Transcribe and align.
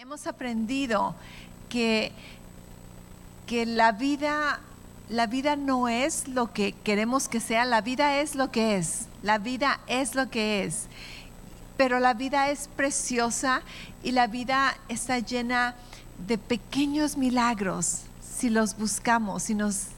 Hemos 0.00 0.26
aprendido 0.26 1.14
que, 1.68 2.10
que 3.46 3.66
la 3.66 3.92
vida 3.92 4.58
la 5.10 5.26
vida 5.26 5.56
no 5.56 5.90
es 5.90 6.26
lo 6.26 6.54
que 6.54 6.72
queremos 6.72 7.28
que 7.28 7.38
sea, 7.38 7.66
la 7.66 7.82
vida 7.82 8.18
es 8.18 8.34
lo 8.34 8.50
que 8.50 8.76
es, 8.76 9.08
la 9.22 9.36
vida 9.36 9.78
es 9.88 10.14
lo 10.14 10.30
que 10.30 10.64
es. 10.64 10.86
Pero 11.76 12.00
la 12.00 12.14
vida 12.14 12.48
es 12.48 12.68
preciosa 12.68 13.60
y 14.02 14.12
la 14.12 14.26
vida 14.26 14.74
está 14.88 15.18
llena 15.18 15.74
de 16.26 16.38
pequeños 16.38 17.18
milagros 17.18 18.04
si 18.22 18.48
los 18.48 18.78
buscamos, 18.78 19.42
si, 19.42 19.54
nos, 19.54 19.88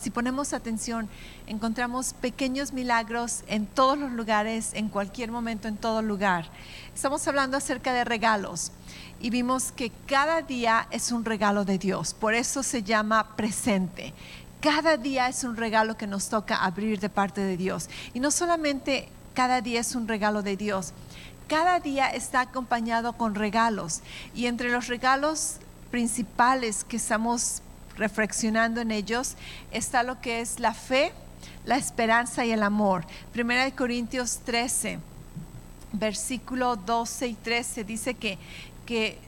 si 0.00 0.10
ponemos 0.10 0.52
atención. 0.52 1.08
Encontramos 1.46 2.12
pequeños 2.14 2.72
milagros 2.72 3.42
en 3.46 3.66
todos 3.66 3.98
los 3.98 4.12
lugares, 4.12 4.70
en 4.74 4.88
cualquier 4.88 5.30
momento, 5.30 5.68
en 5.68 5.76
todo 5.76 6.02
lugar. 6.02 6.46
Estamos 6.94 7.26
hablando 7.28 7.56
acerca 7.56 7.92
de 7.92 8.04
regalos 8.04 8.72
y 9.20 9.30
vimos 9.30 9.72
que 9.72 9.92
cada 10.06 10.42
día 10.42 10.86
es 10.90 11.12
un 11.12 11.24
regalo 11.24 11.64
de 11.64 11.78
Dios, 11.78 12.14
por 12.14 12.34
eso 12.34 12.62
se 12.62 12.82
llama 12.82 13.36
presente. 13.36 14.14
Cada 14.60 14.96
día 14.96 15.28
es 15.28 15.44
un 15.44 15.56
regalo 15.56 15.96
que 15.96 16.06
nos 16.06 16.28
toca 16.28 16.56
abrir 16.56 17.00
de 17.00 17.08
parte 17.08 17.40
de 17.40 17.56
Dios. 17.56 17.88
Y 18.12 18.20
no 18.20 18.30
solamente 18.30 19.08
cada 19.32 19.62
día 19.62 19.80
es 19.80 19.94
un 19.94 20.06
regalo 20.06 20.42
de 20.42 20.56
Dios, 20.56 20.92
cada 21.48 21.80
día 21.80 22.08
está 22.08 22.42
acompañado 22.42 23.14
con 23.14 23.34
regalos. 23.34 24.00
Y 24.34 24.46
entre 24.46 24.70
los 24.70 24.86
regalos 24.86 25.56
principales 25.90 26.84
que 26.84 26.96
estamos 26.96 27.62
reflexionando 28.00 28.80
en 28.80 28.90
ellos 28.90 29.36
está 29.70 30.02
lo 30.02 30.20
que 30.20 30.40
es 30.40 30.58
la 30.58 30.74
fe, 30.74 31.12
la 31.64 31.76
esperanza 31.76 32.44
y 32.44 32.50
el 32.50 32.62
amor. 32.62 33.04
Primera 33.32 33.64
de 33.64 33.72
Corintios 33.72 34.40
13, 34.44 34.98
versículo 35.92 36.76
12 36.76 37.28
y 37.28 37.34
13 37.34 37.84
dice 37.84 38.14
que, 38.14 38.38
que 38.86 39.18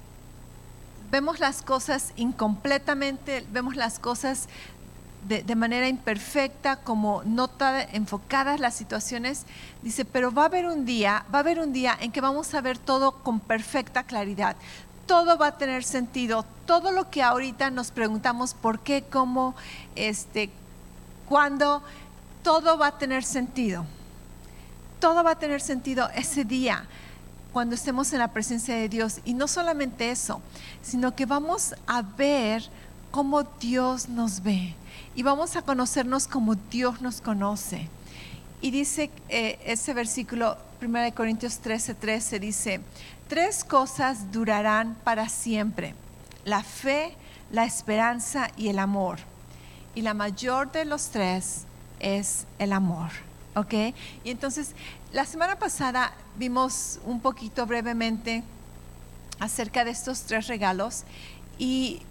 vemos 1.11 1.39
las 1.39 1.61
cosas 1.63 2.13
incompletamente, 2.17 3.45
vemos 3.53 3.77
las 3.77 3.99
cosas 3.99 4.49
de, 5.29 5.55
manera 5.55 5.87
imperfecta, 5.87 6.77
como 6.77 7.23
nota 7.25 7.81
enfocadas 7.83 8.59
las 8.59 8.75
situaciones, 8.75 9.45
dice, 9.83 10.05
pero 10.05 10.33
va 10.33 10.43
a 10.43 10.47
haber 10.47 10.67
un 10.67 10.85
día, 10.85 11.25
va 11.33 11.39
a 11.39 11.41
haber 11.41 11.61
un 11.61 11.73
día 11.73 11.97
en 12.01 12.11
que 12.11 12.21
vamos 12.21 12.55
a 12.55 12.61
ver 12.61 12.79
todo 12.79 13.23
con 13.23 13.39
perfecta 13.39 14.03
claridad. 14.03 14.57
Todo 15.07 15.37
va 15.39 15.49
a 15.49 15.59
tener 15.59 15.85
sentido. 15.85 16.45
Todo 16.67 16.93
lo 16.93 17.11
que 17.11 17.23
ahorita 17.23 17.71
nos 17.71 17.91
preguntamos 17.91 18.55
por 18.55 18.81
qué, 18.81 19.03
cómo, 19.03 19.55
este, 19.97 20.51
cuándo, 21.29 21.83
todo 22.43 22.79
va 22.79 22.89
a 22.89 22.99
tener 22.99 23.25
sentido. 23.25 23.85
Todo 25.01 25.25
va 25.25 25.33
a 25.33 25.39
tener 25.39 25.61
sentido 25.61 26.09
ese 26.15 26.45
día 26.45 26.87
cuando 27.53 27.75
estemos 27.75 28.13
en 28.13 28.21
la 28.21 28.29
presencia 28.29 28.75
de 28.75 28.89
Dios. 28.89 29.21
Y 29.25 29.35
no 29.35 29.49
solamente 29.49 30.11
eso, 30.11 30.41
sino 30.83 31.15
que 31.15 31.27
vamos 31.27 31.75
a 31.87 32.03
ver 32.03 32.63
cómo 33.11 33.43
Dios 33.43 34.09
nos 34.09 34.43
ve 34.43 34.75
y 35.15 35.23
vamos 35.23 35.57
a 35.57 35.63
conocernos 35.63 36.27
como 36.27 36.55
Dios 36.55 37.01
nos 37.01 37.21
conoce. 37.21 37.89
Y 38.61 38.71
dice 38.71 39.11
eh, 39.29 39.59
ese 39.65 39.93
versículo, 39.93 40.57
1 40.81 41.15
Corintios 41.15 41.59
13, 41.59 41.95
13, 41.95 42.41
dice, 42.41 42.81
tres 43.33 43.65
cosas 43.65 44.31
durarán 44.31 44.95
para 45.05 45.27
siempre, 45.31 45.95
la 46.45 46.63
fe, 46.63 47.17
la 47.51 47.65
esperanza 47.65 48.51
y 48.59 48.69
el 48.69 48.79
amor. 48.79 49.21
Y 49.95 50.03
la 50.03 50.13
mayor 50.13 50.71
de 50.71 50.85
los 50.85 51.09
tres 51.09 51.63
es 51.99 52.45
el 52.59 52.75
amor. 52.75 53.09
¿Ok? 53.55 53.73
Y 54.23 54.31
entonces, 54.31 54.75
la 55.15 55.25
semana 55.25 55.59
pasada 55.59 56.13
vimos 56.37 57.01
un 57.07 57.21
poquito 57.21 57.65
brevemente 57.65 58.43
acerca 59.41 59.83
de 59.87 59.93
estos 59.93 60.25
tres 60.25 60.47
regalos 60.47 61.05
y 61.57 62.03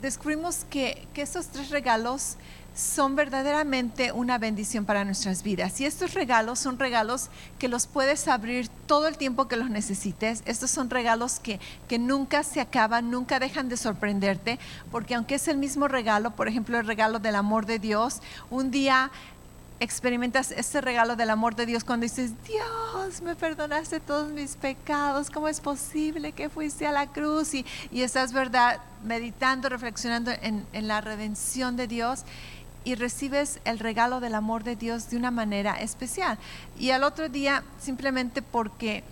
descubrimos 0.00 0.64
que, 0.70 1.06
que 1.12 1.20
estos 1.20 1.48
tres 1.48 1.68
regalos 1.68 2.38
son 2.74 3.16
verdaderamente 3.16 4.12
una 4.12 4.38
bendición 4.38 4.84
para 4.84 5.04
nuestras 5.04 5.42
vidas. 5.42 5.80
Y 5.80 5.86
estos 5.86 6.14
regalos 6.14 6.58
son 6.58 6.78
regalos 6.78 7.28
que 7.58 7.68
los 7.68 7.86
puedes 7.86 8.28
abrir 8.28 8.68
todo 8.86 9.08
el 9.08 9.16
tiempo 9.16 9.48
que 9.48 9.56
los 9.56 9.70
necesites. 9.70 10.42
Estos 10.46 10.70
son 10.70 10.90
regalos 10.90 11.40
que, 11.40 11.60
que, 11.88 11.98
nunca 11.98 12.42
se 12.42 12.60
acaban, 12.60 13.10
nunca 13.10 13.38
dejan 13.38 13.68
de 13.68 13.76
sorprenderte, 13.76 14.58
porque 14.90 15.14
aunque 15.14 15.36
es 15.36 15.48
el 15.48 15.58
mismo 15.58 15.88
regalo, 15.88 16.30
por 16.32 16.48
ejemplo 16.48 16.78
el 16.78 16.86
regalo 16.86 17.18
del 17.18 17.34
amor 17.34 17.66
de 17.66 17.78
Dios, 17.78 18.20
un 18.50 18.70
día 18.70 19.10
experimentas 19.80 20.52
este 20.52 20.82
regalo 20.82 21.16
del 21.16 21.30
amor 21.30 21.56
de 21.56 21.64
Dios 21.64 21.84
cuando 21.84 22.04
dices, 22.04 22.32
Dios, 22.44 23.22
me 23.22 23.34
perdonaste 23.34 23.98
todos 23.98 24.30
mis 24.30 24.56
pecados, 24.56 25.30
¿cómo 25.30 25.48
es 25.48 25.60
posible 25.60 26.32
que 26.32 26.50
fuiste 26.50 26.86
a 26.86 26.92
la 26.92 27.06
cruz? 27.06 27.54
Y, 27.54 27.64
y 27.90 28.02
estás, 28.02 28.34
¿verdad?, 28.34 28.80
meditando, 29.02 29.70
reflexionando 29.70 30.30
en, 30.30 30.66
en, 30.74 30.86
la 30.86 31.00
redención 31.00 31.76
de 31.76 31.86
Dios 31.86 32.24
y 32.84 32.94
recibes 32.94 33.60
el 33.64 33.78
regalo 33.78 34.20
del 34.20 34.34
amor 34.34 34.64
de 34.64 34.76
Dios 34.76 35.10
de 35.10 35.16
una 35.16 35.30
manera 35.30 35.74
especial. 35.80 36.38
Y 36.78 36.90
al 36.90 37.04
otro 37.04 37.28
día, 37.28 37.62
simplemente 37.80 38.42
porque, 38.42 39.04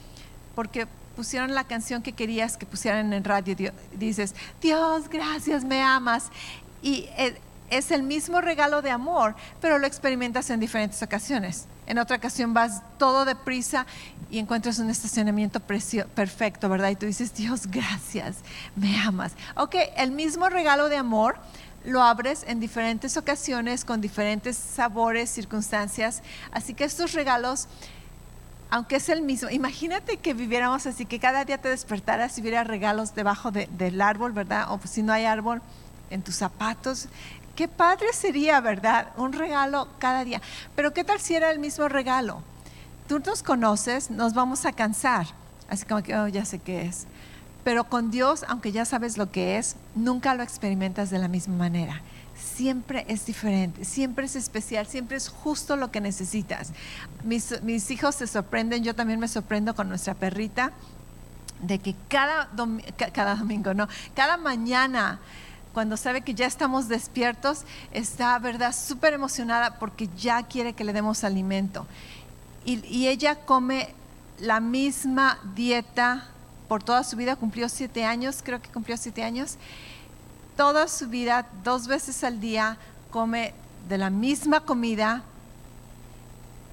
porque 0.55 0.87
pusieron 1.17 1.55
la 1.55 1.65
canción 1.65 2.03
que 2.03 2.13
querías 2.13 2.57
que 2.57 2.67
pusieran 2.67 3.13
en 3.13 3.25
radio, 3.25 3.73
dices, 3.93 4.35
Dios, 4.61 5.09
gracias, 5.09 5.65
me 5.65 5.83
amas. 5.83 6.31
Y 6.83 7.09
eh, 7.17 7.39
es 7.71 7.91
el 7.91 8.03
mismo 8.03 8.41
regalo 8.41 8.83
de 8.83 8.91
amor, 8.91 9.35
pero 9.61 9.79
lo 9.79 9.87
experimentas 9.87 10.49
en 10.51 10.61
diferentes 10.61 11.03
ocasiones. 11.03 11.67
En 11.87 11.99
otra 11.99 12.17
ocasión 12.17 12.55
vas 12.55 12.83
todo 12.99 13.25
deprisa 13.25 13.87
y 14.31 14.39
encuentras 14.39 14.79
un 14.79 14.91
estacionamiento 14.91 15.61
perfecto, 15.61 16.69
¿verdad? 16.69 16.91
Y 16.91 16.97
tú 16.97 17.07
dices, 17.07 17.35
Dios, 17.35 17.67
gracias, 17.67 18.37
me 18.77 19.01
amas. 19.01 19.33
Ok, 19.57 19.75
el 19.97 20.13
mismo 20.13 20.49
regalo 20.49 20.89
de 20.89 20.97
amor 20.97 21.37
lo 21.85 22.03
abres 22.03 22.45
en 22.47 22.61
diferentes 22.61 23.17
ocasiones, 23.17 23.85
con 23.85 24.01
diferentes 24.01 24.57
sabores, 24.57 25.31
circunstancias. 25.31 26.23
Así 26.51 26.75
que 26.75 26.85
estos 26.85 27.13
regalos, 27.13 27.69
aunque 28.71 28.97
es 28.97 29.09
el 29.09 29.23
mismo, 29.23 29.51
imagínate 29.51 30.19
que 30.19 30.35
viviéramos 30.35 30.87
así, 30.87 31.07
que 31.07 31.19
cada 31.19 31.45
día 31.45 31.59
te 31.59 31.69
despertaras 31.69 32.37
y 32.37 32.41
hubiera 32.43 32.65
regalos 32.65 33.15
debajo 33.15 33.51
del 33.51 34.01
árbol, 34.01 34.33
¿verdad? 34.33 34.67
O 34.71 34.81
si 34.87 35.03
no 35.03 35.13
hay 35.13 35.25
árbol, 35.25 35.63
en 36.11 36.23
tus 36.23 36.37
zapatos, 36.37 37.09
Qué 37.59 37.67
padre 37.67 38.13
sería, 38.13 38.61
¿verdad? 38.61 39.09
Un 39.17 39.33
regalo 39.33 39.89
cada 39.99 40.23
día. 40.23 40.41
Pero 40.77 40.95
¿qué 40.95 41.03
tal 41.03 41.19
si 41.19 41.35
era 41.35 41.51
el 41.51 41.59
mismo 41.59 41.89
regalo? 41.89 42.41
Tú 43.09 43.19
nos 43.19 43.43
conoces, 43.43 44.13
nos 44.13 44.33
vamos 44.33 44.65
a 44.65 44.71
cansar. 44.71 45.27
Así 45.69 45.85
como 45.85 46.01
que, 46.05 46.15
oh, 46.17 46.29
ya 46.29 46.45
sé 46.45 46.61
qué 46.61 46.83
es. 46.83 47.09
Pero 47.69 47.85
con 47.85 48.11
Dios, 48.11 48.47
aunque 48.49 48.73
ya 48.73 48.87
sabes 48.87 49.19
lo 49.19 49.31
que 49.31 49.59
es, 49.59 49.77
nunca 49.95 50.35
lo 50.35 50.43
experimentas 50.43 51.11
de 51.11 51.19
la 51.19 51.29
misma 51.29 51.55
manera. 51.55 52.01
Siempre 52.35 53.05
es 53.09 53.27
diferente, 53.27 53.85
siempre 53.85 54.25
es 54.25 54.37
especial, 54.37 54.87
siempre 54.87 55.19
es 55.19 55.29
justo 55.29 55.77
lo 55.77 55.91
que 55.91 56.01
necesitas. 56.01 56.73
Mis, 57.25 57.61
mis 57.61 57.91
hijos 57.91 58.15
se 58.15 58.27
sorprenden, 58.27 58.85
yo 58.85 58.95
también 58.95 59.21
me 59.21 59.29
sorprendo 59.29 59.75
con 59.75 59.91
nuestra 59.91 60.15
perrita, 60.15 60.73
de 61.61 61.79
que 61.79 61.95
cada, 62.09 62.49
cada 63.13 63.35
domingo, 63.35 63.75
no, 63.75 63.87
cada 64.15 64.39
mañana 64.39 65.21
cuando 65.75 65.99
sabe 65.99 66.23
que 66.23 66.33
ya 66.33 66.47
estamos 66.47 66.89
despiertos, 66.89 67.65
está, 67.93 68.39
¿verdad?, 68.39 68.75
súper 68.75 69.13
emocionada 69.13 69.79
porque 69.79 70.09
ya 70.17 70.43
quiere 70.45 70.73
que 70.73 70.85
le 70.85 70.95
demos 70.95 71.23
alimento. 71.23 71.87
Y, 72.65 73.09
ella 73.09 73.35
come 73.35 73.95
la 74.39 74.61
misma 74.61 75.39
dieta 75.55 76.29
por 76.69 76.83
toda 76.83 77.03
su 77.03 77.17
vida, 77.17 77.37
cumplió 77.37 77.69
siete 77.69 78.05
años, 78.05 78.41
creo 78.45 78.61
que 78.61 78.71
cumplió 78.71 78.97
siete 78.97 79.25
años. 79.25 79.57
Toda 80.57 80.87
su 80.89 81.09
vida, 81.09 81.47
dos 81.65 81.87
veces 81.87 82.23
al 82.25 82.41
día, 82.41 82.77
come 83.11 83.55
de 83.89 83.99
la 83.99 84.11
misma 84.11 84.61
comida 84.61 85.23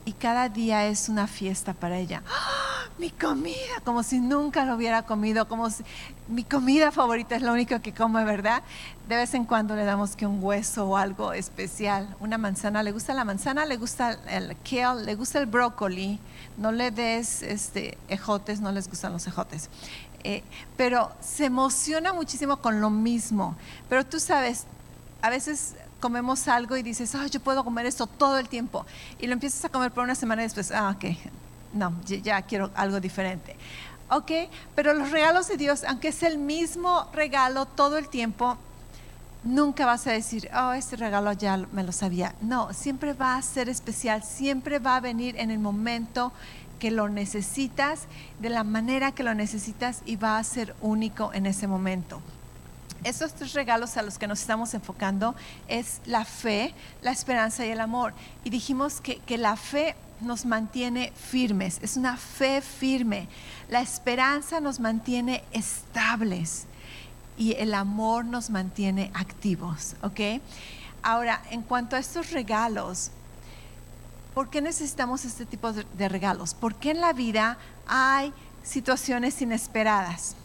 y 0.05 0.13
cada 0.13 0.49
día 0.49 0.85
es 0.85 1.09
una 1.09 1.27
fiesta 1.27 1.73
para 1.73 1.97
ella. 1.97 2.21
¡Ah! 2.27 2.65
mi 2.97 3.09
comida, 3.09 3.81
como 3.83 4.03
si 4.03 4.19
nunca 4.19 4.63
lo 4.63 4.75
hubiera 4.75 5.03
comido, 5.03 5.47
como 5.47 5.69
si 5.69 5.83
mi 6.29 6.43
comida 6.43 6.91
favorita 6.91 7.35
es 7.35 7.41
lo 7.41 7.51
único 7.51 7.81
que 7.81 7.93
come, 7.93 8.23
¿verdad? 8.23 8.63
De 9.09 9.17
vez 9.17 9.33
en 9.33 9.43
cuando 9.43 9.75
le 9.75 9.83
damos 9.83 10.15
que 10.15 10.25
un 10.25 10.41
hueso 10.41 10.87
o 10.87 10.97
algo 10.97 11.33
especial, 11.33 12.15
una 12.19 12.37
manzana, 12.37 12.83
le 12.83 12.91
gusta 12.93 13.13
la 13.13 13.25
manzana, 13.25 13.65
le 13.65 13.75
gusta 13.77 14.17
el 14.29 14.55
kale, 14.69 15.03
le 15.03 15.15
gusta 15.15 15.39
el 15.39 15.45
brócoli, 15.45 16.19
no 16.57 16.71
le 16.71 16.91
des 16.91 17.43
este, 17.43 17.97
ejotes, 18.07 18.61
no 18.61 18.71
les 18.71 18.89
gustan 18.89 19.11
los 19.11 19.27
ejotes. 19.27 19.69
Eh, 20.23 20.43
pero 20.77 21.11
se 21.19 21.45
emociona 21.45 22.13
muchísimo 22.13 22.57
con 22.57 22.79
lo 22.79 22.89
mismo. 22.89 23.55
Pero 23.89 24.05
tú 24.05 24.19
sabes, 24.19 24.65
a 25.21 25.29
veces 25.29 25.75
comemos 26.05 26.47
algo 26.47 26.77
y 26.77 26.83
dices, 26.83 27.15
oh, 27.15 27.25
yo 27.25 27.39
puedo 27.39 27.63
comer 27.63 27.87
esto 27.87 28.05
todo 28.05 28.37
el 28.37 28.47
tiempo. 28.47 28.85
Y 29.17 29.25
lo 29.25 29.33
empiezas 29.33 29.65
a 29.65 29.69
comer 29.69 29.91
por 29.91 30.03
una 30.03 30.13
semana 30.13 30.43
y 30.43 30.45
después, 30.45 30.71
ah, 30.71 30.95
ok, 30.95 31.17
no, 31.73 31.95
ya 32.05 32.43
quiero 32.43 32.69
algo 32.75 32.99
diferente. 32.99 33.55
¿Ok? 34.11 34.31
Pero 34.75 34.93
los 34.93 35.09
regalos 35.09 35.47
de 35.47 35.57
Dios, 35.57 35.83
aunque 35.83 36.09
es 36.09 36.21
el 36.21 36.37
mismo 36.37 37.09
regalo 37.11 37.65
todo 37.65 37.97
el 37.97 38.07
tiempo, 38.07 38.55
nunca 39.43 39.87
vas 39.87 40.05
a 40.05 40.11
decir, 40.11 40.47
oh, 40.55 40.73
este 40.73 40.95
regalo 40.95 41.33
ya 41.33 41.57
me 41.57 41.83
lo 41.83 41.91
sabía. 41.91 42.35
No, 42.39 42.71
siempre 42.71 43.13
va 43.13 43.35
a 43.35 43.41
ser 43.41 43.67
especial, 43.67 44.21
siempre 44.21 44.77
va 44.77 44.97
a 44.97 44.99
venir 44.99 45.35
en 45.39 45.49
el 45.49 45.57
momento 45.57 46.31
que 46.77 46.91
lo 46.91 47.09
necesitas, 47.09 48.01
de 48.39 48.49
la 48.51 48.63
manera 48.63 49.11
que 49.11 49.23
lo 49.23 49.33
necesitas 49.33 50.03
y 50.05 50.17
va 50.17 50.37
a 50.37 50.43
ser 50.43 50.75
único 50.81 51.33
en 51.33 51.47
ese 51.47 51.65
momento. 51.65 52.21
Estos 53.03 53.33
tres 53.33 53.53
regalos 53.53 53.97
a 53.97 54.01
los 54.01 54.17
que 54.17 54.27
nos 54.27 54.41
estamos 54.41 54.73
enfocando 54.73 55.35
es 55.67 56.01
la 56.05 56.25
fe, 56.25 56.73
la 57.01 57.11
esperanza 57.11 57.65
y 57.65 57.69
el 57.69 57.79
amor. 57.79 58.13
Y 58.43 58.49
dijimos 58.49 59.01
que, 59.01 59.19
que 59.19 59.37
la 59.37 59.55
fe 59.55 59.95
nos 60.21 60.45
mantiene 60.45 61.11
firmes, 61.15 61.79
es 61.81 61.97
una 61.97 62.17
fe 62.17 62.61
firme. 62.61 63.27
La 63.69 63.81
esperanza 63.81 64.59
nos 64.59 64.79
mantiene 64.79 65.43
estables 65.51 66.65
y 67.37 67.53
el 67.53 67.73
amor 67.73 68.25
nos 68.25 68.49
mantiene 68.49 69.11
activos. 69.13 69.95
Ahora, 71.03 71.41
en 71.51 71.61
cuanto 71.61 71.95
a 71.95 71.99
estos 71.99 72.31
regalos, 72.31 73.11
¿por 74.33 74.49
qué 74.49 74.61
necesitamos 74.61 75.25
este 75.25 75.45
tipo 75.45 75.71
de 75.71 76.09
regalos? 76.09 76.53
Porque 76.53 76.91
en 76.91 77.01
la 77.01 77.13
vida 77.13 77.57
hay 77.87 78.33
situaciones 78.63 79.41
inesperadas. 79.41 80.35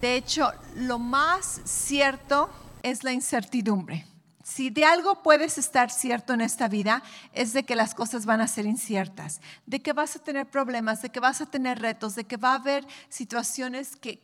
De 0.00 0.16
hecho, 0.16 0.52
lo 0.76 0.98
más 0.98 1.60
cierto 1.64 2.50
es 2.82 3.04
la 3.04 3.12
incertidumbre. 3.12 4.06
Si 4.44 4.68
de 4.68 4.84
algo 4.84 5.22
puedes 5.22 5.56
estar 5.56 5.90
cierto 5.90 6.34
en 6.34 6.42
esta 6.42 6.68
vida, 6.68 7.02
es 7.32 7.54
de 7.54 7.64
que 7.64 7.74
las 7.74 7.94
cosas 7.94 8.26
van 8.26 8.42
a 8.42 8.46
ser 8.46 8.66
inciertas, 8.66 9.40
de 9.64 9.80
que 9.80 9.94
vas 9.94 10.16
a 10.16 10.18
tener 10.18 10.50
problemas, 10.50 11.00
de 11.00 11.08
que 11.08 11.18
vas 11.18 11.40
a 11.40 11.46
tener 11.46 11.80
retos, 11.80 12.14
de 12.14 12.24
que 12.24 12.36
va 12.36 12.52
a 12.52 12.56
haber 12.56 12.86
situaciones 13.08 13.96
que, 13.96 14.20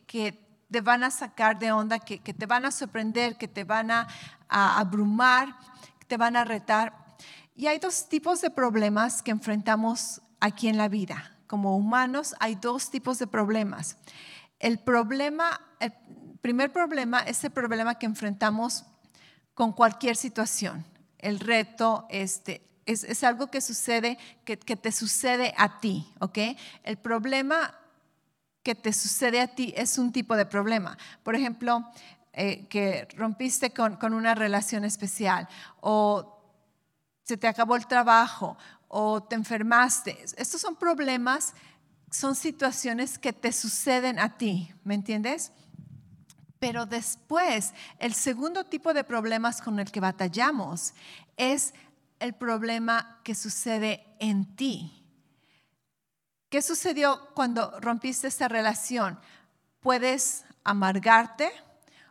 te 0.69 0.81
van 0.81 1.03
a 1.03 1.09
sacar 1.09 1.57
de 1.57 1.71
onda, 1.71 1.97
que, 1.97 2.19
te 2.19 2.45
van 2.45 2.65
a 2.65 2.71
sorprender, 2.71 3.35
que 3.35 3.47
te 3.47 3.63
van 3.63 3.89
a, 3.89 4.07
a 4.47 4.79
abrumar, 4.79 5.57
que 5.97 6.05
te 6.05 6.17
van 6.17 6.35
a 6.35 6.45
retar. 6.45 6.93
Y 7.55 7.65
hay 7.65 7.79
dos 7.79 8.07
tipos 8.07 8.41
de 8.41 8.51
problemas 8.51 9.23
que 9.23 9.31
enfrentamos 9.31 10.21
aquí 10.39 10.67
en 10.67 10.77
la 10.77 10.87
vida. 10.87 11.35
Como 11.47 11.75
humanos 11.75 12.35
hay 12.39 12.53
dos 12.53 12.91
tipos 12.91 13.17
de 13.17 13.25
problemas. 13.25 13.97
El 14.61 14.77
problema, 14.77 15.59
primer 16.39 16.71
problema 16.71 17.21
es 17.21 17.43
el 17.43 17.49
problema 17.49 17.95
que 17.95 18.05
enfrentamos 18.05 18.85
con 19.55 19.73
cualquier 19.73 20.15
situación. 20.15 20.85
El 21.17 21.39
reto 21.39 22.05
este, 22.11 22.61
es, 22.85 23.23
algo 23.23 23.47
que 23.47 23.59
sucede, 23.59 24.19
que, 24.45 24.57
te 24.57 24.91
sucede 24.91 25.55
a 25.57 25.79
ti, 25.79 26.07
¿ok? 26.19 26.37
El 26.83 26.97
problema 26.97 27.73
que 28.61 28.75
te 28.75 28.93
sucede 28.93 29.41
a 29.41 29.47
ti 29.47 29.73
es 29.75 29.97
un 29.97 30.11
tipo 30.11 30.35
de 30.35 30.45
problema. 30.45 30.95
Por 31.23 31.33
ejemplo, 31.33 31.83
eh, 32.33 32.67
que 32.67 33.07
rompiste 33.17 33.71
con, 33.71 33.95
con, 33.95 34.13
una 34.13 34.35
relación 34.35 34.85
especial 34.85 35.49
o 35.79 36.39
se 37.23 37.35
te 37.35 37.47
acabó 37.47 37.75
el 37.75 37.87
trabajo 37.87 38.57
o 38.87 39.23
te 39.23 39.35
enfermaste. 39.35 40.23
Estos 40.37 40.61
son 40.61 40.75
problemas, 40.75 41.55
son 42.11 42.35
situaciones 42.35 43.17
que 43.17 43.33
te 43.33 43.53
suceden 43.53 44.19
a 44.19 44.37
ti, 44.37 44.73
¿me 44.83 44.93
entiendes? 44.93 45.51
Pero 46.59 46.85
después, 46.85 47.73
el 47.97 48.13
segundo 48.13 48.65
tipo 48.65 48.93
de 48.93 49.03
problemas 49.03 49.61
con 49.61 49.79
el 49.79 49.91
que 49.91 50.01
batallamos 50.01 50.93
es 51.37 51.73
el 52.19 52.33
problema 52.33 53.19
que 53.23 53.33
sucede 53.33 54.05
en 54.19 54.55
ti. 54.55 55.01
¿Qué 56.49 56.61
sucedió 56.61 57.29
cuando 57.33 57.79
rompiste 57.79 58.27
esta 58.27 58.49
relación? 58.49 59.17
Puedes 59.79 60.43
amargarte 60.65 61.49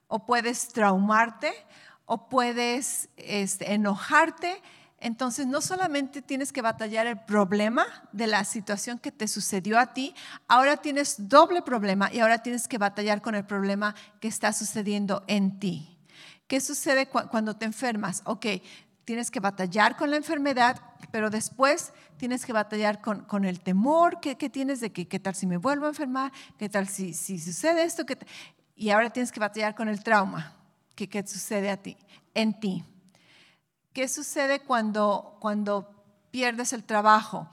o 0.08 0.25
puedes 0.25 0.69
traumarte 0.69 1.52
o 2.06 2.29
puedes 2.29 3.11
este, 3.17 3.75
enojarte 3.75 4.61
entonces, 5.00 5.47
no 5.47 5.62
solamente 5.62 6.20
tienes 6.20 6.52
que 6.52 6.61
batallar 6.61 7.06
el 7.06 7.19
problema 7.19 7.87
de 8.12 8.26
la 8.26 8.44
situación 8.44 8.99
que 8.99 9.11
te 9.11 9.29
sucedió 9.29 9.79
a 9.79 9.94
ti, 9.94 10.14
ahora 10.47 10.76
tienes 10.76 11.29
doble 11.29 11.62
problema 11.62 12.12
y 12.12 12.20
ahora 12.20 12.43
tienes 12.43 12.69
que 12.69 12.76
batallar 12.76 13.23
con 13.23 13.35
el 13.35 13.47
problema 13.47 13.94
que 14.20 14.29
está 14.29 14.52
sucediendo 14.52 15.25
en 15.26 15.58
ti. 15.58 15.99
¿Qué 16.47 16.61
sucede 16.61 17.06
cuando 17.06 17.56
te 17.56 17.64
enfermas? 17.64 18.20
Ok, 18.26 18.44
tienes 19.06 19.31
que 19.31 19.41
batallar 19.41 19.97
con 19.97 20.11
la 20.11 20.17
enfermedad, 20.17 20.79
pero 21.11 21.31
después 21.31 21.94
tienes 22.19 22.44
que 22.44 22.52
batallar 22.52 23.00
con, 23.00 23.44
el 23.47 23.61
temor 23.61 24.20
que, 24.20 24.35
tienes 24.35 24.81
de 24.81 24.93
que 24.93 25.08
qué 25.08 25.19
tal 25.19 25.35
si 25.35 25.47
me 25.47 25.56
vuelvo 25.56 25.87
a 25.87 25.88
enfermar, 25.88 26.31
qué 26.58 26.69
tal 26.69 26.88
si, 26.88 27.14
sucede 27.14 27.85
esto, 27.85 28.05
y 28.76 28.91
ahora 28.91 29.08
tienes 29.08 29.32
que 29.32 29.41
batallar 29.41 29.75
con 29.75 29.88
el 29.88 30.02
trauma 30.05 30.55
que, 30.94 31.08
que 31.08 31.26
sucede 31.26 31.70
a 31.70 31.79
ti, 31.79 31.97
en 32.35 32.61
ti. 32.61 32.85
¿Qué 33.92 34.06
sucede 34.06 34.60
cuando, 34.60 35.37
cuando 35.40 35.90
pierdes 36.31 36.72
el 36.72 36.84
trabajo? 36.84 37.48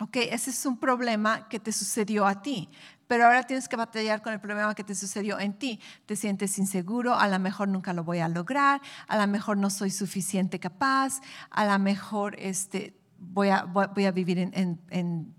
Ok, 0.00 0.16
ese 0.16 0.50
es 0.50 0.64
un 0.64 0.78
problema 0.78 1.48
que 1.48 1.60
te 1.60 1.72
sucedió 1.72 2.26
a 2.26 2.40
ti, 2.40 2.70
pero 3.06 3.26
ahora 3.26 3.42
tienes 3.42 3.68
que 3.68 3.76
batallar 3.76 4.22
con 4.22 4.32
el 4.32 4.40
problema 4.40 4.74
que 4.74 4.82
te 4.82 4.94
sucedió 4.94 5.38
en 5.38 5.52
ti. 5.52 5.78
Te 6.06 6.16
sientes 6.16 6.58
inseguro, 6.58 7.14
a 7.14 7.28
lo 7.28 7.38
mejor 7.38 7.68
nunca 7.68 7.92
lo 7.92 8.02
voy 8.02 8.20
a 8.20 8.28
lograr, 8.28 8.80
a 9.06 9.18
lo 9.18 9.26
mejor 9.26 9.58
no 9.58 9.68
soy 9.68 9.90
suficiente 9.90 10.58
capaz, 10.58 11.20
a 11.50 11.66
lo 11.66 11.78
mejor 11.78 12.34
este, 12.38 12.96
voy, 13.18 13.50
a, 13.50 13.64
voy, 13.64 14.06
a 14.06 14.10
vivir 14.10 14.38
en, 14.38 14.80
en 14.88 15.34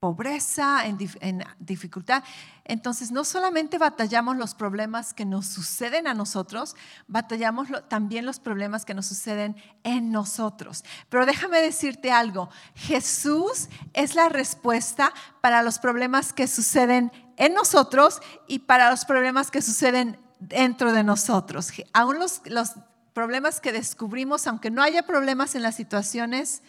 pobreza, 0.00 0.86
en, 0.86 1.44
dificultad. 1.58 2.22
Entonces, 2.64 3.10
no 3.10 3.24
solamente 3.24 3.78
batallamos 3.78 4.36
los 4.36 4.54
problemas 4.54 5.12
que 5.12 5.24
nos 5.24 5.46
suceden 5.46 6.06
a 6.06 6.14
nosotros, 6.14 6.76
batallamos 7.08 7.68
también 7.88 8.24
los 8.24 8.38
problemas 8.38 8.84
que 8.84 8.94
nos 8.94 9.06
suceden 9.06 9.56
en 9.82 10.12
nosotros. 10.12 10.84
Pero 11.08 11.26
déjame 11.26 11.60
decirte 11.60 12.12
algo, 12.12 12.48
Jesús 12.74 13.68
es 13.92 14.14
la 14.14 14.28
respuesta 14.28 15.12
para 15.40 15.62
los 15.62 15.80
problemas 15.80 16.32
que 16.32 16.46
suceden 16.46 17.10
en 17.36 17.54
nosotros 17.54 18.20
y 18.46 18.60
para 18.60 18.90
los 18.90 19.04
problemas 19.04 19.50
que 19.50 19.62
suceden 19.62 20.20
dentro 20.38 20.92
de 20.92 21.02
nosotros. 21.02 21.72
Aún 21.92 22.20
los, 22.20 22.42
los 22.44 22.74
problemas 23.14 23.60
que 23.60 23.72
descubrimos, 23.72 24.46
aunque 24.46 24.70
no 24.70 24.80
haya 24.80 25.02
problemas 25.02 25.56
en 25.56 25.62
las 25.62 25.74
situaciones, 25.74 26.62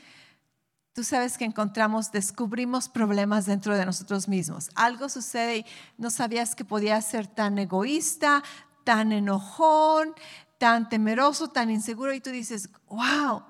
tú 0.94 1.03
sabes 1.03 1.38
que 1.38 1.45
encontramos, 1.45 2.12
descubrimos 2.12 2.89
problemas 2.89 3.45
dentro 3.45 3.77
de 3.77 3.86
nosotros 3.86 4.27
mismos. 4.27 4.69
Algo 4.75 5.09
sucede 5.09 5.57
y 5.57 5.65
no 5.97 6.09
sabías 6.09 6.56
que 6.56 6.65
podía 6.65 7.01
ser 7.01 7.27
tan 7.27 7.57
egoísta, 7.57 8.44
tan 8.83 9.12
enojón, 9.12 10.13
tan 10.57 10.89
temeroso, 10.89 11.50
tan 11.50 11.71
inseguro 11.71 12.13
y 12.13 12.19
tú 12.19 12.31
dices, 12.31 12.69
wow, 12.88 13.44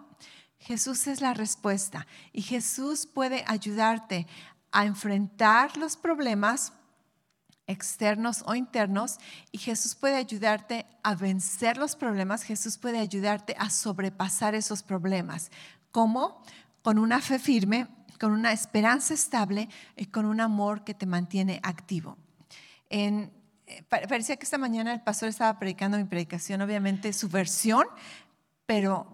Jesús 0.59 1.07
es 1.07 1.21
la 1.21 1.33
respuesta 1.33 2.05
y 2.31 2.41
Jesús 2.41 3.07
puede 3.07 3.43
ayudarte 3.47 4.27
a 4.71 4.85
enfrentar 4.85 5.77
los 5.77 5.97
problemas 5.97 6.73
externos 7.65 8.43
o 8.45 8.55
internos 8.55 9.17
y 9.51 9.59
Jesús 9.59 9.95
puede 9.95 10.15
ayudarte 10.15 10.85
a 11.03 11.15
vencer 11.15 11.77
los 11.77 11.95
problemas, 11.95 12.43
Jesús 12.43 12.77
puede 12.77 12.99
ayudarte 12.99 13.55
a 13.59 13.69
sobrepasar 13.69 14.55
esos 14.55 14.83
problemas. 14.83 15.51
¿Cómo? 15.91 16.43
Con 16.89 16.97
una 16.97 17.21
fe 17.21 17.37
firme, 17.37 17.87
con 18.19 18.31
una 18.31 18.51
esperanza 18.51 19.13
estable 19.13 19.69
y 19.95 20.07
con 20.07 20.25
un 20.25 20.41
amor 20.41 20.83
que 20.83 20.95
te 20.95 21.05
mantiene 21.05 21.59
activo. 21.61 22.17
Eh, 22.89 23.29
parecía 23.87 24.37
que 24.37 24.43
esta 24.43 24.57
mañana 24.57 24.91
el 24.91 25.01
pastor 25.01 25.29
estaba 25.29 25.59
predicando 25.59 25.99
mi 25.99 26.05
predicación, 26.05 26.63
obviamente 26.63 27.13
su 27.13 27.29
versión, 27.29 27.85
pero, 28.65 29.05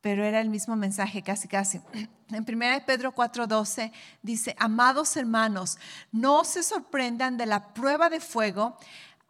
pero 0.00 0.24
era 0.24 0.40
el 0.40 0.50
mismo 0.50 0.74
mensaje 0.74 1.22
casi 1.22 1.46
casi. 1.46 1.80
En 2.32 2.44
1 2.48 2.84
Pedro 2.84 3.14
4:12 3.14 3.92
dice, 4.22 4.56
amados 4.58 5.16
hermanos, 5.16 5.78
no 6.10 6.42
se 6.42 6.64
sorprendan 6.64 7.36
de 7.36 7.46
la 7.46 7.72
prueba 7.74 8.10
de 8.10 8.18
fuego 8.18 8.76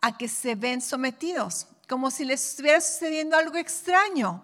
a 0.01 0.17
que 0.17 0.27
se 0.27 0.55
ven 0.55 0.81
sometidos, 0.81 1.67
como 1.87 2.11
si 2.11 2.25
les 2.25 2.53
estuviera 2.53 2.81
sucediendo 2.81 3.37
algo 3.37 3.59
extraño. 3.59 4.43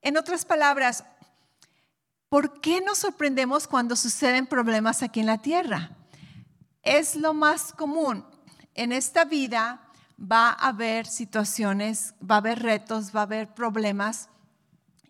En 0.00 0.16
otras 0.16 0.46
palabras, 0.46 1.04
¿Por 2.30 2.60
qué 2.60 2.80
nos 2.80 2.98
sorprendemos 2.98 3.66
cuando 3.66 3.96
suceden 3.96 4.46
problemas 4.46 5.02
aquí 5.02 5.18
en 5.18 5.26
la 5.26 5.38
tierra? 5.38 5.96
Es 6.84 7.16
lo 7.16 7.34
más 7.34 7.72
común. 7.72 8.24
En 8.74 8.92
esta 8.92 9.24
vida 9.24 9.80
va 10.16 10.50
a 10.50 10.68
haber 10.68 11.06
situaciones, 11.06 12.14
va 12.22 12.36
a 12.36 12.38
haber 12.38 12.62
retos, 12.62 13.10
va 13.14 13.20
a 13.20 13.24
haber 13.24 13.52
problemas. 13.52 14.28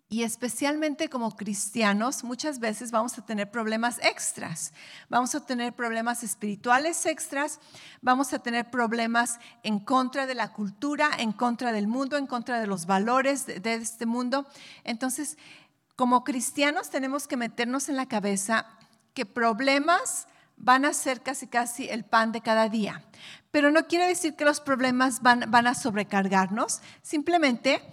Y 0.09 0.23
especialmente 0.23 1.09
como 1.09 1.37
cristianos, 1.37 2.23
muchas 2.23 2.59
veces 2.59 2.89
vamos 2.89 3.17
a 3.19 3.25
tener 3.25 3.51
problemas 3.51 3.99
extras. 3.99 4.73
Vamos 5.07 5.35
a 5.35 5.45
tener 5.45 5.73
problemas 5.73 6.23
espirituales 6.23 7.05
extras, 7.05 7.59
vamos 8.01 8.33
a 8.33 8.39
tener 8.39 8.69
problemas 8.71 9.39
en 9.61 9.79
contra 9.79 10.25
de 10.25 10.35
la 10.35 10.51
cultura, 10.51 11.11
en 11.19 11.33
contra 11.33 11.71
del 11.71 11.87
mundo, 11.87 12.17
en 12.17 12.25
contra 12.25 12.59
de 12.59 12.67
los 12.67 12.87
valores 12.87 13.45
de, 13.45 13.59
de 13.59 13.75
este 13.75 14.05
mundo. 14.05 14.47
Entonces, 14.83 15.37
como 16.01 16.23
cristianos 16.23 16.89
tenemos 16.89 17.27
que 17.27 17.37
meternos 17.37 17.87
en 17.87 17.95
la 17.95 18.07
cabeza 18.07 18.65
que 19.13 19.27
problemas 19.27 20.27
van 20.57 20.83
a 20.83 20.93
ser 20.93 21.21
casi 21.21 21.45
casi 21.45 21.87
el 21.89 22.05
pan 22.05 22.31
de 22.31 22.41
cada 22.41 22.69
día. 22.69 23.03
Pero 23.51 23.69
no 23.69 23.85
quiere 23.85 24.07
decir 24.07 24.35
que 24.35 24.43
los 24.43 24.61
problemas 24.61 25.21
van, 25.21 25.45
van 25.49 25.67
a 25.67 25.75
sobrecargarnos, 25.75 26.81
simplemente 27.03 27.83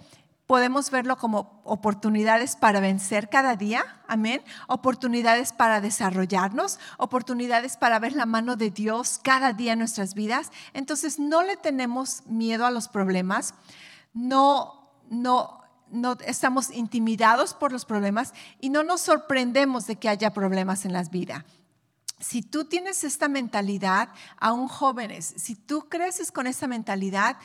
podemos 0.47 0.89
verlo 0.89 1.17
como 1.17 1.61
oportunidades 1.63 2.55
para 2.55 2.79
vencer 2.79 3.29
cada 3.29 3.55
día, 3.55 3.83
amén, 4.07 4.41
oportunidades 4.67 5.53
para 5.53 5.79
desarrollarnos, 5.79 6.79
oportunidades 6.97 7.77
para 7.77 7.99
ver 7.99 8.13
la 8.13 8.25
mano 8.25 8.55
de 8.55 8.71
Dios 8.71 9.19
cada 9.23 9.53
día 9.53 9.73
en 9.73 9.79
nuestras 9.79 10.15
vidas. 10.15 10.51
Entonces 10.73 11.19
no 11.19 11.43
le 11.43 11.57
tenemos 11.57 12.25
miedo 12.25 12.65
a 12.65 12.71
los 12.71 12.87
problemas, 12.87 13.53
no, 14.15 14.89
no, 15.11 15.58
no 15.91 16.17
estamos 16.25 16.69
intimidados 16.71 17.53
por 17.53 17.71
los 17.71 17.85
problemas 17.85 18.33
y 18.59 18.69
no 18.69 18.83
nos 18.83 19.01
sorprendemos 19.01 19.87
de 19.87 19.95
que 19.97 20.09
haya 20.09 20.33
problemas 20.33 20.85
en 20.85 20.93
las 20.93 21.09
vidas 21.09 21.43
si 22.19 22.41
tú 22.41 22.65
tienes 22.65 23.03
esta 23.03 23.27
mentalidad, 23.27 24.09
aún 24.37 24.67
jóvenes, 24.67 25.33
si 25.37 25.55
tú 25.55 25.87
creces 25.87 26.31
con 26.31 26.47
esta 26.47 26.67
mentalidad, 26.67 27.37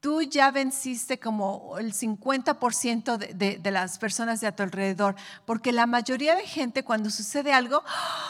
tú 0.00 0.22
ya 0.22 0.50
venciste 0.50 1.18
como 1.18 1.78
el 1.78 1.92
50% 1.92 3.16
de, 3.16 3.70
las 3.70 3.98
personas 3.98 4.40
de 4.40 4.46
a 4.46 4.56
tu 4.56 4.62
alrededor, 4.62 5.16
porque 5.46 5.72
la 5.72 5.86
mayoría 5.86 6.36
de 6.36 6.46
gente 6.46 6.84
cuando 6.84 7.10
sucede 7.10 7.52
algo, 7.52 7.82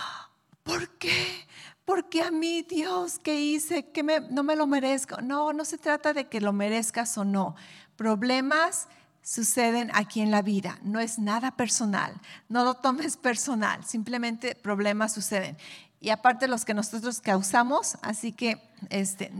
¿por 0.62 0.88
qué? 0.98 1.46
Porque 1.84 2.22
a 2.22 2.30
mí, 2.30 2.62
Dios, 2.62 3.18
¿qué 3.18 3.40
hice? 3.40 3.90
que 3.90 4.04
no 4.04 4.44
me 4.44 4.54
lo 4.54 4.68
merezco. 4.68 5.20
No, 5.22 5.52
no 5.52 5.64
se 5.64 5.76
trata 5.76 6.12
de 6.12 6.28
que 6.28 6.40
lo 6.40 6.52
merezcas 6.52 7.18
o 7.18 7.24
no. 7.24 7.56
Problemas 7.96 8.86
suceden 9.22 9.90
aquí 9.94 10.20
en 10.20 10.30
la 10.30 10.42
vida, 10.42 10.78
no 10.82 11.00
es 11.00 11.18
nada 11.18 11.52
personal, 11.52 12.20
no 12.48 12.64
lo 12.64 12.74
tomes 12.74 13.16
personal, 13.16 13.84
simplemente 13.84 14.54
problemas 14.54 15.12
suceden. 15.12 15.56
Y 16.00 16.10
aparte 16.10 16.48
los 16.48 16.64
que 16.64 16.74
nosotros 16.74 17.20
causamos, 17.20 17.98
así 18.02 18.32
que 18.32 18.60
este, 18.88 19.30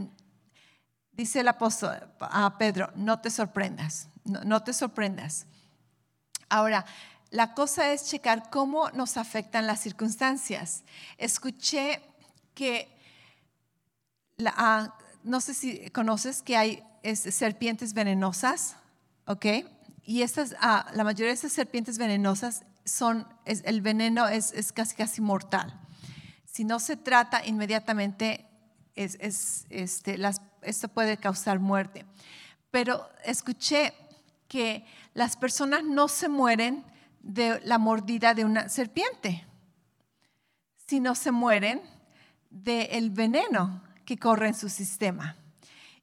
Dice 1.20 1.40
el 1.40 1.48
apóstol 1.48 1.98
a 2.18 2.56
Pedro, 2.56 2.90
no 2.94 3.20
te 3.20 3.28
sorprendas, 3.28 4.08
no, 4.24 4.62
te 4.62 4.72
sorprendas. 4.72 5.44
Ahora, 6.48 6.86
la 7.28 7.52
cosa 7.52 7.92
es 7.92 8.06
checar 8.06 8.48
cómo 8.48 8.88
nos 8.92 9.18
afectan 9.18 9.66
las 9.66 9.80
circunstancias. 9.80 10.82
Escuché 11.18 12.00
que, 12.54 12.88
ah, 14.46 14.96
no 15.22 15.42
sé 15.42 15.52
si 15.52 15.90
conoces 15.90 16.40
que 16.40 16.56
hay 16.56 16.82
serpientes 17.14 17.92
venenosas, 17.92 18.76
¿ok? 19.30 19.46
Y 20.02 20.22
estas, 20.22 20.56
ah, 20.60 20.90
la 20.92 21.04
mayoría 21.04 21.28
de 21.28 21.34
esas 21.34 21.52
serpientes 21.52 21.98
venenosas 21.98 22.64
son, 22.84 23.28
el 23.44 23.80
veneno 23.80 24.26
es, 24.26 24.52
es, 24.52 24.72
casi 24.72 24.96
casi 24.96 25.20
mortal. 25.20 25.72
Si 26.44 26.64
no 26.64 26.80
se 26.80 26.96
trata 26.96 27.46
inmediatamente, 27.46 28.44
es, 28.96 29.16
es 29.20 29.66
este, 29.70 30.18
esto 30.62 30.88
puede 30.88 31.16
causar 31.16 31.60
muerte. 31.60 32.06
Pero 32.72 33.08
escuché 33.24 33.94
que 34.48 34.84
las 35.14 35.36
personas 35.36 35.84
no 35.84 36.08
se 36.08 36.28
mueren 36.28 36.84
de 37.20 37.60
la 37.62 37.78
mordida 37.78 38.34
de 38.34 38.44
una 38.44 38.68
serpiente, 38.68 39.46
sino 40.88 41.14
se 41.14 41.30
mueren 41.30 41.80
del 42.50 43.10
veneno 43.10 43.80
que 44.04 44.18
corre 44.18 44.48
en 44.48 44.54
su 44.54 44.68
sistema. 44.68 45.36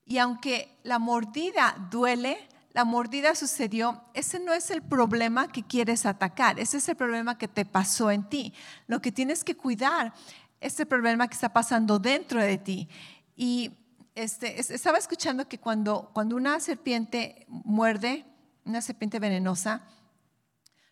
Y 0.05 0.19
aunque 0.19 0.77
la 0.83 0.97
mordida 0.97 1.75
duele, 1.91 2.37
la 2.77 2.85
mordida 2.85 3.33
sucedió, 3.33 4.03
ese 4.13 4.39
no 4.39 4.53
es 4.53 4.69
el 4.69 4.83
problema 4.83 5.51
que 5.51 5.63
quieres 5.63 6.05
atacar, 6.05 6.59
ese 6.59 6.77
es 6.77 6.87
el 6.87 6.95
problema 6.95 7.35
que 7.35 7.47
te 7.47 7.65
pasó 7.65 8.11
en 8.11 8.29
ti. 8.29 8.53
Lo 8.85 9.01
que 9.01 9.11
tienes 9.11 9.43
que 9.43 9.57
cuidar 9.57 10.13
es 10.61 10.79
el 10.79 10.85
problema 10.85 11.27
que 11.27 11.33
está 11.33 11.51
pasando 11.51 11.97
dentro 11.97 12.39
de 12.39 12.59
ti. 12.59 12.87
Y 13.35 13.71
este, 14.13 14.61
estaba 14.61 14.99
escuchando 14.99 15.47
que 15.47 15.57
cuando, 15.57 16.11
cuando 16.13 16.35
una 16.35 16.59
serpiente 16.59 17.47
muerde, 17.47 18.27
una 18.63 18.81
serpiente 18.81 19.17
venenosa, 19.17 19.81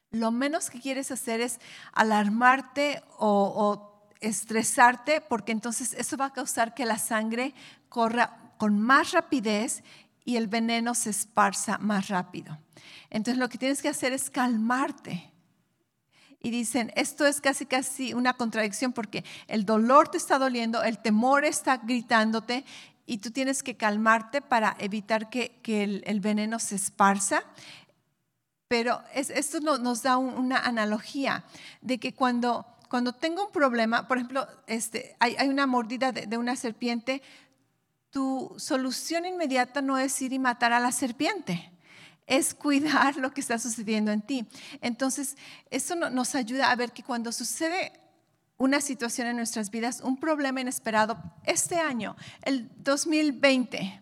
lo 0.10 0.32
menos 0.32 0.72
que 0.72 0.82
quieres 0.82 1.12
hacer 1.12 1.40
es 1.40 1.60
alarmarte 1.94 3.04
o, 3.20 4.10
estresarte, 4.22 5.22
porque 5.22 5.52
entonces 5.52 5.94
eso 5.94 6.18
va 6.18 6.26
a 6.26 6.34
causar 6.34 6.74
que 6.74 6.88
la 6.88 6.98
sangre 6.98 7.54
corra 7.90 8.40
con 8.58 8.80
más 8.80 9.12
rapidez 9.12 9.84
y 10.26 10.38
el 10.38 10.48
veneno 10.48 10.96
se 10.96 11.12
esparza 11.12 11.78
más 11.78 12.10
rápido. 12.10 12.58
Entonces 13.10 13.40
lo 13.40 13.48
que 13.48 13.60
tienes 13.60 13.82
que 13.82 13.90
hacer 13.90 14.12
es 14.12 14.30
calmarte. 14.30 15.32
Y 16.42 16.52
dicen, 16.52 16.92
esto 16.96 17.26
es 17.26 17.42
casi 17.42 17.66
casi 17.66 18.14
una 18.14 18.34
contradicción 18.34 18.92
porque 18.92 19.24
el 19.48 19.66
dolor 19.66 20.10
te 20.10 20.18
está 20.18 20.38
doliendo, 20.38 20.84
el 20.84 21.00
temor 21.00 21.46
está 21.46 21.78
gritándote 21.78 22.66
y 23.06 23.20
tú 23.20 23.32
tienes 23.32 23.64
que 23.64 23.78
calmarte 23.78 24.42
para 24.42 24.76
evitar 24.80 25.30
que, 25.30 25.62
el, 25.66 26.20
veneno 26.20 26.60
se 26.60 26.76
esparza. 26.76 27.44
Pero 28.68 29.02
esto 29.14 29.60
nos 29.60 30.02
da 30.02 30.18
una 30.18 30.58
analogía 30.58 31.46
de 31.82 32.00
que 32.00 32.14
cuando, 32.14 32.66
cuando 32.90 33.14
tengo 33.14 33.46
un 33.46 33.52
problema, 33.52 34.08
por 34.08 34.18
ejemplo, 34.18 34.48
este, 34.68 35.16
hay, 35.20 35.36
una 35.48 35.68
mordida 35.68 36.12
de, 36.12 36.38
una 36.38 36.56
serpiente, 36.56 37.22
tu 38.16 38.54
solución 38.56 39.26
inmediata 39.26 39.82
no 39.82 39.98
es 39.98 40.22
ir 40.22 40.32
y 40.32 40.40
matar 40.40 40.72
a 40.72 40.80
la 40.80 40.94
serpiente 40.94 41.70
es 42.26 42.54
cuidar 42.54 43.18
lo 43.18 43.34
que 43.34 43.42
está 43.42 43.60
sucediendo 43.60 44.10
en 44.10 44.22
ti. 44.22 44.48
Entonces, 44.80 45.36
eso 45.70 45.96
nos 45.98 46.34
ayuda 46.34 46.72
a 46.72 46.76
ver 46.78 46.94
que 46.94 47.04
cuando 47.04 47.34
sucede 47.34 47.92
una 48.58 48.80
situación 48.80 49.28
en 49.28 49.36
nuestras 49.36 49.70
vidas, 49.70 50.00
un 50.00 50.16
problema 50.18 50.62
inesperado, 50.62 51.18
este 51.44 51.76
año, 51.76 52.16
el 52.44 52.72
2020, 52.78 54.02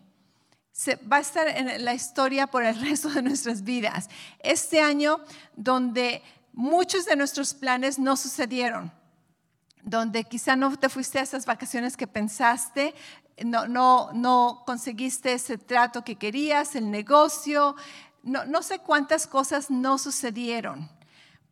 se, 0.70 0.94
va 0.94 1.16
a 1.16 1.20
estar 1.20 1.48
en 1.48 1.84
la 1.84 1.92
historia 1.92 2.46
por 2.46 2.62
el 2.62 2.80
resto 2.88 3.08
de 3.10 3.20
nuestras 3.20 3.64
vidas. 3.64 4.08
Este 4.38 4.80
año 4.80 5.18
donde 5.56 6.22
muchos 6.52 7.04
de 7.04 7.16
nuestros 7.16 7.52
planes 7.52 7.98
no 7.98 8.16
sucedieron, 8.16 8.92
donde 9.82 10.24
quizá 10.24 10.56
no 10.56 10.74
te 10.78 10.88
fuiste 10.88 11.18
a 11.18 11.22
esas 11.22 11.44
vacaciones 11.44 11.96
que 11.96 12.06
pensaste, 12.06 12.94
no, 13.42 13.66
no, 13.66 14.10
no 14.12 14.62
conseguiste 14.66 15.32
ese 15.32 15.58
trato 15.58 16.04
que 16.04 16.16
querías, 16.16 16.76
el 16.76 16.90
negocio, 16.90 17.74
no, 18.22 18.44
no 18.44 18.62
sé 18.62 18.78
cuántas 18.78 19.26
cosas 19.26 19.70
no 19.70 19.98
sucedieron. 19.98 20.90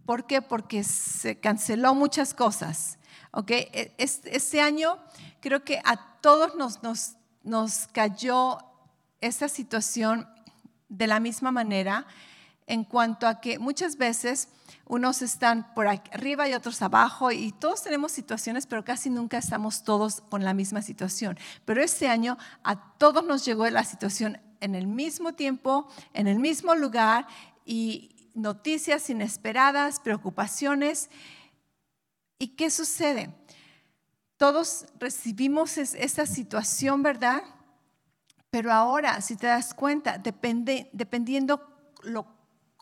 ¿Por 0.07 0.27
qué? 0.27 0.43
Porque 0.43 0.85
se 0.85 1.39
canceló 1.39 1.95
muchas 1.95 2.35
cosas. 2.35 2.99
¿okay? 3.33 3.69
Este, 3.99 4.61
año 4.61 4.99
creo 5.41 5.65
que 5.65 5.81
a 5.85 6.19
todos 6.21 6.55
nos, 6.55 6.83
nos, 6.83 7.17
nos 7.43 7.89
cayó 7.89 8.59
esta 9.21 9.49
situación 9.49 10.29
de 10.89 11.07
la 11.07 11.21
misma 11.21 11.51
manera 11.51 12.07
en 12.67 12.85
cuanto 12.85 13.27
a 13.27 13.41
que 13.41 13.59
muchas 13.59 13.97
veces 13.97 14.49
unos 14.87 15.23
están 15.23 15.73
por 15.75 15.87
arriba 15.87 16.49
y 16.49 16.55
otros 16.55 16.83
abajo 16.83 17.31
y 17.31 17.53
todos 17.53 17.83
tenemos 17.83 18.13
situaciones, 18.13 18.67
pero 18.67 18.85
casi 18.85 19.11
nunca 19.11 19.39
estamos 19.39 19.85
todos 19.85 20.21
con 20.23 20.45
la 20.45 20.55
misma 20.55 20.83
situación. 20.83 21.39
Pero 21.65 21.83
este 21.83 22.09
año 22.09 22.37
a 22.63 22.97
todos 22.99 23.25
nos 23.25 23.45
llegó 23.45 23.69
la 23.71 23.85
situación 23.85 24.39
en 24.61 24.75
el 24.75 24.87
mismo 24.87 25.35
tiempo, 25.35 25.89
en 26.15 26.27
el 26.27 26.39
mismo 26.39 26.75
lugar 26.75 27.27
y 27.65 28.31
noticias 28.35 29.09
inesperadas, 29.11 30.01
preocupaciones. 30.01 31.11
¿Y 32.39 32.49
qué 32.49 32.71
sucede? 32.71 33.35
Todos 34.37 34.87
recibimos 34.99 35.79
esa 35.79 36.27
situación, 36.27 37.03
¿verdad? 37.03 37.43
Pero 38.51 38.73
ahora, 38.73 39.21
si 39.21 39.37
te 39.37 39.47
das 39.47 39.73
cuenta, 39.73 40.19
depende, 40.19 40.91
dependiendo 40.93 41.67
lo, 42.03 42.27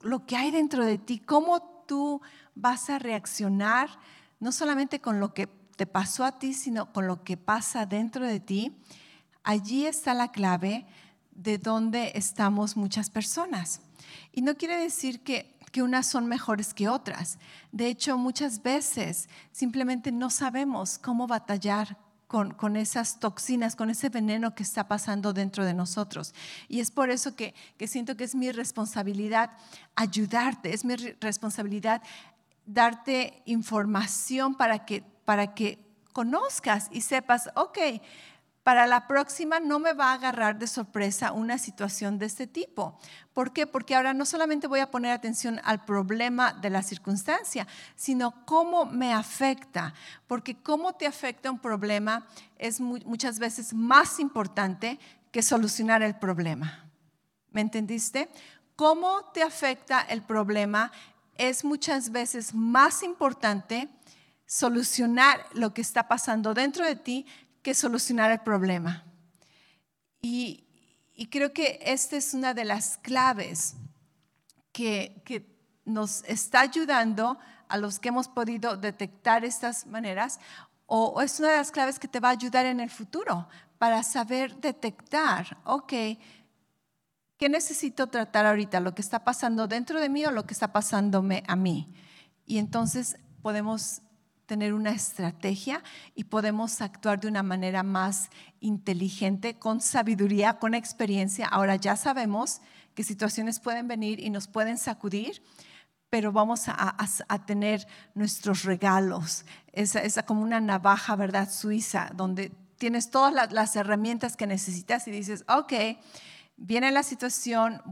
lo 0.00 0.26
que 0.26 0.36
hay 0.36 0.50
dentro 0.50 0.84
de 0.84 0.98
ti, 0.98 1.18
cómo 1.18 1.69
tú 1.90 2.20
vas 2.54 2.88
a 2.88 3.00
reaccionar, 3.00 3.90
no 4.38 4.52
solamente 4.52 5.00
con 5.00 5.18
lo 5.18 5.34
que 5.34 5.48
te 5.74 5.86
pasó 5.86 6.24
a 6.24 6.38
ti, 6.38 6.54
sino 6.54 6.92
con 6.92 7.08
lo 7.08 7.24
que 7.24 7.36
pasa 7.36 7.84
dentro 7.84 8.24
de 8.24 8.38
ti, 8.38 8.76
allí 9.42 9.86
está 9.86 10.14
la 10.14 10.30
clave 10.30 10.86
de 11.32 11.58
dónde 11.58 12.12
estamos 12.14 12.76
muchas 12.76 13.10
personas. 13.10 13.80
Y 14.30 14.42
no 14.42 14.54
quiere 14.54 14.76
decir 14.76 15.24
que, 15.24 15.58
que, 15.72 15.82
unas 15.82 16.06
son 16.06 16.26
mejores 16.26 16.74
que 16.74 16.88
otras. 16.88 17.40
De 17.72 17.88
hecho, 17.88 18.16
muchas 18.16 18.62
veces 18.62 19.28
simplemente 19.50 20.12
no 20.12 20.30
sabemos 20.30 20.96
cómo 20.96 21.26
batallar 21.26 21.98
con, 22.30 22.52
con, 22.54 22.76
esas 22.76 23.18
toxinas, 23.18 23.74
con 23.74 23.90
ese 23.90 24.08
veneno 24.08 24.54
que 24.54 24.62
está 24.62 24.86
pasando 24.86 25.32
dentro 25.32 25.64
de 25.64 25.74
nosotros. 25.74 26.32
Y 26.68 26.78
es 26.78 26.92
por 26.92 27.10
eso 27.10 27.34
que, 27.34 27.54
que 27.76 27.88
siento 27.88 28.16
que 28.16 28.22
es 28.22 28.36
mi 28.36 28.52
responsabilidad 28.52 29.50
ayudarte, 29.96 30.72
es 30.72 30.84
mi 30.84 30.94
responsabilidad 30.94 32.02
darte 32.66 33.42
información 33.46 34.54
para 34.54 34.84
que, 34.84 35.02
para 35.24 35.56
que 35.56 35.84
conozcas 36.12 36.86
y 36.92 37.00
sepas, 37.00 37.50
ok, 37.56 37.78
para 38.62 38.86
la 38.86 39.06
próxima 39.06 39.58
no 39.58 39.78
me 39.78 39.92
va 39.92 40.10
a 40.10 40.14
agarrar 40.14 40.58
de 40.58 40.66
sorpresa 40.66 41.32
una 41.32 41.58
situación 41.58 42.18
de 42.18 42.26
este 42.26 42.46
tipo. 42.46 42.98
¿Por 43.32 43.52
qué? 43.52 43.66
Porque 43.66 43.94
ahora 43.94 44.12
no 44.12 44.26
solamente 44.26 44.66
voy 44.66 44.80
a 44.80 44.90
poner 44.90 45.12
atención 45.12 45.60
al 45.64 45.84
problema 45.84 46.52
de 46.52 46.70
la 46.70 46.82
circunstancia, 46.82 47.66
sino 47.96 48.44
cómo 48.44 48.84
me 48.84 49.12
afecta. 49.12 49.94
Porque 50.26 50.62
cómo 50.62 50.94
te 50.94 51.06
afecta 51.06 51.50
un 51.50 51.58
problema 51.58 52.26
es 52.58 52.80
muchas 52.80 53.38
veces 53.38 53.72
más 53.72 54.20
importante 54.20 54.98
que 55.32 55.42
solucionar 55.42 56.02
el 56.02 56.16
problema. 56.16 56.86
¿Me 57.50 57.62
entendiste? 57.62 58.28
cómo 58.80 59.30
te 59.34 59.42
afecta 59.42 60.00
el 60.00 60.22
problema 60.22 60.90
es 61.36 61.66
muchas 61.66 62.12
veces 62.12 62.54
más 62.54 63.02
importante 63.02 63.90
solucionar 64.46 65.44
lo 65.52 65.74
que 65.74 65.82
está 65.82 66.08
pasando 66.08 66.54
dentro 66.54 66.86
de 66.86 66.96
ti 66.96 67.26
que 67.62 67.74
solucionar 67.74 68.30
el 68.30 68.40
problema. 68.40 69.04
Y, 70.22 70.66
creo 71.30 71.52
que 71.52 71.78
esta 71.82 72.16
es 72.16 72.32
una 72.32 72.54
de 72.54 72.64
las 72.64 72.96
claves 72.98 73.74
que, 74.72 75.22
que 75.24 75.46
nos 75.84 76.24
está 76.24 76.60
ayudando 76.60 77.38
a 77.68 77.76
los 77.76 77.98
que 77.98 78.08
hemos 78.08 78.28
podido 78.28 78.76
detectar 78.76 79.44
estas 79.44 79.86
maneras 79.86 80.40
o, 80.92 81.22
es 81.22 81.38
una 81.38 81.50
de 81.50 81.56
las 81.58 81.70
claves 81.70 82.00
que 82.00 82.08
te 82.08 82.18
va 82.18 82.30
a 82.30 82.32
ayudar 82.32 82.66
en 82.66 82.80
el 82.80 82.90
futuro 82.90 83.46
para 83.78 84.02
saber 84.02 84.56
detectar, 84.56 85.56
ok, 85.64 85.92
¿qué 87.36 87.48
necesito 87.48 88.08
tratar 88.08 88.44
ahorita? 88.44 88.80
¿Lo 88.80 88.92
que 88.92 89.00
está 89.00 89.22
pasando 89.22 89.68
dentro 89.68 90.00
de 90.00 90.08
mí 90.08 90.26
o 90.26 90.32
lo 90.32 90.46
que 90.46 90.52
está 90.52 90.72
pasándome 90.72 91.44
a 91.46 91.54
mí? 91.54 91.94
Y 92.44 92.58
entonces 92.58 93.18
podemos 93.40 94.02
tener 94.50 94.74
una 94.74 94.90
estrategia 94.90 95.80
y 96.16 96.24
podemos 96.24 96.80
actuar 96.80 97.20
de 97.20 97.28
una 97.28 97.44
manera 97.44 97.84
más 97.84 98.30
inteligente, 98.58 99.60
con 99.60 99.80
sabiduría, 99.80 100.58
con 100.58 100.74
experiencia. 100.74 101.46
Ahora 101.46 101.76
ya 101.76 101.94
sabemos 101.94 102.60
que 102.96 103.04
situaciones 103.04 103.60
pueden 103.60 103.86
venir 103.86 104.18
y 104.18 104.28
nos 104.28 104.48
pueden 104.48 104.76
sacudir, 104.76 105.40
pero 106.08 106.32
vamos 106.32 106.64
a, 106.66 106.96
tener 107.46 107.86
nuestros 108.16 108.64
regalos, 108.64 109.44
esa, 109.72 110.00
esa, 110.00 110.24
como 110.24 110.42
una 110.42 110.58
navaja, 110.58 111.14
¿verdad? 111.14 111.48
Suiza, 111.48 112.10
donde 112.16 112.50
tienes 112.76 113.10
todas 113.10 113.52
las, 113.52 113.76
herramientas 113.76 114.36
que 114.36 114.48
necesitas 114.48 115.06
y 115.06 115.12
dices, 115.12 115.44
ok, 115.46 115.72
viene 116.60 116.92
la 116.92 117.02
situación, 117.02 117.82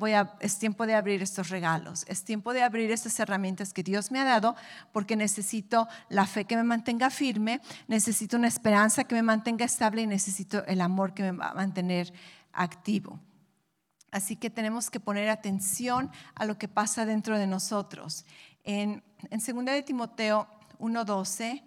es 0.40 0.58
tiempo 0.58 0.86
de 0.86 0.94
abrir 0.94 1.22
estos 1.22 1.48
regalos, 1.48 2.04
es 2.06 2.22
tiempo 2.22 2.52
de 2.52 2.62
abrir 2.62 2.90
estas 2.92 3.18
herramientas 3.18 3.72
que 3.72 3.82
Dios 3.82 4.10
me 4.12 4.20
ha 4.20 4.24
dado 4.24 4.54
porque 4.92 5.16
necesito 5.16 5.88
la 6.10 6.26
fe 6.26 6.44
que 6.44 6.54
me 6.54 6.62
mantenga 6.62 7.08
firme, 7.08 7.62
necesito 7.88 8.36
una 8.36 8.46
esperanza 8.46 9.04
que 9.04 9.14
me 9.14 9.22
mantenga 9.22 9.64
estable 9.64 10.02
y 10.02 10.06
necesito 10.06 10.64
el 10.66 10.82
amor 10.82 11.14
que 11.14 11.22
me 11.22 11.32
va 11.32 11.48
a 11.48 11.54
mantener 11.54 12.12
activo. 12.52 13.18
Así 14.10 14.36
que 14.36 14.50
tenemos 14.50 14.90
que 14.90 15.00
poner 15.00 15.30
atención 15.30 16.10
a 16.34 16.44
lo 16.44 16.58
que 16.58 16.68
pasa 16.68 17.06
dentro 17.06 17.38
de 17.38 17.46
nosotros. 17.46 18.26
En, 18.64 19.02
en 19.30 19.40
2 19.40 19.64
de 19.64 19.82
Timoteo 19.82 20.46
1.12 20.78 21.62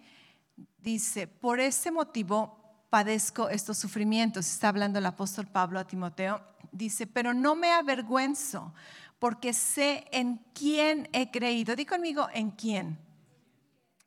dice, 0.78 1.28
por 1.28 1.60
ese 1.60 1.92
motivo 1.92 2.62
padezco 2.92 3.50
estos 3.50 3.78
sufrimientos. 3.78 4.52
Está 4.52 4.70
hablando 4.70 5.00
el 5.00 5.06
apóstol 5.08 5.48
Pablo 5.48 5.80
a 5.80 5.88
Timoteo. 5.88 6.42
Dice, 6.72 7.08
pero 7.08 7.34
no 7.34 7.56
me 7.56 7.72
avergüenzo 7.72 8.74
porque 9.20 9.54
sé 9.54 10.08
en 10.12 10.38
quién 10.54 11.10
he 11.14 11.30
creído. 11.32 11.76
Di 11.76 11.86
conmigo, 11.86 12.28
¿en 12.34 12.52
quién? 12.52 12.98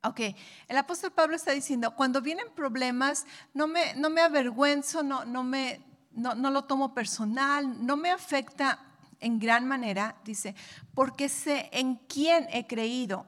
Ok, 0.03 0.21
el 0.69 0.77
apóstol 0.77 1.13
Pablo 1.13 1.37
está 1.37 1.53
diciendo, 1.53 1.95
cuando 1.95 2.21
vienen 2.21 2.47
problemas, 2.55 3.25
no 3.55 3.67
me, 3.67 3.95
no 3.95 4.11
me 4.11 4.21
avergüenzo, 4.21 5.03
no, 5.03 5.25
no 5.25 5.43
me 5.45 5.81
no, 6.15 6.51
lo 6.51 6.65
tomo 6.65 6.95
personal, 6.95 7.85
no 7.85 7.97
me 7.97 8.11
afecta 8.11 8.79
en 9.21 9.39
gran 9.39 9.67
manera, 9.67 10.17
dice, 10.25 10.55
porque 10.95 11.29
sé 11.29 11.69
en 11.73 11.97
quién 11.97 12.47
he 12.51 12.67
creído 12.67 13.27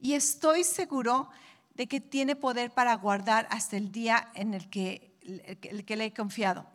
y 0.00 0.14
estoy 0.14 0.64
seguro 0.64 1.28
de 1.74 1.86
que 1.86 2.00
tiene 2.00 2.36
poder 2.36 2.70
para 2.70 2.94
guardar 2.94 3.46
hasta 3.50 3.76
el 3.76 3.92
día 3.92 4.30
en 4.34 4.54
el 4.54 4.68
que, 4.70 5.14
el 5.62 5.84
que 5.84 5.96
le 5.96 6.06
he 6.06 6.14
confiado. 6.14 6.66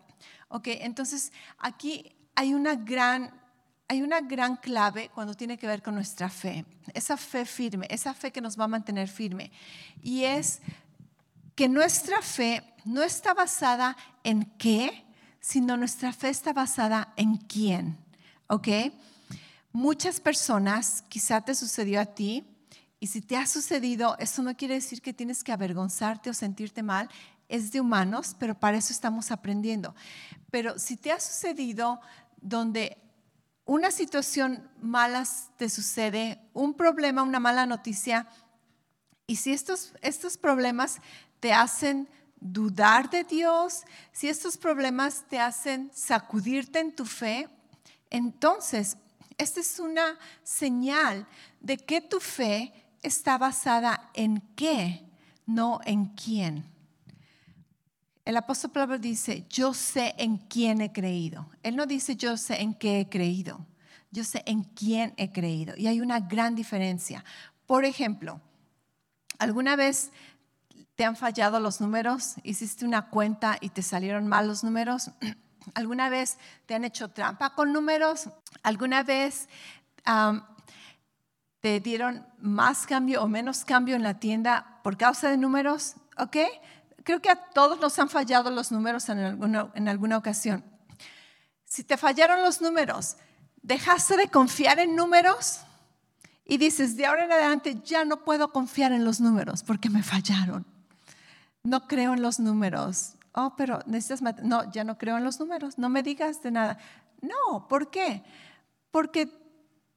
Ok, 0.54 0.68
entonces 0.68 1.32
aquí 1.58 2.14
hay 2.36 2.54
una 2.54 2.76
gran 2.76 3.40
hay 3.88 4.02
una 4.02 4.22
gran 4.22 4.56
clave 4.56 5.10
cuando 5.14 5.34
tiene 5.34 5.58
que 5.58 5.68
ver 5.68 5.82
con 5.82 5.96
nuestra 5.96 6.30
fe, 6.30 6.64
esa 6.94 7.18
fe 7.18 7.46
firme, 7.46 7.88
esa 7.90 8.14
fe 8.14 8.32
que 8.32 8.40
nos 8.40 8.58
va 8.58 8.64
a 8.64 8.70
mantener 8.70 9.10
firme. 9.10 9.52
Y 10.02 10.24
es 10.24 10.62
que 11.56 11.68
nuestra 11.68 12.22
fe 12.22 12.64
no 12.86 13.04
está 13.04 13.34
basada 13.34 13.98
en 14.24 14.46
qué, 14.58 15.04
sino 15.42 15.76
nuestra 15.76 16.14
fe 16.14 16.30
está 16.30 16.54
basada 16.54 17.12
en 17.18 17.36
quién. 17.36 17.98
¿Ok? 18.48 18.70
Muchas 19.74 20.22
personas, 20.22 21.04
quizá 21.10 21.42
te 21.42 21.54
sucedió 21.54 22.00
a 22.00 22.06
ti, 22.06 22.46
y 23.04 23.08
si 23.08 23.20
te 23.20 23.36
ha 23.36 23.48
sucedido, 23.48 24.16
eso 24.20 24.44
no 24.44 24.56
quiere 24.56 24.76
decir 24.76 25.02
que 25.02 25.12
tienes 25.12 25.44
que 25.44 25.52
avergonzarte 25.52 26.30
o 26.30 26.34
sentirte 26.34 26.84
mal, 26.84 27.10
es 27.52 27.72
de 27.72 27.82
humanos, 27.82 28.36
pero 28.40 28.58
para 28.58 28.78
eso 28.78 28.94
estamos 28.94 29.30
aprendiendo. 29.30 29.94
Pero 30.50 30.80
si 30.80 30.98
te 30.98 31.12
ha 31.12 31.20
sucedido 31.20 32.02
donde 32.42 32.98
una 33.66 33.92
situación 33.92 34.68
mala 34.82 35.26
te 35.58 35.70
sucede, 35.70 36.42
un 36.54 36.74
problema, 36.74 37.24
una 37.24 37.40
mala 37.40 37.66
noticia, 37.66 38.28
y 39.28 39.36
si 39.36 39.54
estos, 39.54 39.94
estos 40.02 40.38
problemas 40.38 40.98
te 41.40 41.54
hacen 41.54 42.10
dudar 42.40 43.10
de 43.10 43.24
Dios, 43.24 43.84
si 44.12 44.28
estos 44.28 44.58
problemas 44.58 45.24
te 45.30 45.40
hacen 45.40 45.92
sacudirte 45.94 46.80
en 46.80 46.96
tu 46.96 47.06
fe, 47.06 47.48
entonces 48.10 48.98
esta 49.38 49.60
es 49.60 49.80
una 49.80 50.18
señal 50.44 51.28
de 51.60 51.78
que 51.78 52.02
tu 52.02 52.20
fe 52.20 52.74
está 53.02 53.38
basada 53.38 54.10
en 54.14 54.42
qué, 54.56 55.06
no 55.46 55.80
en 55.86 56.06
quién. 56.08 56.66
El 58.26 58.38
apóstol 58.38 58.72
Pablo 58.72 58.98
dice, 59.00 59.46
yo 59.50 59.74
sé 59.74 60.14
en 60.18 60.38
quién 60.38 60.82
he 60.82 60.92
creído. 60.92 61.50
Él 61.64 61.76
no 61.76 61.86
dice, 61.86 62.16
yo 62.16 62.38
sé 62.38 62.62
en 62.62 62.74
qué 62.74 63.02
he 63.02 63.10
creído. 63.10 63.66
Yo 64.12 64.24
sé 64.24 64.44
en 64.46 64.64
quién 64.64 65.14
he 65.18 65.32
creído. 65.32 65.74
Y 65.78 65.88
hay 65.88 66.02
una 66.02 66.20
gran 66.20 66.56
diferencia. 66.56 67.24
Por 67.66 67.86
ejemplo, 67.86 68.42
¿alguna 69.40 69.76
vez 69.76 70.12
¿Te 71.02 71.06
han 71.06 71.16
fallado 71.16 71.60
los 71.60 71.82
números? 71.82 72.36
¿Hiciste 72.44 72.86
una 72.86 73.10
cuenta 73.10 73.58
y 73.60 73.70
te 73.70 73.82
salieron 73.82 74.28
mal 74.28 74.48
los 74.48 74.64
números? 74.64 75.10
¿Alguna 75.74 76.10
vez 76.10 76.38
te 76.68 76.76
han 76.76 76.84
hecho 76.84 77.10
trampa 77.10 77.56
con 77.56 77.74
números? 77.74 78.30
¿Alguna 78.62 79.02
vez 79.02 79.50
te 81.60 81.80
dieron 81.80 82.24
más 82.40 82.86
cambio 82.86 83.24
o 83.24 83.28
menos 83.28 83.66
cambio 83.66 83.96
en 83.96 84.04
la 84.04 84.20
tienda 84.20 84.80
por 84.84 84.96
causa 84.96 85.32
de 85.32 85.38
números? 85.38 85.96
¿Ok? 86.20 86.38
Creo 87.04 87.22
que 87.22 87.30
a 87.30 87.36
todos 87.36 87.80
nos 87.80 87.98
han 88.00 88.10
fallado 88.10 88.50
los 88.52 88.72
números 88.72 89.10
en 89.10 89.20
alguna, 89.20 89.72
en 89.74 89.88
alguna 89.88 90.18
ocasión. 90.18 90.64
Si 91.66 91.84
te 91.84 91.98
fallaron 91.98 92.42
los 92.42 92.62
números, 92.62 93.18
¿dejaste 93.62 94.18
de 94.18 94.28
confiar 94.28 94.80
en 94.80 94.96
números? 94.96 95.62
Y 96.46 96.58
dices, 96.58 96.98
de 96.98 97.06
ahora 97.06 97.26
en 97.26 97.32
adelante 97.32 97.82
ya 97.84 98.04
no 98.04 98.24
puedo 98.24 98.52
confiar 98.52 98.92
en 98.92 99.06
los 99.06 99.22
números 99.22 99.64
porque 99.64 99.90
me 99.90 100.04
fallaron 100.04 100.66
no 101.64 101.88
creo 101.88 102.14
en 102.14 102.22
los 102.22 102.40
números. 102.40 103.14
Oh, 103.34 103.54
pero 103.56 103.80
necesitas, 103.86 104.22
no, 104.44 104.70
ya 104.72 104.84
no 104.84 104.98
creo 104.98 105.18
en 105.18 105.24
los 105.24 105.40
números, 105.40 105.78
no 105.78 105.90
me 105.90 106.04
digas 106.04 106.42
de 106.44 106.52
nada. 106.52 106.78
No, 107.22 107.68
¿por 107.68 107.90
qué? 107.90 108.24
Porque 108.92 109.30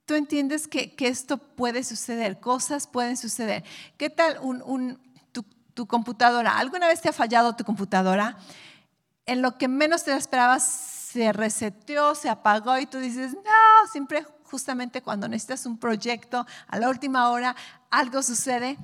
tú 0.05 0.15
entiendes 0.15 0.69
que, 0.69 0.95
esto 0.99 1.39
puede 1.39 1.83
suceder, 1.83 2.39
cosas 2.39 2.87
pueden 2.87 3.17
suceder. 3.17 3.65
¿Qué 3.97 4.11
tal 4.11 4.39
un, 4.41 5.01
tu, 5.75 5.87
computadora? 5.87 6.59
¿Alguna 6.59 6.89
vez 6.89 7.01
te 7.01 7.09
ha 7.09 7.13
fallado 7.13 7.55
tu 7.55 7.65
computadora? 7.65 8.37
En 9.27 9.43
lo 9.43 9.59
que 9.59 9.69
menos 9.69 10.05
te 10.05 10.15
esperabas 10.17 10.63
se 10.63 11.33
reseteó, 11.33 12.15
se 12.15 12.29
apagó 12.29 12.79
y 12.79 12.87
tú 12.87 12.99
dices, 12.99 13.35
no, 13.35 13.89
siempre 13.91 14.27
justamente 14.45 15.03
cuando 15.03 15.29
necesitas 15.29 15.67
un 15.67 15.79
proyecto, 15.79 16.47
a 16.69 16.79
la 16.79 16.89
última 16.89 17.31
hora 17.31 17.57
algo 17.91 18.23
sucede. 18.23 18.79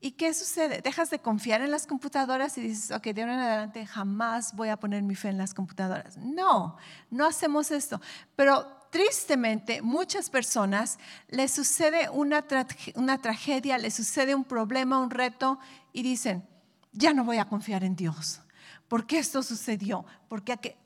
¿Y 0.00 0.12
qué 0.12 0.34
sucede? 0.34 0.82
Dejas 0.82 1.08
de 1.08 1.18
confiar 1.18 1.62
en 1.62 1.70
las 1.70 1.86
computadoras 1.86 2.58
y 2.58 2.60
dices, 2.60 2.90
ok, 2.90 3.04
de 3.04 3.22
ahora 3.22 3.34
en 3.34 3.40
adelante 3.40 3.86
jamás 3.86 4.54
voy 4.54 4.68
a 4.68 4.76
poner 4.76 5.02
mi 5.02 5.14
fe 5.14 5.28
en 5.28 5.38
las 5.38 5.54
computadoras. 5.54 6.18
No, 6.18 6.76
no 7.10 7.26
hacemos 7.26 7.70
esto. 7.70 8.02
Pero 8.36 8.66
tristemente, 8.94 9.82
muchas 9.82 10.30
personas 10.30 11.00
les 11.26 11.50
sucede 11.50 12.08
una, 12.10 12.46
una 12.94 13.20
tragedia, 13.20 13.76
les 13.76 13.92
sucede 13.92 14.36
un 14.36 14.44
problema, 14.44 15.00
un 15.00 15.10
reto 15.10 15.58
y 15.92 16.04
dicen, 16.04 16.46
ya 16.92 17.12
no 17.12 17.24
voy 17.24 17.38
a 17.38 17.48
confiar 17.48 17.82
en 17.82 17.96
Dios. 17.96 18.40
¿Por 18.86 19.04
qué 19.04 19.18
esto 19.18 19.42
sucedió? 19.42 20.06
Porque 20.28 20.56
qué? 20.58 20.76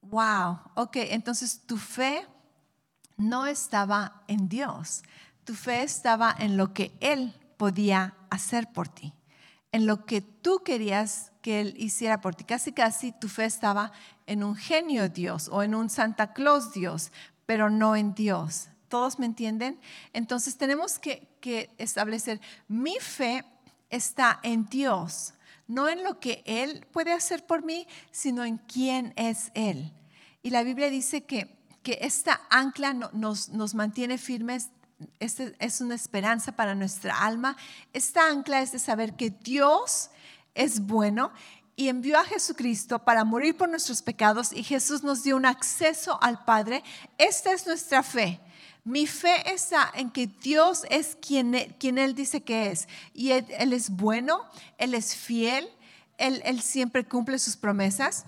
wow, 0.00 0.60
ok, 0.76 0.96
entonces 1.10 1.60
tu 1.66 1.76
fe 1.76 2.26
no 3.18 3.44
estaba 3.44 4.22
en 4.26 4.48
Dios, 4.48 5.02
tu 5.44 5.54
fe 5.54 5.82
estaba 5.82 6.34
en 6.38 6.56
lo 6.56 6.72
que 6.72 6.96
Él 7.00 7.34
podía 7.58 8.14
hacer 8.30 8.72
por 8.72 8.88
ti, 8.88 9.12
en 9.72 9.86
lo 9.86 10.04
que 10.04 10.20
tú 10.20 10.62
querías 10.64 11.32
que 11.42 11.60
Él 11.60 11.74
hiciera 11.76 12.20
por 12.20 12.34
ti. 12.34 12.44
Casi, 12.44 12.72
casi 12.72 13.12
tu 13.12 13.28
fe 13.28 13.44
estaba 13.44 13.92
en 14.26 14.44
un 14.44 14.56
genio 14.56 15.08
Dios 15.08 15.48
o 15.52 15.62
en 15.62 15.74
un 15.74 15.90
Santa 15.90 16.32
Claus 16.32 16.72
Dios, 16.72 17.12
pero 17.46 17.70
no 17.70 17.96
en 17.96 18.14
Dios. 18.14 18.68
¿Todos 18.88 19.18
me 19.18 19.26
entienden? 19.26 19.78
Entonces 20.12 20.56
tenemos 20.56 20.98
que, 20.98 21.28
que 21.40 21.70
establecer, 21.78 22.40
mi 22.68 22.96
fe 23.00 23.44
está 23.88 24.40
en 24.42 24.66
Dios, 24.66 25.34
no 25.66 25.88
en 25.88 26.02
lo 26.02 26.18
que 26.18 26.42
Él 26.44 26.86
puede 26.92 27.12
hacer 27.12 27.46
por 27.46 27.64
mí, 27.64 27.86
sino 28.10 28.44
en 28.44 28.58
quién 28.58 29.12
es 29.16 29.52
Él. 29.54 29.92
Y 30.42 30.50
la 30.50 30.62
Biblia 30.64 30.90
dice 30.90 31.24
que 31.24 31.60
que 31.82 31.98
esta 32.02 32.40
ancla 32.50 32.92
nos, 32.92 33.48
nos 33.50 33.74
mantiene 33.74 34.18
firmes 34.18 34.70
este 35.18 35.54
es 35.58 35.80
una 35.80 35.94
esperanza 35.94 36.52
para 36.52 36.74
nuestra 36.74 37.18
alma. 37.18 37.56
Esta 37.92 38.28
ancla 38.28 38.62
es 38.62 38.72
de 38.72 38.78
saber 38.78 39.14
que 39.14 39.30
Dios 39.30 40.10
es 40.54 40.80
bueno 40.80 41.32
y 41.76 41.88
envió 41.88 42.18
a 42.18 42.24
Jesucristo 42.24 42.98
para 42.98 43.24
morir 43.24 43.56
por 43.56 43.68
nuestros 43.68 44.02
pecados 44.02 44.52
y 44.52 44.62
Jesús 44.62 45.02
nos 45.02 45.22
dio 45.22 45.36
un 45.36 45.46
acceso 45.46 46.18
al 46.22 46.44
Padre. 46.44 46.82
Esta 47.16 47.52
es 47.52 47.66
nuestra 47.66 48.02
fe. 48.02 48.40
Mi 48.84 49.06
fe 49.06 49.52
está 49.52 49.90
en 49.94 50.10
que 50.10 50.26
Dios 50.26 50.84
es 50.90 51.16
quien, 51.20 51.74
quien 51.78 51.98
Él 51.98 52.14
dice 52.14 52.42
que 52.42 52.70
es. 52.70 52.88
Y 53.14 53.30
Él, 53.30 53.72
es 53.72 53.90
bueno, 53.90 54.44
Él 54.78 54.94
es 54.94 55.14
fiel, 55.14 55.68
él, 56.18 56.42
él 56.44 56.60
siempre 56.60 57.04
cumple 57.06 57.38
sus 57.38 57.56
promesas. 57.56 58.26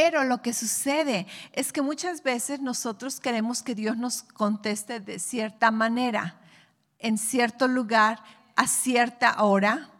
Pero 0.00 0.22
lo 0.22 0.42
que 0.42 0.54
sucede 0.54 1.26
es 1.52 1.72
que 1.72 1.82
muchas 1.82 2.22
veces 2.22 2.60
nosotros 2.60 3.18
queremos 3.18 3.64
que 3.64 3.74
Dios 3.74 3.96
nos 3.96 4.22
conteste 4.22 5.00
de 5.00 5.18
cierta 5.18 5.72
manera, 5.72 6.38
en 7.00 7.18
cierto 7.18 7.66
lugar, 7.66 8.22
a 8.54 8.68
cierta 8.68 9.42
hora. 9.42 9.90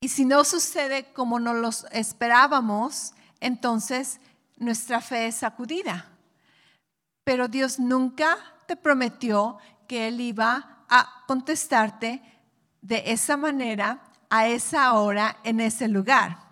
Y 0.00 0.08
si 0.08 0.24
no 0.24 0.44
sucede 0.44 1.12
como 1.12 1.38
nos 1.38 1.56
lo 1.56 1.68
esperábamos, 1.92 3.12
entonces 3.40 4.20
nuestra 4.56 5.02
fe 5.02 5.26
es 5.26 5.34
sacudida. 5.34 6.08
Pero 7.24 7.46
Dios 7.46 7.78
nunca 7.78 8.38
te 8.66 8.74
prometió 8.74 9.58
que 9.86 10.08
Él 10.08 10.18
iba 10.18 10.86
a 10.88 11.24
contestarte 11.26 12.22
de 12.80 13.02
esa 13.04 13.36
manera, 13.36 14.00
a 14.30 14.46
esa 14.46 14.94
hora, 14.94 15.36
en 15.44 15.60
ese 15.60 15.88
lugar 15.88 16.49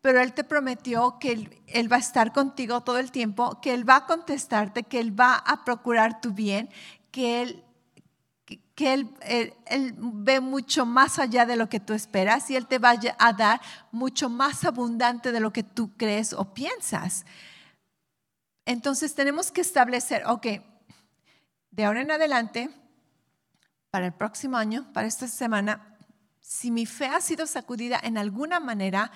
pero 0.00 0.20
Él 0.20 0.32
te 0.32 0.44
prometió 0.44 1.18
que 1.18 1.32
él, 1.66 1.92
va 1.92 1.96
a 1.96 2.00
estar 2.00 2.32
contigo 2.32 2.82
todo 2.82 2.98
el 2.98 3.10
tiempo, 3.10 3.60
que 3.60 3.74
Él 3.74 3.88
va 3.88 3.96
a 3.96 4.06
contestarte, 4.06 4.84
que 4.84 5.00
Él 5.00 5.18
va 5.18 5.34
a 5.34 5.64
procurar 5.64 6.20
tu 6.20 6.32
bien, 6.32 6.70
que 7.10 7.42
Él, 7.42 7.64
que 8.74 8.94
él, 8.94 9.10
él, 9.66 9.94
ve 9.98 10.40
mucho 10.40 10.86
más 10.86 11.18
allá 11.18 11.44
de 11.44 11.56
lo 11.56 11.68
que 11.68 11.80
tú 11.80 11.92
esperas 11.94 12.48
y 12.48 12.56
Él 12.56 12.66
te 12.66 12.78
va 12.78 12.94
a 13.18 13.32
dar 13.32 13.60
mucho 13.90 14.30
más 14.30 14.64
abundante 14.64 15.32
de 15.32 15.40
lo 15.40 15.52
que 15.52 15.64
tú 15.64 15.96
crees 15.96 16.32
o 16.32 16.54
piensas. 16.54 17.26
Entonces 18.64 19.14
tenemos 19.14 19.50
que 19.50 19.62
establecer, 19.62 20.24
ok, 20.26 20.46
de 21.70 21.84
ahora 21.84 22.02
en 22.02 22.10
adelante, 22.10 22.70
para 23.90 24.06
el 24.06 24.12
próximo 24.12 24.56
año, 24.56 24.90
para 24.92 25.06
esta 25.06 25.26
semana, 25.26 25.96
si 26.40 26.70
mi 26.70 26.86
fe 26.86 27.06
ha 27.06 27.20
sido 27.20 27.46
sacudida 27.46 28.00
en 28.02 28.16
alguna 28.16 28.60
manera, 28.60 29.10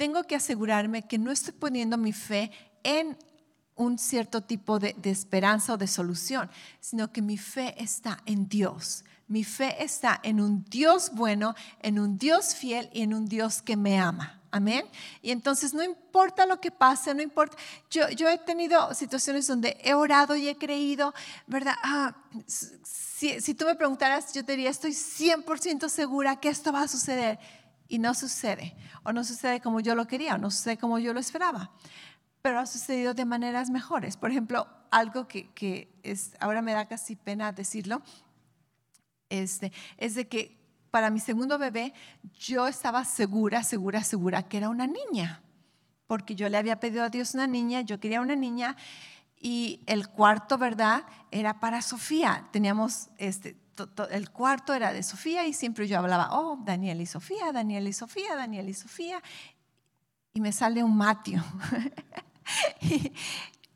tengo 0.00 0.24
que 0.24 0.34
asegurarme 0.34 1.06
que 1.06 1.18
no 1.18 1.30
estoy 1.30 1.52
poniendo 1.52 1.98
mi 1.98 2.14
fe 2.14 2.50
en 2.84 3.18
un 3.76 3.98
cierto 3.98 4.40
tipo 4.40 4.78
de, 4.78 4.96
esperanza 5.04 5.74
o 5.74 5.76
de 5.76 5.86
solución, 5.86 6.48
sino 6.80 7.12
que 7.12 7.20
mi 7.20 7.36
fe 7.36 7.74
está 7.76 8.22
en 8.24 8.48
Dios. 8.48 9.04
Mi 9.28 9.44
fe 9.44 9.84
está 9.84 10.18
en 10.22 10.40
un 10.40 10.64
Dios 10.64 11.10
bueno, 11.12 11.54
en 11.82 11.98
un 11.98 12.16
Dios 12.16 12.54
fiel 12.54 12.88
y 12.94 13.02
en 13.02 13.12
un 13.12 13.26
Dios 13.26 13.60
que 13.60 13.76
me 13.76 14.00
ama. 14.00 14.40
Amén. 14.50 14.86
Y 15.20 15.32
entonces 15.32 15.74
no 15.74 15.84
importa 15.84 16.46
lo 16.46 16.62
que 16.62 16.70
pase, 16.70 17.12
no 17.12 17.20
importa. 17.20 17.58
Yo, 17.90 18.08
yo 18.08 18.26
he 18.30 18.38
tenido 18.38 18.94
situaciones 18.94 19.46
donde 19.46 19.76
he 19.84 19.92
orado 19.92 20.34
y 20.34 20.48
he 20.48 20.56
creído, 20.56 21.12
¿verdad? 21.46 21.74
Ah, 21.84 22.16
si, 22.46 23.38
si 23.38 23.52
tú 23.52 23.66
me 23.66 23.74
preguntaras, 23.74 24.32
yo 24.32 24.42
te 24.46 24.52
diría, 24.52 24.70
estoy 24.70 24.92
100% 24.92 25.90
segura 25.90 26.40
que 26.40 26.48
esto 26.48 26.72
va 26.72 26.84
a 26.84 26.88
suceder 26.88 27.38
y 27.90 27.98
no 27.98 28.14
sucede, 28.14 28.74
o 29.02 29.12
no 29.12 29.24
sucede 29.24 29.60
como 29.60 29.80
yo 29.80 29.94
lo 29.94 30.06
quería, 30.06 30.36
o 30.36 30.38
no 30.38 30.50
sucede 30.50 30.78
como 30.78 30.98
yo 30.98 31.12
lo 31.12 31.20
esperaba, 31.20 31.72
pero 32.40 32.60
ha 32.60 32.64
sucedido 32.66 33.12
de 33.12 33.24
maneras 33.24 33.68
mejores. 33.68 34.16
Por 34.16 34.30
ejemplo, 34.30 34.66
algo 34.90 35.26
que, 35.28 35.92
es, 36.02 36.34
ahora 36.40 36.62
me 36.62 36.72
da 36.72 36.86
casi 36.86 37.16
pena 37.16 37.52
decirlo, 37.52 38.00
este, 39.28 39.72
es 39.98 40.14
de 40.14 40.28
que 40.28 40.56
para 40.90 41.10
mi 41.10 41.18
segundo 41.20 41.58
bebé 41.58 41.92
yo 42.38 42.68
estaba 42.68 43.04
segura, 43.04 43.64
segura, 43.64 44.04
segura 44.04 44.44
que 44.44 44.56
era 44.58 44.68
una 44.68 44.86
niña, 44.86 45.42
porque 46.06 46.36
yo 46.36 46.48
le 46.48 46.58
había 46.58 46.80
pedido 46.80 47.02
a 47.02 47.10
Dios 47.10 47.34
una 47.34 47.48
niña, 47.48 47.80
yo 47.80 47.98
quería 47.98 48.20
una 48.20 48.36
niña, 48.36 48.76
y 49.42 49.82
el 49.86 50.08
cuarto, 50.08 50.58
¿verdad? 50.58 51.04
Era 51.30 51.60
para 51.60 51.80
Sofía. 51.80 52.46
Teníamos 52.52 53.08
este, 53.16 53.56
el 54.10 54.30
cuarto 54.30 54.74
era 54.74 54.92
de 54.92 55.02
Sofía 55.02 55.46
y 55.46 55.52
siempre 55.52 55.86
yo 55.86 55.98
hablaba, 55.98 56.28
oh, 56.32 56.58
Daniel 56.64 57.00
y 57.00 57.06
Sofía, 57.06 57.52
Daniel 57.52 57.88
y 57.88 57.92
Sofía, 57.92 58.36
Daniel 58.36 58.68
y 58.68 58.74
Sofía. 58.74 59.22
Y 60.32 60.40
me 60.40 60.52
sale 60.52 60.82
un 60.82 60.96
Matio. 60.96 61.42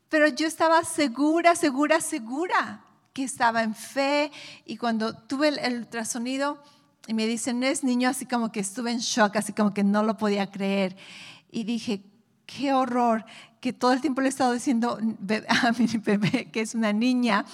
pero 0.09 0.27
yo 0.27 0.47
estaba 0.47 0.83
segura, 0.83 1.55
segura, 1.55 1.99
segura 2.01 2.85
que 3.13 3.23
estaba 3.23 3.63
en 3.63 3.75
fe. 3.75 4.31
Y 4.65 4.77
cuando 4.77 5.15
tuve 5.15 5.49
el, 5.49 5.79
ultrasonido 5.79 6.61
y 7.07 7.13
me 7.13 7.27
dicen, 7.27 7.59
no 7.59 7.65
es 7.65 7.83
niño, 7.83 8.09
así 8.09 8.25
como 8.25 8.51
que 8.51 8.59
estuve 8.59 8.91
en 8.91 8.99
shock, 8.99 9.35
así 9.37 9.53
como 9.53 9.73
que 9.73 9.83
no 9.83 10.03
lo 10.03 10.17
podía 10.17 10.51
creer. 10.51 10.95
Y 11.51 11.63
dije, 11.63 12.03
qué 12.45 12.73
horror 12.73 13.25
que 13.65 13.73
todo 13.73 13.93
el 13.93 13.99
tiempo 13.99 14.21
le 14.21 14.27
he 14.27 14.29
estado 14.29 14.53
diciendo 14.53 14.99
a 15.49 15.71
mi 15.71 15.87
bebé 15.97 16.51
que 16.51 16.61
es 16.61 16.75
una 16.75 16.93
niña 16.93 17.45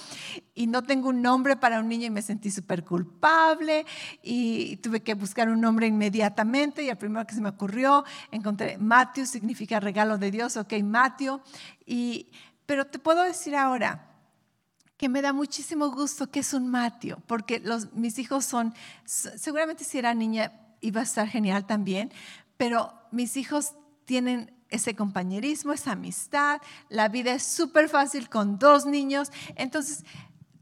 y 0.54 0.66
no 0.66 0.82
tengo 0.82 1.08
un 1.08 1.22
nombre 1.22 1.56
para 1.56 1.80
un 1.80 1.88
niño 1.88 2.08
y 2.08 2.10
me 2.10 2.20
sentí 2.20 2.50
súper 2.50 2.84
culpable 2.84 3.86
y 4.22 4.76
tuve 4.76 5.02
que 5.02 5.14
buscar 5.14 5.48
un 5.48 5.62
nombre 5.62 5.86
inmediatamente 5.86 6.82
y 6.82 6.90
el 6.90 6.98
primero 6.98 7.26
que 7.26 7.34
se 7.34 7.40
me 7.40 7.48
ocurrió 7.48 8.04
encontré 8.30 8.76
Matthew, 8.76 9.24
significa 9.24 9.80
regalo 9.80 10.18
de 10.18 10.30
Dios, 10.30 10.58
ok, 10.58 10.74
Matthew. 10.84 11.40
Y, 11.86 12.30
pero 12.66 12.86
te 12.86 12.98
puedo 12.98 13.22
decir 13.22 13.56
ahora 13.56 14.10
que 14.98 15.08
me 15.08 15.22
da 15.22 15.32
muchísimo 15.32 15.90
gusto 15.92 16.30
que 16.30 16.40
es 16.40 16.52
un 16.52 16.68
Matthew, 16.68 17.22
porque 17.26 17.58
los, 17.58 17.94
mis 17.94 18.18
hijos 18.18 18.44
son, 18.44 18.74
seguramente 19.06 19.82
si 19.82 19.96
era 19.96 20.12
niña 20.12 20.52
iba 20.82 21.00
a 21.00 21.04
estar 21.04 21.26
genial 21.26 21.64
también, 21.64 22.12
pero 22.58 22.92
mis 23.12 23.38
hijos 23.38 23.72
tienen 24.04 24.52
ese 24.72 24.96
compañerismo, 24.96 25.72
esa 25.72 25.92
amistad. 25.92 26.60
La 26.88 27.08
vida 27.08 27.32
es 27.32 27.44
súper 27.44 27.88
fácil 27.88 28.28
con 28.28 28.58
dos 28.58 28.86
niños. 28.86 29.30
Entonces, 29.54 30.04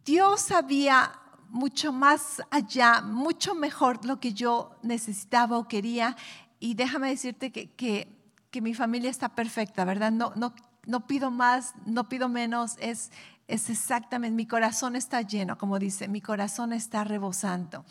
Dios 0.04 0.42
sabía 0.42 1.12
mucho 1.48 1.92
más 1.92 2.42
allá, 2.50 3.00
mucho 3.00 3.54
mejor 3.54 4.04
lo 4.04 4.20
que 4.20 4.32
yo 4.32 4.76
necesitaba 4.82 5.58
o 5.58 5.68
quería. 5.68 6.16
Y 6.58 6.74
déjame 6.74 7.08
decirte 7.08 7.52
que, 7.52 7.70
que, 7.70 8.60
mi 8.60 8.74
familia 8.74 9.10
está 9.10 9.30
perfecta, 9.30 9.84
¿verdad? 9.84 10.12
No, 10.12 10.32
no, 10.36 10.54
no 10.86 11.06
pido 11.06 11.30
más, 11.30 11.74
no 11.86 12.08
pido 12.08 12.28
menos. 12.28 12.76
Es, 12.80 13.10
es 13.48 13.70
exactamente, 13.70 14.36
mi 14.36 14.46
corazón 14.46 14.96
está 14.96 15.22
lleno, 15.22 15.56
como 15.56 15.78
dice, 15.78 16.08
mi 16.08 16.20
corazón 16.20 16.72
está 16.72 17.04
rebosando. 17.04 17.84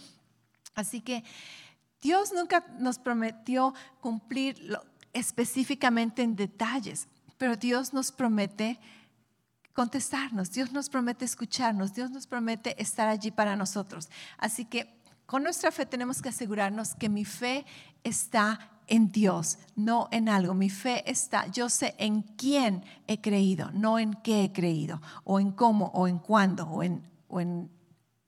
Así 0.76 1.02
que 1.02 1.24
Dios 2.02 2.32
nunca 2.34 2.66
nos 2.80 3.00
prometió 3.00 3.74
cumplir 4.00 4.60
lo, 4.64 4.84
específicamente 5.14 6.22
en 6.22 6.36
detalles, 6.36 7.08
pero 7.38 7.56
Dios 7.56 7.94
nos 7.94 8.12
promete 8.12 8.80
contestarnos, 9.74 10.52
Dios 10.52 10.72
nos 10.72 10.90
promete 10.90 11.26
escucharnos, 11.26 11.94
Dios 11.94 12.12
nos 12.12 12.28
promete 12.28 12.82
estar 12.82 13.08
allí 13.08 13.32
para 13.32 13.56
nosotros. 13.56 14.10
Así 14.38 14.66
que 14.66 15.00
con 15.26 15.44
nuestra 15.44 15.72
fe 15.72 15.86
tenemos 15.86 16.22
que 16.22 16.30
asegurarnos 16.30 16.96
que 16.96 17.08
mi 17.08 17.24
fe 17.24 17.66
está 18.04 18.72
en 18.88 19.12
Dios, 19.12 19.60
no 19.76 20.10
en 20.12 20.28
algo. 20.28 20.54
Mi 20.54 20.70
fe 20.70 21.10
está, 21.10 21.48
yo 21.48 21.70
sé 21.70 21.96
en 21.98 22.24
quién 22.24 22.84
he 23.08 23.22
creído, 23.22 23.72
no 23.72 24.00
en 24.00 24.16
qué 24.16 24.44
he 24.44 24.52
creído, 24.52 25.02
o 25.24 25.40
en 25.40 25.52
cómo, 25.52 25.92
o 25.94 26.08
en 26.08 26.20
cuándo, 26.20 26.68
o 26.68 26.84
en, 26.84 27.08
o 27.28 27.40
en 27.40 27.72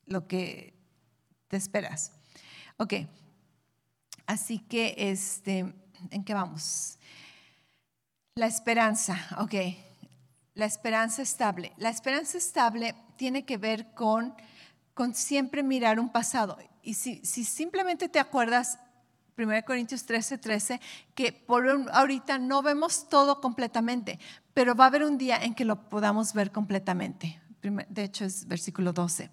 lo 0.05 0.27
que 0.27 0.73
te 1.47 1.57
esperas. 1.57 2.13
Ok, 2.77 2.93
así 4.25 4.59
que 4.59 4.95
este, 4.97 5.73
¿en 6.09 6.23
qué 6.23 6.33
vamos? 6.33 6.97
La 8.35 8.47
esperanza, 8.47 9.17
ok. 9.39 9.53
La 10.53 10.65
esperanza 10.65 11.21
estable. 11.21 11.73
La 11.77 11.89
esperanza 11.89 12.37
estable 12.37 12.95
tiene 13.17 13.45
que 13.45 13.57
ver 13.57 13.93
con, 13.93 14.33
con 14.93 15.13
siempre 15.13 15.63
mirar 15.63 15.99
un 15.99 16.09
pasado. 16.09 16.57
Y 16.81 16.95
si, 16.95 17.23
si 17.23 17.43
simplemente 17.43 18.09
te 18.09 18.19
acuerdas, 18.19 18.79
1 19.37 19.63
Corintios 19.65 20.05
13, 20.05 20.37
13, 20.37 20.81
que 21.15 21.31
por 21.33 21.67
ahorita 21.91 22.37
no 22.37 22.61
vemos 22.61 23.09
todo 23.09 23.41
completamente, 23.41 24.19
pero 24.53 24.75
va 24.75 24.85
a 24.85 24.87
haber 24.87 25.03
un 25.03 25.17
día 25.17 25.37
en 25.37 25.53
que 25.53 25.65
lo 25.65 25.89
podamos 25.89 26.33
ver 26.33 26.51
completamente. 26.51 27.39
De 27.61 28.03
hecho, 28.03 28.25
es 28.25 28.47
versículo 28.47 28.93
12. 28.93 29.29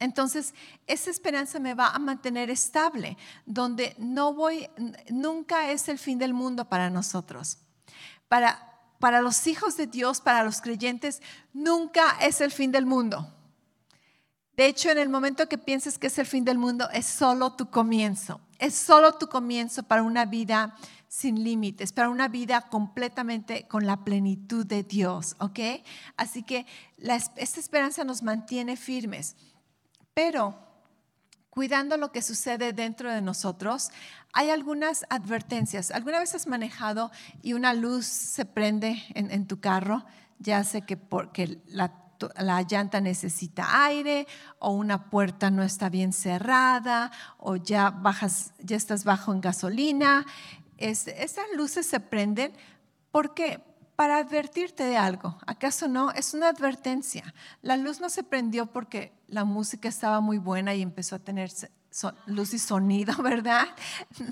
Entonces, 0.00 0.54
esa 0.86 1.10
esperanza 1.10 1.60
me 1.60 1.74
va 1.74 1.90
a 1.90 1.98
mantener 1.98 2.50
estable, 2.50 3.18
donde 3.44 3.94
no 3.98 4.32
voy, 4.32 4.68
nunca 5.10 5.70
es 5.70 5.88
el 5.88 5.98
fin 5.98 6.18
del 6.18 6.32
mundo 6.32 6.64
para 6.64 6.88
nosotros. 6.88 7.58
Para, 8.26 8.80
para 8.98 9.20
los 9.20 9.46
hijos 9.46 9.76
de 9.76 9.86
Dios, 9.86 10.22
para 10.22 10.42
los 10.42 10.62
creyentes, 10.62 11.20
nunca 11.52 12.16
es 12.22 12.40
el 12.40 12.50
fin 12.50 12.72
del 12.72 12.86
mundo. 12.86 13.30
De 14.56 14.66
hecho, 14.66 14.90
en 14.90 14.98
el 14.98 15.10
momento 15.10 15.48
que 15.48 15.58
pienses 15.58 15.98
que 15.98 16.08
es 16.08 16.18
el 16.18 16.26
fin 16.26 16.44
del 16.44 16.58
mundo, 16.58 16.88
es 16.92 17.06
solo 17.06 17.52
tu 17.52 17.70
comienzo. 17.70 18.40
Es 18.58 18.74
solo 18.74 19.12
tu 19.12 19.26
comienzo 19.28 19.82
para 19.82 20.02
una 20.02 20.24
vida 20.24 20.76
sin 21.08 21.42
límites, 21.42 21.92
para 21.92 22.08
una 22.08 22.28
vida 22.28 22.68
completamente 22.68 23.66
con 23.68 23.84
la 23.84 24.04
plenitud 24.04 24.64
de 24.64 24.82
Dios, 24.82 25.34
¿ok? 25.40 25.58
Así 26.16 26.42
que 26.42 26.66
esta 26.98 27.58
esperanza 27.58 28.04
nos 28.04 28.22
mantiene 28.22 28.76
firmes, 28.76 29.34
pero 30.14 30.58
cuidando 31.50 31.96
lo 31.96 32.12
que 32.12 32.22
sucede 32.22 32.72
dentro 32.72 33.12
de 33.12 33.20
nosotros, 33.20 33.90
hay 34.32 34.50
algunas 34.50 35.04
advertencias. 35.10 35.90
¿Alguna 35.90 36.20
vez 36.20 36.34
has 36.34 36.46
manejado 36.46 37.10
y 37.42 37.52
una 37.52 37.74
luz 37.74 38.06
se 38.06 38.44
prende 38.44 39.02
en, 39.14 39.46
tu 39.46 39.60
carro? 39.60 40.04
Ya 40.38 40.62
sé 40.64 40.82
que 40.82 40.96
porque 40.96 41.60
la, 41.66 41.92
la, 42.38 42.62
llanta 42.62 43.00
necesita 43.00 43.84
aire 43.84 44.26
o 44.58 44.70
una 44.70 45.10
puerta 45.10 45.50
no 45.50 45.62
está 45.62 45.88
bien 45.88 46.12
cerrada 46.12 47.10
o 47.38 47.56
ya, 47.56 47.90
bajas, 47.90 48.52
ya 48.60 48.76
estás 48.76 49.04
bajo 49.04 49.32
en 49.32 49.40
gasolina. 49.40 50.24
esas 50.78 51.46
luces 51.56 51.86
se 51.86 52.00
prenden 52.00 52.52
porque 53.10 53.60
para 54.00 54.16
advertirte 54.16 54.84
de 54.84 54.96
algo. 54.96 55.36
¿Acaso 55.46 55.86
no? 55.86 56.10
Es 56.12 56.32
una 56.32 56.48
advertencia. 56.48 57.34
La 57.60 57.76
luz 57.76 58.00
no 58.00 58.08
se 58.08 58.22
prendió 58.22 58.64
porque 58.64 59.12
la 59.26 59.44
música 59.44 59.90
estaba 59.90 60.20
muy 60.20 60.38
buena 60.38 60.74
y 60.74 60.80
empezó 60.80 61.16
a 61.16 61.18
tener 61.18 61.50
luz 62.24 62.54
y 62.54 62.58
sonido, 62.58 63.14
¿verdad? 63.22 63.68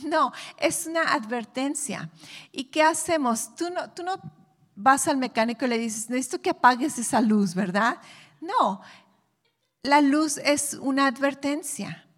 No, 0.07 0.33
es 0.57 0.87
una 0.87 1.13
advertencia. 1.13 2.09
¿Y 2.51 2.71
qué 2.71 2.83
hacemos? 2.83 3.55
Tú 3.57 3.69
no, 3.69 3.91
tú 3.91 4.05
no 4.05 4.19
vas 4.75 5.07
al 5.07 5.19
mecánico 5.19 5.67
y 5.67 5.69
le 5.69 5.77
dices, 5.77 6.09
necesito 6.09 6.41
que 6.41 6.49
apagues 6.49 6.99
esa 6.99 7.21
luz, 7.21 7.55
¿verdad? 7.55 7.99
No, 8.41 8.81
la 9.83 10.01
luz 10.01 10.39
es 10.39 10.79
una 10.81 11.07
advertencia. 11.07 12.09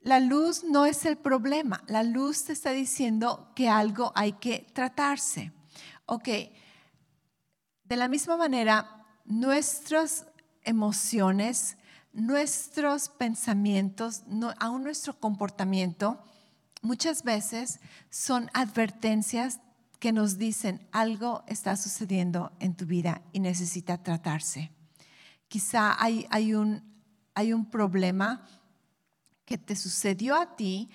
La 0.00 0.18
luz 0.18 0.64
no 0.64 0.86
es 0.86 1.04
el 1.04 1.18
problema. 1.18 1.84
La 1.88 2.04
luz 2.04 2.44
te 2.44 2.54
está 2.54 2.70
diciendo 2.70 3.52
que 3.54 3.68
algo 3.68 4.12
hay 4.14 4.32
que 4.32 4.66
tratarse. 4.72 5.52
Ok, 6.06 6.28
de 7.90 7.96
la 7.96 8.06
misma 8.06 8.36
manera, 8.36 9.04
nuestras 9.24 10.24
emociones, 10.62 11.76
nuestros 12.12 13.08
pensamientos, 13.08 14.22
aún 14.60 14.84
nuestro 14.84 15.18
comportamiento, 15.18 16.22
muchas 16.82 17.24
veces 17.24 17.80
son 18.08 18.48
advertencias 18.54 19.58
que 19.98 20.12
nos 20.12 20.38
dicen 20.38 20.86
algo 20.92 21.42
está 21.48 21.76
sucediendo 21.76 22.52
en 22.60 22.76
tu 22.76 22.86
vida 22.86 23.22
y 23.32 23.40
necesita 23.40 24.00
tratarse. 24.00 24.70
Quizá 25.48 26.00
hay, 26.00 26.28
hay, 26.30 26.54
un, 26.54 26.84
hay 27.34 27.52
un 27.52 27.68
problema 27.68 28.46
que 29.44 29.58
te 29.58 29.74
sucedió 29.74 30.36
a 30.36 30.54
ti 30.54 30.88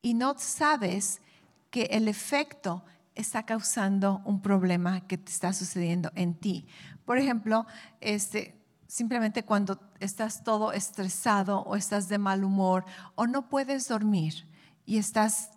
y 0.00 0.14
no 0.14 0.34
sabes 0.38 1.20
que 1.70 1.82
el 1.90 2.08
efecto 2.08 2.82
está 3.16 3.44
causando 3.44 4.22
un 4.24 4.40
problema 4.40 5.06
que 5.08 5.18
te 5.18 5.32
está 5.32 5.52
sucediendo 5.52 6.12
en 6.14 6.34
ti. 6.34 6.68
Por 7.04 7.18
ejemplo, 7.18 7.66
este, 8.00 8.62
simplemente 8.86 9.42
cuando 9.42 9.80
estás 9.98 10.44
todo 10.44 10.72
estresado 10.72 11.60
o 11.60 11.74
estás 11.76 12.08
de 12.08 12.18
mal 12.18 12.44
humor 12.44 12.84
o 13.14 13.26
no 13.26 13.48
puedes 13.48 13.88
dormir 13.88 14.46
y 14.84 14.98
estás 14.98 15.50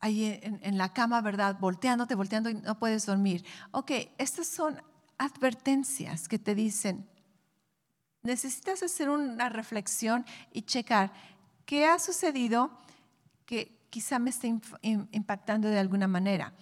ahí 0.00 0.40
en, 0.42 0.78
la 0.78 0.92
cama, 0.92 1.20
¿verdad? 1.20 1.58
Volteándote, 1.60 2.14
volteando 2.14 2.48
y 2.48 2.54
no 2.54 2.78
puedes 2.78 3.04
dormir. 3.04 3.44
Ok, 3.70 3.92
estas 4.16 4.46
son 4.46 4.82
advertencias 5.18 6.26
que 6.26 6.38
te 6.38 6.54
dicen, 6.54 7.06
necesitas 8.22 8.82
hacer 8.82 9.10
una 9.10 9.50
reflexión 9.50 10.24
y 10.52 10.62
checar 10.62 11.12
qué 11.66 11.86
ha 11.86 11.98
sucedido 11.98 12.70
que 13.44 13.79
quizá 13.90 14.18
me 14.18 14.30
esté 14.30 14.54
impactando 14.82 15.68
de 15.68 15.78
alguna 15.78 16.08
manera. 16.08 16.54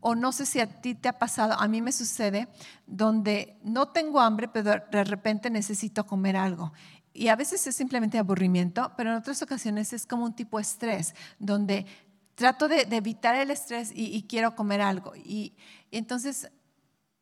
O 0.00 0.16
no 0.16 0.32
sé 0.32 0.46
si 0.46 0.58
a 0.58 0.66
ti 0.80 0.94
te 0.96 1.08
ha 1.08 1.18
pasado, 1.18 1.54
a 1.54 1.68
mí 1.68 1.80
me 1.80 1.92
sucede, 1.92 2.48
donde 2.86 3.56
no 3.62 3.88
tengo 3.88 4.20
hambre, 4.20 4.48
pero 4.48 4.72
de 4.90 5.04
repente 5.04 5.48
necesito 5.48 6.04
comer 6.06 6.36
algo. 6.36 6.72
Y 7.14 7.28
a 7.28 7.36
veces 7.36 7.66
es 7.66 7.76
simplemente 7.76 8.18
aburrimiento, 8.18 8.92
pero 8.96 9.10
en 9.10 9.16
otras 9.16 9.40
ocasiones 9.42 9.92
es 9.92 10.06
como 10.06 10.24
un 10.24 10.34
tipo 10.34 10.56
de 10.58 10.62
estrés, 10.62 11.14
donde 11.38 11.86
trato 12.34 12.66
de, 12.66 12.80
evitar 12.90 13.36
el 13.36 13.50
estrés 13.50 13.92
y, 13.94 14.22
quiero 14.24 14.56
comer 14.56 14.80
algo. 14.80 15.14
Y, 15.14 15.54
y 15.90 15.98
entonces 15.98 16.50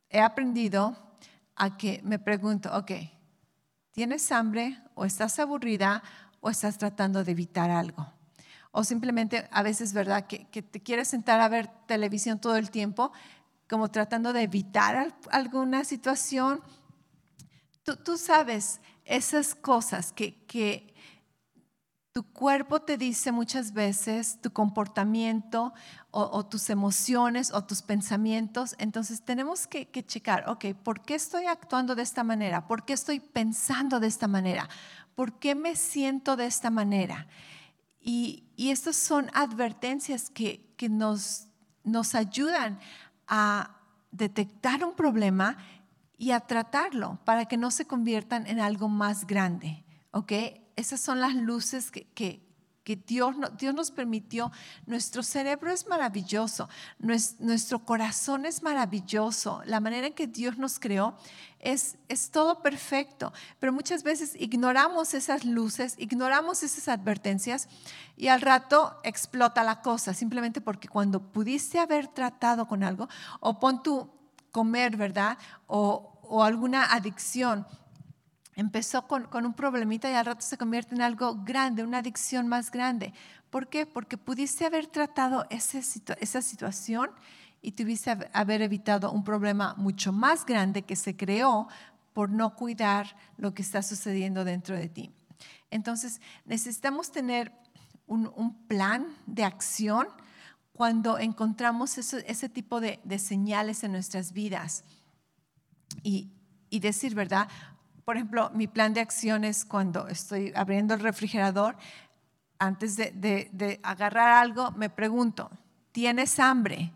he 0.09 0.21
aprendido 0.21 0.97
a 1.57 1.77
que 1.77 2.01
me 2.03 2.19
pregunto, 2.19 2.75
ok, 2.75 2.93
¿tienes 3.91 4.33
hambre 4.33 4.79
o 4.95 5.05
estás 5.05 5.39
aburrida 5.39 6.03
o 6.41 6.49
estás 6.49 6.79
tratando 6.79 7.25
de 7.25 7.33
evitar 7.33 7.71
algo? 7.71 8.20
O 8.73 8.85
simplemente 8.85 9.49
a 9.51 9.63
veces, 9.63 9.93
¿verdad?, 9.93 10.27
que, 10.27 10.47
te 10.63 10.81
quieres 10.81 11.09
sentar 11.09 11.41
a 11.41 11.49
ver 11.49 11.69
televisión 11.87 12.41
todo 12.41 12.57
el 12.57 12.71
tiempo, 12.71 13.13
como 13.69 13.91
tratando 13.91 14.33
de 14.33 14.43
evitar 14.43 15.15
alguna 15.31 15.85
situación. 15.85 16.61
Tú, 18.05 18.17
sabes 18.17 18.81
esas 19.05 19.55
cosas 19.55 20.13
que, 20.13 20.45
que 20.47 20.95
tu 22.13 22.25
cuerpo 22.25 22.81
te 22.81 22.97
dice 22.97 23.33
muchas 23.33 23.73
veces, 23.73 24.41
tu 24.41 24.53
comportamiento 24.53 25.73
o, 26.11 26.45
tus 26.47 26.71
emociones 26.71 27.53
o 27.53 27.65
tus 27.65 27.83
pensamientos. 27.83 28.75
Entonces 28.79 29.23
tenemos 29.23 29.67
que, 29.67 29.89
que, 29.89 30.05
checar, 30.05 30.49
ok, 30.49 30.75
¿por 30.83 31.03
qué 31.03 31.15
estoy 31.15 31.47
actuando 31.47 31.95
de 31.95 32.03
esta 32.03 32.25
manera? 32.25 32.67
¿Por 32.67 32.85
qué 32.85 32.93
estoy 32.93 33.21
pensando 33.21 34.01
de 34.01 34.09
esta 34.09 34.29
manera? 34.29 34.69
¿Por 35.15 35.39
qué 35.39 35.55
me 35.55 35.77
siento 35.77 36.37
de 36.37 36.47
esta 36.47 36.71
manera? 36.71 37.29
Y, 38.01 38.47
estas 38.57 38.97
son 38.97 39.31
advertencias 39.33 40.29
que, 40.31 40.75
nos, 40.91 41.49
nos 41.83 42.15
ayudan 42.15 42.79
a 43.27 43.79
detectar 44.11 44.85
un 44.85 44.95
problema 44.95 45.57
y 46.19 46.33
a 46.33 46.41
tratarlo 46.41 47.19
para 47.25 47.47
que 47.47 47.57
no 47.57 47.71
se 47.71 47.87
conviertan 47.87 48.47
en 48.47 48.61
algo 48.61 48.89
más 48.89 49.27
grande. 49.27 49.85
¿Ok? 50.11 50.33
Esas 50.77 51.01
son 51.01 51.21
las 51.21 51.35
luces 51.35 51.91
que, 51.91 52.07
que, 52.09 52.50
que 52.85 52.97
Dios, 52.97 53.35
Dios 53.59 53.75
nos 53.75 53.91
permitió. 53.91 54.51
Nuestro 54.87 55.23
cerebro 55.23 55.71
es 55.71 55.87
maravilloso, 55.87 56.69
nuestro 56.99 57.85
corazón 57.85 58.47
es 58.47 58.63
maravilloso, 58.63 59.63
la 59.67 59.81
manera 59.81 60.07
en 60.07 60.15
que 60.15 60.27
Dios 60.27 60.59
nos 60.59 60.79
creó 60.79 61.17
es, 61.59 61.99
es 62.09 62.31
todo 62.31 62.63
perfecto, 62.63 63.33
pero 63.59 63.73
muchas 63.73 64.03
veces 64.03 64.35
ignoramos 64.39 65.13
esas 65.15 65.45
luces, 65.45 65.95
ignoramos 65.99 66.63
esas 66.63 66.89
advertencias 66.89 67.69
y 68.17 68.29
al 68.29 68.41
rato 68.41 68.99
explota 69.05 69.63
la 69.63 69.83
cosa, 69.83 70.15
simplemente 70.15 70.61
porque 70.61 70.89
cuando 70.89 71.21
pudiste 71.21 71.79
haber 71.79 72.09
tratado 72.09 72.67
con 72.67 72.83
algo, 72.83 73.09
o 73.41 73.61
pon 73.61 73.83
tu 73.83 74.11
comer, 74.51 74.97
¿verdad? 74.97 75.37
O, 75.67 76.19
o 76.23 76.45
alguna 76.45 76.93
adicción 76.93 77.67
empezó 78.55 79.07
con, 79.07 79.29
un 79.33 79.55
problemita 79.55 80.11
y 80.11 80.15
al 80.15 80.27
rato 80.27 80.43
se 80.43 80.59
convierte 80.59 80.95
en 80.95 81.03
algo 81.03 81.37
grande, 81.45 81.85
una 81.85 81.99
adicción 81.99 82.49
más 82.49 82.71
grande. 82.71 83.13
¿Por 83.51 83.69
qué? 83.69 83.87
Porque 83.87 84.17
pudiste 84.17 84.67
haber 84.67 84.87
tratado 84.87 85.47
esa 85.51 86.43
situación 86.43 87.11
y 87.63 87.73
tuviste 87.73 88.17
haber 88.33 88.63
evitado 88.63 89.13
un 89.13 89.25
problema 89.25 89.75
mucho 89.77 90.13
más 90.13 90.47
grande 90.47 90.83
que 90.83 90.97
se 90.97 91.17
creó 91.17 91.69
por 92.13 92.31
no 92.31 92.55
cuidar 92.55 93.17
lo 93.37 93.55
que 93.55 93.63
está 93.63 93.83
sucediendo 93.83 94.45
dentro 94.45 94.77
de 94.77 94.89
ti. 94.89 95.11
Entonces, 95.71 96.21
necesitamos 96.45 97.13
tener 97.13 97.53
un, 98.07 98.67
plan 98.67 99.07
de 99.27 99.45
acción 99.45 100.09
cuando 100.73 101.19
encontramos 101.19 101.97
ese, 101.99 102.49
tipo 102.49 102.81
de, 102.81 103.01
señales 103.19 103.85
en 103.85 103.93
nuestras 103.93 104.33
vidas. 104.33 104.85
Y, 106.03 106.33
y 106.71 106.81
decir, 106.81 107.15
¿verdad? 107.15 107.49
Por 108.05 108.17
ejemplo, 108.17 108.51
mi 108.55 108.67
plan 108.67 108.95
de 108.95 109.01
acción 109.01 109.45
es 109.45 109.65
cuando 109.65 110.09
estoy 110.09 110.53
abriendo 110.55 110.95
el 110.95 111.01
refrigerador, 111.01 111.77
antes 112.59 112.97
de, 112.97 113.81
agarrar 113.83 114.33
algo, 114.33 114.71
me 114.73 114.91
pregunto, 114.91 115.51
¿tienes 115.93 116.39
hambre? 116.39 116.93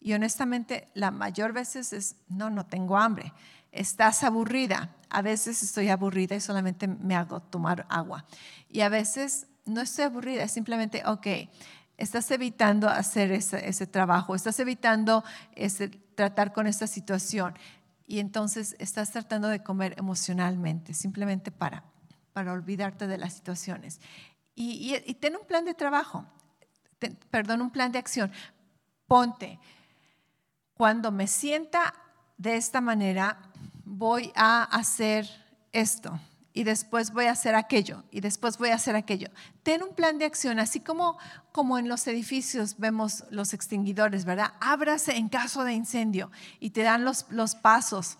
Y 0.00 0.12
honestamente, 0.12 0.88
la 0.94 1.10
mayor 1.10 1.52
veces 1.52 1.92
es, 1.92 2.16
no, 2.28 2.50
no 2.50 2.66
tengo 2.66 2.98
hambre. 2.98 3.32
¿Estás 3.72 4.22
aburrida? 4.22 4.94
A 5.08 5.22
veces 5.22 5.62
estoy 5.62 5.88
aburrida 5.88 6.36
y 6.36 6.40
solamente 6.40 6.86
me 6.86 7.16
hago 7.16 7.40
tomar 7.40 7.86
agua. 7.88 8.26
Y 8.68 8.82
a 8.82 8.90
veces 8.90 9.46
no 9.64 9.80
estoy 9.80 10.04
aburrida, 10.04 10.42
es 10.42 10.52
simplemente, 10.52 11.02
ok, 11.06 11.26
estás 11.96 12.30
evitando 12.30 12.88
hacer 12.88 13.32
ese, 13.32 13.86
trabajo, 13.86 14.34
estás 14.34 14.60
evitando 14.60 15.24
tratar 16.14 16.52
con 16.52 16.66
esta 16.66 16.86
situación 16.86 17.54
y 18.06 18.20
entonces 18.20 18.76
estás 18.78 19.10
tratando 19.10 19.48
de 19.48 19.62
comer 19.62 19.94
emocionalmente, 19.98 20.94
simplemente 20.94 21.50
para, 21.50 21.84
para 22.32 22.52
olvidarte 22.52 23.06
de 23.06 23.18
las 23.18 23.34
situaciones. 23.34 24.00
Y, 24.54 24.94
y, 25.04 25.14
ten 25.14 25.36
un 25.36 25.46
plan 25.46 25.64
de 25.64 25.74
trabajo, 25.74 26.24
perdón, 27.30 27.60
un 27.60 27.70
plan 27.70 27.92
de 27.92 27.98
acción. 27.98 28.32
Ponte, 29.06 29.58
cuando 30.74 31.10
me 31.10 31.26
sienta 31.26 31.94
de 32.38 32.56
esta 32.56 32.80
manera, 32.80 33.38
voy 33.84 34.32
a 34.34 34.62
hacer 34.64 35.28
esto. 35.72 36.18
Y 36.56 36.64
después 36.64 37.12
voy 37.12 37.26
a 37.26 37.32
hacer 37.32 37.54
aquello 37.54 38.02
y 38.10 38.22
después 38.22 38.56
voy 38.56 38.70
a 38.70 38.76
hacer 38.76 38.96
aquello. 38.96 39.28
Ten 39.62 39.82
un 39.82 39.94
plan 39.94 40.16
de 40.16 40.24
acción, 40.24 40.58
así 40.58 40.80
como, 40.80 41.18
como 41.52 41.78
en 41.78 41.86
los 41.86 42.06
edificios 42.06 42.78
vemos 42.78 43.24
los 43.30 43.52
extinguidores, 43.52 44.24
¿verdad? 44.24 44.54
Ábrase 44.58 45.16
en 45.16 45.28
caso 45.28 45.64
de 45.64 45.74
incendio 45.74 46.30
y 46.58 46.70
te 46.70 46.82
dan 46.82 47.04
los, 47.04 47.26
los 47.28 47.54
pasos. 47.54 48.16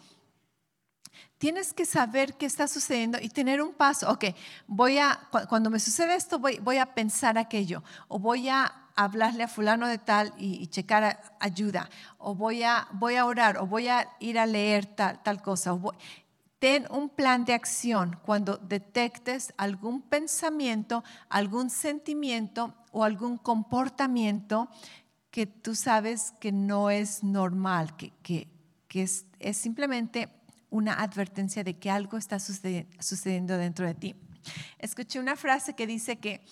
Tienes 1.39 1.73
que 1.73 1.87
saber 1.87 2.35
qué 2.35 2.45
está 2.45 2.69
sucediendo 2.69 3.19
y 3.23 3.31
tener 3.31 3.63
un 3.63 3.73
paso. 3.73 4.11
Ok, 4.13 4.27
voy 4.67 4.99
a, 4.99 5.19
cuando 5.49 5.71
me 5.71 5.81
sucede 5.81 6.15
esto, 6.15 6.39
voy, 6.39 6.59
voy 6.59 6.77
a 6.77 6.93
pensar 6.95 7.39
aquello 7.39 7.83
o 8.07 8.19
voy 8.19 8.51
a 8.51 8.71
hablarle 8.97 9.45
a 9.45 9.49
fulano 9.49 9.89
de 9.89 9.97
tal 9.97 10.35
y, 10.37 10.67
checar 10.67 11.23
ayuda, 11.41 11.89
o 12.19 12.35
voy 12.35 12.63
a, 12.65 12.87
voy 12.93 13.17
a 13.17 13.25
orar, 13.25 13.57
o 13.57 13.67
voy 13.67 13.89
a 13.89 14.11
ir 14.21 14.39
a 14.39 14.45
leer 14.45 14.85
tal, 14.85 15.23
tal 15.23 15.41
cosa. 15.41 15.75
Ten 16.67 16.85
un 16.91 17.09
plan 17.09 17.45
de 17.45 17.55
acción 17.55 18.19
cuando 18.25 18.57
detectes 18.57 19.55
algún 19.57 20.03
pensamiento, 20.03 21.05
algún 21.29 21.71
sentimiento 21.71 22.75
o 22.91 23.05
algún 23.05 23.39
comportamiento 23.39 24.69
que 25.31 25.47
tú 25.47 25.77
sabes 25.77 26.33
que 26.41 26.51
no 26.51 26.91
es 26.91 27.23
normal, 27.23 27.97
que, 27.97 28.11
que, 28.21 28.49
que 28.89 29.05
es, 29.05 29.27
es, 29.39 29.57
simplemente 29.57 30.29
una 30.69 30.95
advertencia 30.95 31.63
de 31.63 31.79
que 31.79 31.89
algo 31.89 32.19
está 32.19 32.41
sucediendo 32.41 33.59
dentro 33.59 33.87
de 33.87 33.95
ti. 33.95 34.17
Escuché 34.81 35.21
una 35.21 35.37
frase 35.37 35.75
que 35.75 35.87
dice 35.87 36.17
que, 36.17 36.45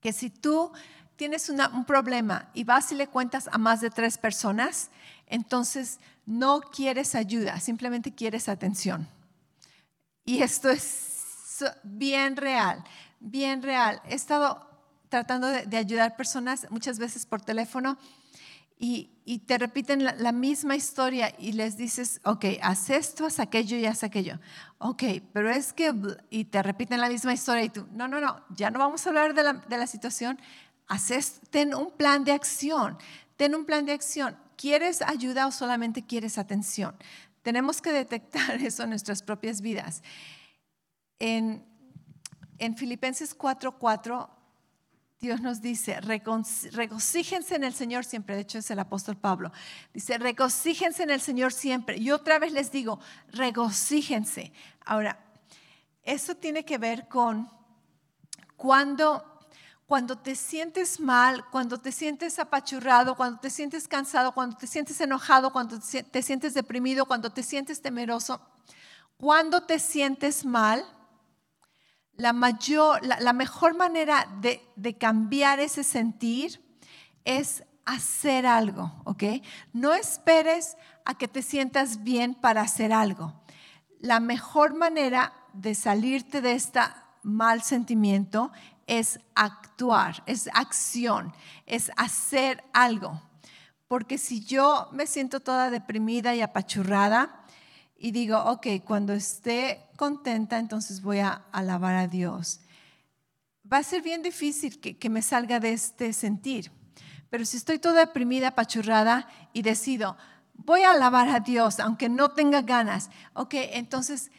que 0.00 0.12
si 0.12 0.30
tú 0.30 0.70
tienes 1.16 1.48
un 1.48 1.84
problema 1.86 2.50
y 2.54 2.62
vas 2.62 2.92
y 2.92 2.94
le 2.94 3.08
cuentas 3.08 3.48
a 3.50 3.58
más 3.58 3.80
de 3.80 3.90
tres 3.90 4.16
personas, 4.16 4.90
entonces 5.32 5.98
no 6.26 6.60
quieres 6.60 7.14
ayuda, 7.14 7.58
simplemente 7.58 8.14
quieres 8.14 8.48
atención. 8.48 9.08
Y 10.24 10.42
esto 10.42 10.68
es 10.68 11.64
bien 11.82 12.36
real, 12.36 12.84
bien 13.18 13.62
real. 13.62 14.00
He 14.08 14.14
estado 14.14 14.68
tratando 15.08 15.48
de, 15.48 15.76
ayudar 15.76 16.16
personas 16.16 16.66
muchas 16.70 16.98
veces 16.98 17.26
por 17.26 17.40
teléfono 17.40 17.98
y, 18.78 19.08
te 19.46 19.56
repiten 19.56 20.04
la, 20.04 20.32
misma 20.32 20.76
historia 20.76 21.34
y 21.38 21.52
les 21.52 21.76
dices, 21.76 22.20
ok, 22.24 22.44
haz 22.60 22.90
esto, 22.90 23.24
haz 23.24 23.38
aquello 23.40 23.76
y 23.78 23.86
haz 23.86 24.02
aquello. 24.02 24.38
Ok, 24.78 25.04
pero 25.32 25.48
es 25.48 25.72
que, 25.72 25.94
y 26.28 26.44
te 26.44 26.62
repiten 26.62 27.00
la 27.00 27.08
misma 27.08 27.32
historia 27.32 27.64
y 27.64 27.70
tú, 27.70 27.86
no, 27.92 28.06
no, 28.06 28.20
no, 28.20 28.44
ya 28.50 28.70
no 28.70 28.78
vamos 28.78 29.06
a 29.06 29.10
hablar 29.10 29.34
de 29.34 29.44
la, 29.44 29.52
de 29.54 29.86
situación, 29.86 30.38
ten 31.50 31.74
un 31.74 31.90
plan 31.92 32.24
de 32.24 32.32
acción, 32.32 32.98
ten 33.36 33.54
un 33.54 33.64
plan 33.64 33.86
de 33.86 33.92
acción. 33.92 34.36
¿Quieres 34.62 35.02
ayuda 35.02 35.48
o 35.48 35.50
solamente 35.50 36.06
quieres 36.06 36.38
atención? 36.38 36.94
Tenemos 37.42 37.82
que 37.82 37.90
detectar 37.90 38.62
eso 38.62 38.84
en 38.84 38.90
nuestras 38.90 39.20
propias 39.20 39.60
vidas. 39.60 40.04
En, 41.18 41.66
en 42.58 42.76
Filipenses 42.76 43.36
4:4, 43.36 44.30
Dios 45.18 45.40
nos 45.40 45.62
dice, 45.62 46.00
regocíjense 46.00 47.56
en 47.56 47.64
el 47.64 47.74
Señor 47.74 48.04
siempre. 48.04 48.36
De 48.36 48.42
hecho, 48.42 48.58
es 48.58 48.70
el 48.70 48.78
apóstol 48.78 49.16
Pablo. 49.16 49.50
Dice, 49.92 50.16
regocíjense 50.18 51.02
en 51.02 51.10
el 51.10 51.20
Señor 51.20 51.52
siempre. 51.52 51.96
Y 51.96 52.12
otra 52.12 52.38
vez 52.38 52.52
les 52.52 52.70
digo, 52.70 53.00
regocíjense. 53.32 54.52
Ahora, 54.84 55.18
eso 56.04 56.36
tiene 56.36 56.64
que 56.64 56.78
ver 56.78 57.08
con 57.08 57.50
cuando 58.56 59.31
cuando 59.86 60.16
te 60.16 60.34
sientes 60.36 61.00
mal, 61.00 61.44
cuando 61.50 61.78
te 61.78 61.92
sientes 61.92 62.38
apachurrado, 62.38 63.16
cuando 63.16 63.40
te 63.40 63.50
sientes 63.50 63.88
cansado, 63.88 64.32
cuando 64.32 64.56
te 64.56 64.66
sientes 64.66 65.00
enojado, 65.00 65.52
cuando 65.52 65.78
te 65.78 66.22
sientes 66.22 66.54
deprimido, 66.54 67.06
cuando 67.06 67.30
te 67.30 67.42
sientes 67.42 67.82
temeroso, 67.82 68.40
cuando 69.16 69.62
te 69.64 69.78
sientes 69.78 70.44
mal, 70.44 70.84
la, 72.14 72.32
mayor, 72.32 73.00
la, 73.04 73.32
mejor 73.32 73.74
manera 73.74 74.28
de, 74.40 74.96
cambiar 74.98 75.60
ese 75.60 75.84
sentir 75.84 76.60
es 77.24 77.64
hacer 77.84 78.46
algo, 78.46 78.92
¿ok? 79.04 79.24
No 79.72 79.92
esperes 79.92 80.76
a 81.04 81.16
que 81.16 81.28
te 81.28 81.42
sientas 81.42 82.04
bien 82.04 82.34
para 82.34 82.62
hacer 82.62 82.92
algo. 82.92 83.42
La 83.98 84.20
mejor 84.20 84.74
manera 84.74 85.32
de 85.52 85.74
salirte 85.74 86.40
de 86.40 86.52
este 86.52 86.80
mal 87.22 87.62
sentimiento 87.62 88.52
es 88.86 89.20
actuar, 89.34 90.22
es 90.26 90.48
acción, 90.54 91.32
es 91.66 91.90
hacer 91.96 92.62
algo. 92.72 93.20
Porque 93.88 94.18
si 94.18 94.44
yo 94.44 94.88
me 94.92 95.06
siento 95.06 95.40
toda 95.40 95.70
deprimida 95.70 96.34
y 96.34 96.40
apachurrada 96.40 97.44
y 97.96 98.10
digo, 98.10 98.38
ok, 98.38 98.66
cuando 98.84 99.12
esté 99.12 99.84
contenta, 99.96 100.58
entonces 100.58 101.02
voy 101.02 101.18
a 101.18 101.44
alabar 101.52 101.94
a 101.94 102.08
Dios, 102.08 102.60
va 103.70 103.78
a 103.78 103.82
ser 103.82 104.02
bien 104.02 104.22
difícil 104.22 104.80
que, 104.80 104.96
que 104.98 105.10
me 105.10 105.22
salga 105.22 105.60
de 105.60 105.72
este 105.72 106.12
sentir. 106.12 106.72
Pero 107.30 107.44
si 107.44 107.56
estoy 107.56 107.78
toda 107.78 108.00
deprimida, 108.00 108.48
apachurrada 108.48 109.28
y 109.52 109.62
decido, 109.62 110.16
voy 110.54 110.82
a 110.82 110.92
alabar 110.92 111.28
a 111.28 111.40
Dios, 111.40 111.80
aunque 111.80 112.08
no 112.08 112.30
tenga 112.30 112.62
ganas, 112.62 113.10
ok, 113.34 113.54
entonces 113.72 114.30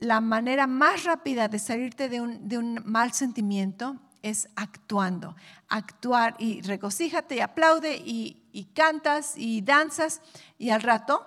la 0.00 0.20
manera 0.20 0.66
más 0.66 1.04
rápida 1.04 1.48
de 1.48 1.58
salirte 1.58 2.08
de 2.08 2.20
un, 2.20 2.82
mal 2.84 3.12
sentimiento 3.12 3.96
es 4.22 4.48
actuando. 4.56 5.36
Actuar 5.68 6.36
y 6.38 6.60
regocíjate 6.62 7.36
y 7.36 7.40
aplaude 7.40 7.96
y, 7.96 8.34
cantas 8.74 9.34
y 9.36 9.60
danzas 9.60 10.20
y 10.58 10.70
al 10.70 10.82
rato 10.82 11.24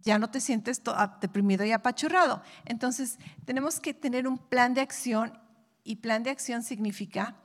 ya 0.00 0.18
no 0.18 0.30
te 0.30 0.40
sientes 0.40 0.82
deprimido 1.20 1.64
y 1.64 1.72
apachurrado. 1.72 2.42
Entonces 2.64 3.18
tenemos 3.44 3.80
que 3.80 3.94
tener 3.94 4.28
un 4.28 4.38
plan 4.38 4.74
de 4.74 4.80
acción 4.80 5.38
y 5.82 5.96
plan 5.96 6.22
de 6.22 6.30
acción 6.30 6.62
significa 6.62 7.36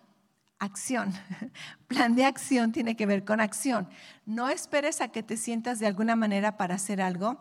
acción. 0.59 1.13
plan 1.87 2.15
de 2.15 2.25
acción 2.25 2.71
tiene 2.71 2.95
que 2.95 3.05
ver 3.05 3.23
con 3.23 3.39
acción. 3.39 3.89
No 4.25 4.49
esperes 4.49 4.99
a 5.01 5.09
que 5.09 5.23
te 5.23 5.37
sientas 5.37 5.79
de 5.79 5.87
alguna 5.87 6.15
manera 6.15 6.57
para 6.57 6.75
hacer 6.75 7.01
algo. 7.01 7.39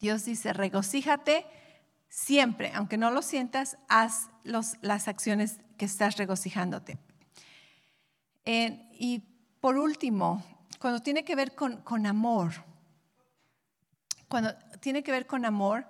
Dios 0.00 0.24
dice, 0.24 0.52
regocíjate 0.52 1.46
Siempre, 2.12 2.70
aunque 2.74 2.98
no 2.98 3.10
lo 3.10 3.22
sientas, 3.22 3.78
haz 3.88 4.28
las 4.44 5.08
acciones 5.08 5.60
que 5.78 5.86
estás 5.86 6.18
regocijándote. 6.18 6.98
y 8.44 9.22
por 9.62 9.78
último, 9.78 10.44
cuando 10.78 11.00
tiene 11.00 11.24
que 11.24 11.34
ver 11.34 11.54
con, 11.54 12.06
amor, 12.06 12.52
cuando 14.28 14.54
tiene 14.80 15.02
que 15.02 15.10
ver 15.10 15.26
con 15.26 15.46
amor, 15.46 15.86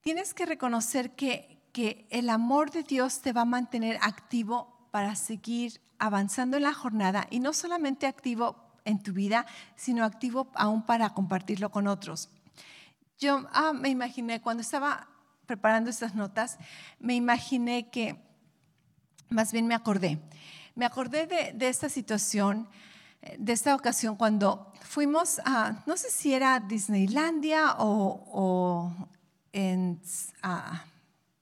tienes 0.00 0.32
que 0.32 0.46
reconocer 0.46 1.14
que, 1.14 1.68
que 1.74 2.08
el 2.08 2.30
amor 2.30 2.70
de 2.70 2.82
Dios 2.82 3.20
te 3.20 3.34
va 3.34 3.42
a 3.42 3.44
mantener 3.44 3.98
activo 4.00 4.88
para 4.90 5.16
seguir 5.16 5.82
avanzando 5.98 6.56
en 6.56 6.62
la 6.62 6.72
jornada 6.72 7.26
y 7.28 7.40
no 7.40 7.52
solamente 7.52 8.06
activo 8.06 8.56
en 8.86 9.02
tu 9.02 9.12
vida, 9.12 9.44
sino 9.76 10.06
activo 10.06 10.50
aún 10.54 10.86
para 10.86 11.10
compartirlo 11.10 11.70
con 11.70 11.88
otros. 11.88 12.30
Yo 13.20 13.46
ah, 13.52 13.74
me 13.74 13.90
imaginé 13.90 14.40
cuando 14.40 14.62
estaba 14.62 15.06
preparando 15.44 15.90
estas 15.90 16.14
notas, 16.14 16.56
me 16.98 17.14
imaginé 17.14 17.90
que, 17.90 18.16
más 19.28 19.52
bien 19.52 19.66
me 19.66 19.74
acordé, 19.74 20.18
me 20.74 20.86
acordé 20.86 21.26
de, 21.26 21.68
esta 21.68 21.90
situación, 21.90 22.66
eh, 23.20 23.36
de 23.38 23.52
esta 23.52 23.74
ocasión 23.74 24.16
cuando 24.16 24.72
fuimos 24.80 25.38
a, 25.44 25.82
no 25.84 25.98
sé 25.98 26.08
si 26.10 26.32
era 26.32 26.60
Disneylandia 26.60 27.74
o, 27.78 28.90
en 29.52 30.00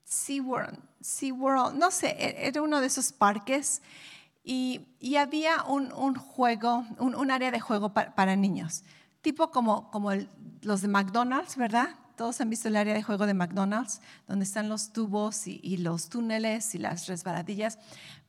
SeaWorld, 0.04 0.80
SeaWorld, 1.00 1.78
no 1.78 1.92
sé, 1.92 2.08
e, 2.08 2.48
era 2.48 2.60
uno 2.60 2.80
de 2.80 2.88
esos 2.88 3.12
parques 3.12 3.82
y, 4.42 4.84
había 5.16 5.62
un, 5.62 6.16
juego, 6.16 6.84
un, 6.98 7.30
área 7.30 7.52
de 7.52 7.60
juego 7.60 7.92
para 7.92 8.34
niños 8.34 8.82
tipo 9.22 9.50
como, 9.50 9.90
como 9.90 10.10
los 10.62 10.82
de 10.82 10.88
McDonald's, 10.88 11.56
¿verdad? 11.56 11.90
Todos 12.16 12.40
han 12.40 12.50
visto 12.50 12.68
el 12.68 12.76
área 12.76 12.94
de 12.94 13.02
juego 13.02 13.26
de 13.26 13.34
McDonald's, 13.34 14.00
donde 14.26 14.44
están 14.44 14.68
los 14.68 14.92
tubos 14.92 15.46
y, 15.46 15.76
los 15.78 16.08
túneles 16.08 16.74
y 16.74 16.78
las 16.78 17.06
resbaladillas, 17.06 17.78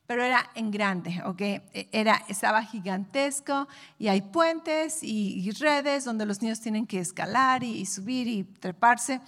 pero 0.06 0.22
era 0.22 0.48
en 0.54 0.70
grande, 0.70 1.22
¿ok? 1.24 1.40
E, 1.40 1.88
era, 1.92 2.22
estaba 2.28 2.62
gigantesco 2.62 3.68
y 3.98 4.08
hay 4.08 4.22
puentes 4.22 5.02
y, 5.02 5.50
redes 5.52 6.04
donde 6.04 6.26
los 6.26 6.40
niños 6.40 6.60
tienen 6.60 6.86
que 6.86 7.00
escalar 7.00 7.64
y, 7.64 7.84
subir 7.86 8.28
y 8.28 8.44
treparse. 8.44 9.20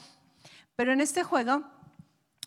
Pero 0.77 0.93
en 0.93 1.01
este 1.01 1.23
juego, 1.25 1.65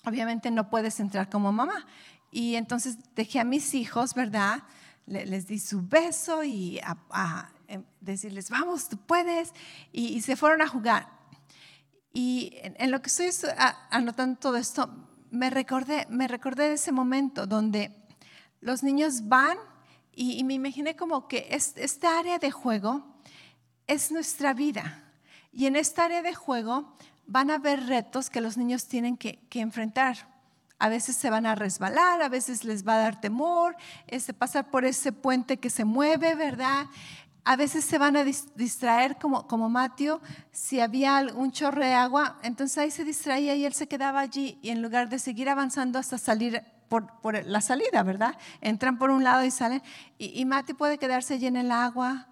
obviamente 0.05 0.51
no 0.51 0.69
puedes 0.69 0.99
entrar 0.99 1.29
como 1.29 1.51
mamá. 1.51 1.85
Y 2.31 2.55
entonces 2.55 2.97
dejé 3.15 3.39
a 3.39 3.43
mis 3.43 3.73
hijos, 3.73 4.13
¿verdad? 4.13 4.63
Les, 5.05 5.47
di 5.47 5.59
su 5.59 5.85
beso 5.87 6.43
y 6.43 6.79
a 6.79 7.49
Em, 7.49 7.54
decirles, 8.01 8.49
vamos, 8.49 8.89
tú 8.89 8.97
puedes, 8.97 9.53
y, 9.91 10.21
se 10.21 10.35
fueron 10.35 10.61
a 10.61 10.67
jugar. 10.67 11.09
Y 12.13 12.53
en, 12.61 12.91
lo 12.91 13.01
que 13.01 13.07
estoy 13.07 13.29
anotando 13.89 14.39
todo 14.39 14.57
esto, 14.57 14.89
me 15.31 15.49
recordé, 15.49 16.07
me 16.09 16.27
recordé 16.27 16.69
de 16.69 16.75
ese 16.75 16.91
momento 16.91 17.45
donde 17.45 17.91
los 18.61 18.83
niños 18.83 19.27
van 19.27 19.57
y, 20.13 20.43
me 20.43 20.53
imaginé 20.53 20.95
como 20.95 21.27
que 21.27 21.47
esta 21.49 22.17
área 22.17 22.39
de 22.39 22.49
juego 22.49 23.05
es 23.85 24.11
nuestra 24.11 24.53
vida. 24.53 25.03
Y 25.51 25.67
en 25.67 25.75
esta 25.75 26.05
área 26.05 26.21
de 26.21 26.33
juego 26.33 26.95
van 27.27 27.51
a 27.51 27.55
haber 27.55 27.85
retos 27.87 28.29
que 28.29 28.41
los 28.41 28.57
niños 28.57 28.87
tienen 28.87 29.17
que, 29.17 29.39
enfrentar. 29.51 30.33
A 30.79 30.89
veces 30.89 31.15
se 31.15 31.29
van 31.29 31.45
a 31.45 31.55
resbalar, 31.55 32.21
a 32.21 32.29
veces 32.29 32.63
les 32.65 32.85
va 32.85 32.95
a 32.95 32.99
dar 32.99 33.21
temor, 33.21 33.75
este, 34.07 34.33
pasar 34.33 34.69
por 34.69 34.83
ese 34.83 35.11
puente 35.11 35.57
que 35.57 35.69
se 35.69 35.85
mueve, 35.85 36.35
¿verdad? 36.35 36.87
A 37.45 37.55
veces 37.55 37.85
se 37.85 37.97
van 37.97 38.17
a 38.17 38.23
distraer 38.23 39.17
como, 39.17 39.47
como 39.47 39.69
Mateo, 39.69 40.19
si 40.51 40.79
había 40.81 41.25
un 41.33 41.51
chorro 41.51 41.81
de 41.81 41.93
agua, 41.93 42.39
entonces 42.43 42.77
ahí 42.77 42.91
se 42.91 43.05
distraía 43.05 43.55
y 43.55 43.65
él 43.65 43.73
se 43.73 43.87
quedaba 43.87 44.19
allí 44.19 44.59
y 44.61 44.71
en 44.71 44.81
lugar 44.81 45.07
de 45.09 45.19
seguir 45.19 45.47
avanzando 45.47 45.97
hasta 45.99 46.17
salir 46.17 46.61
por, 46.89 47.07
la 47.45 47.61
salida, 47.61 48.03
¿verdad? 48.03 48.37
Entran 48.61 48.97
por 48.97 49.09
un 49.11 49.23
lado 49.23 49.45
y 49.45 49.51
salen 49.51 49.81
y, 50.17 50.39
y 50.39 50.45
Mateo 50.45 50.75
puede 50.75 50.97
quedarse 50.97 51.35
allí 51.35 51.47
en 51.47 51.57
el 51.57 51.71
agua 51.71 52.27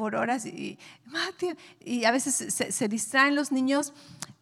por 0.00 0.16
horas 0.16 0.46
y, 0.46 0.78
y 1.84 2.04
a 2.06 2.10
veces 2.10 2.34
se, 2.34 2.88
distraen 2.88 3.34
los 3.34 3.52
niños. 3.52 3.92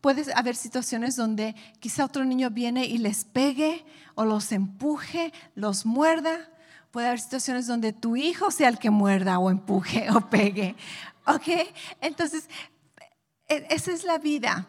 Puede 0.00 0.32
haber 0.36 0.54
situaciones 0.54 1.16
donde 1.16 1.56
quizá 1.80 2.04
otro 2.04 2.24
niño 2.24 2.50
viene 2.50 2.86
y 2.86 2.98
les 2.98 3.24
pegue 3.24 3.84
o 4.14 4.24
los 4.24 4.52
empuje, 4.52 5.32
los 5.56 5.84
muerda. 5.84 6.48
Puede 6.90 7.08
haber 7.08 7.20
situaciones 7.20 7.66
donde 7.66 7.92
tu 7.92 8.16
hijo 8.16 8.50
sea 8.50 8.68
el 8.68 8.78
que 8.78 8.90
muerda 8.90 9.38
o 9.38 9.50
empuje 9.50 10.10
o 10.10 10.20
pegue. 10.20 10.76
¿Ok? 11.26 11.48
Entonces, 12.00 12.48
e, 13.48 13.66
esa 13.70 13.92
es 13.92 14.04
la 14.04 14.18
vida. 14.18 14.66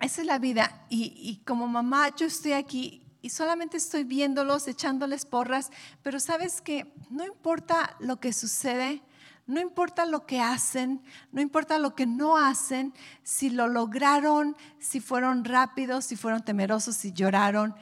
Esa 0.00 0.20
es 0.20 0.26
la 0.26 0.38
vida. 0.38 0.86
Y, 0.88 1.14
y 1.16 1.44
como 1.44 1.66
mamá, 1.66 2.14
yo 2.14 2.26
estoy 2.26 2.52
aquí 2.52 3.02
y 3.22 3.30
solamente 3.30 3.76
estoy 3.76 4.02
viéndolos, 4.02 4.66
echándoles 4.66 5.24
porras, 5.24 5.70
pero 6.02 6.18
sabes 6.18 6.60
que 6.60 6.92
no 7.08 7.24
importa 7.24 7.96
lo 8.00 8.18
que 8.18 8.32
sucede, 8.32 9.00
no 9.46 9.60
importa 9.60 10.06
lo 10.06 10.26
que 10.26 10.40
hacen, 10.40 11.02
no 11.30 11.40
importa 11.40 11.78
lo 11.78 11.94
que 11.94 12.06
no 12.06 12.36
hacen, 12.36 12.92
si 13.22 13.48
lo 13.48 13.68
lograron, 13.68 14.56
si 14.80 15.00
fueron 15.00 15.44
rápidos, 15.44 16.04
si 16.04 16.16
fueron 16.16 16.44
temerosos, 16.44 16.96
si 16.96 17.12
lloraron. 17.12 17.74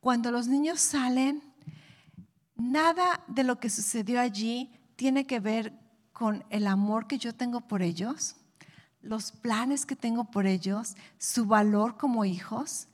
Cuando 0.00 0.30
los 0.30 0.48
niños 0.48 0.80
salen, 0.80 1.42
nada 2.56 3.22
de 3.26 3.44
lo 3.44 3.58
que 3.58 3.70
sucedió 3.70 4.20
allí 4.20 4.70
tiene 4.96 5.26
que 5.26 5.40
ver 5.40 5.72
con 6.12 6.44
el 6.50 6.66
amor 6.66 7.06
que 7.06 7.18
yo 7.18 7.34
tengo 7.34 7.60
por 7.60 7.82
ellos, 7.82 8.36
los 9.02 9.32
planes 9.32 9.84
que 9.84 9.96
tengo 9.96 10.24
por 10.24 10.46
ellos, 10.46 10.96
su 11.18 11.44
valor 11.44 11.96
como 11.96 12.24
hijos. 12.24 12.88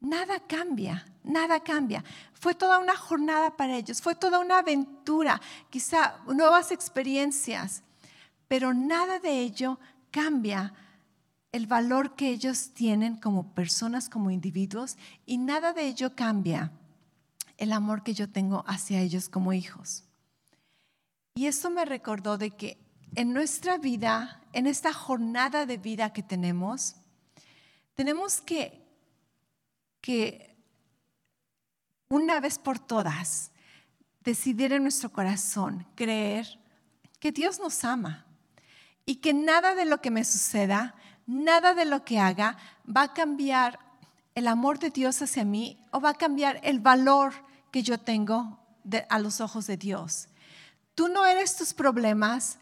Nada 0.00 0.40
cambia, 0.40 1.06
nada 1.22 1.60
cambia. 1.60 2.02
Fue 2.32 2.54
toda 2.54 2.78
una 2.78 2.96
jornada 2.96 3.56
para 3.56 3.76
ellos, 3.76 4.00
fue 4.00 4.14
toda 4.14 4.38
una 4.38 4.58
aventura, 4.58 5.40
quizá 5.70 6.18
nuevas 6.26 6.72
experiencias, 6.72 7.82
pero 8.48 8.74
nada 8.74 9.18
de 9.18 9.40
ello 9.40 9.78
cambia 10.10 10.72
el 11.52 11.66
valor 11.66 12.16
que 12.16 12.30
ellos 12.30 12.70
tienen 12.74 13.16
como 13.16 13.54
personas, 13.54 14.08
como 14.08 14.30
individuos, 14.30 14.96
y 15.24 15.38
nada 15.38 15.72
de 15.72 15.86
ello 15.86 16.14
cambia 16.14 16.72
el 17.58 17.72
amor 17.72 18.02
que 18.02 18.14
yo 18.14 18.28
tengo 18.30 18.64
hacia 18.66 19.00
ellos 19.00 19.28
como 19.28 19.52
hijos. 19.52 20.04
Y 21.34 21.46
eso 21.46 21.70
me 21.70 21.84
recordó 21.84 22.38
de 22.38 22.50
que 22.50 22.78
en 23.14 23.32
nuestra 23.32 23.78
vida, 23.78 24.42
en 24.52 24.66
esta 24.66 24.92
jornada 24.92 25.66
de 25.66 25.76
vida 25.76 26.12
que 26.12 26.22
tenemos, 26.22 26.96
tenemos 27.94 28.40
que 28.40 28.86
que 30.06 30.56
una 32.08 32.38
vez 32.38 32.60
por 32.60 32.78
todas 32.78 33.50
decidir 34.20 34.72
en 34.72 34.84
nuestro 34.84 35.10
corazón 35.10 35.84
creer 35.96 36.60
que 37.18 37.32
Dios 37.32 37.58
nos 37.58 37.82
ama 37.82 38.24
y 39.04 39.16
que 39.16 39.34
nada 39.34 39.74
de 39.74 39.84
lo 39.84 40.00
que 40.00 40.12
me 40.12 40.24
suceda, 40.24 40.94
nada 41.26 41.74
de 41.74 41.86
lo 41.86 42.04
que 42.04 42.20
haga 42.20 42.56
va 42.88 43.02
a 43.02 43.14
cambiar 43.14 43.80
el 44.36 44.46
amor 44.46 44.78
de 44.78 44.90
Dios 44.90 45.20
hacia 45.22 45.44
mí 45.44 45.84
o 45.90 46.00
va 46.00 46.10
a 46.10 46.14
cambiar 46.14 46.60
el 46.62 46.78
valor 46.78 47.34
que 47.76 47.82
yo 47.82 47.98
tengo 47.98 48.58
a 49.10 49.18
los 49.18 49.42
ojos 49.42 49.66
de 49.66 49.76
Dios. 49.76 50.28
Tú 50.94 51.08
no 51.08 51.26
eres 51.26 51.56
tus 51.56 51.74
problemas, 51.74 52.56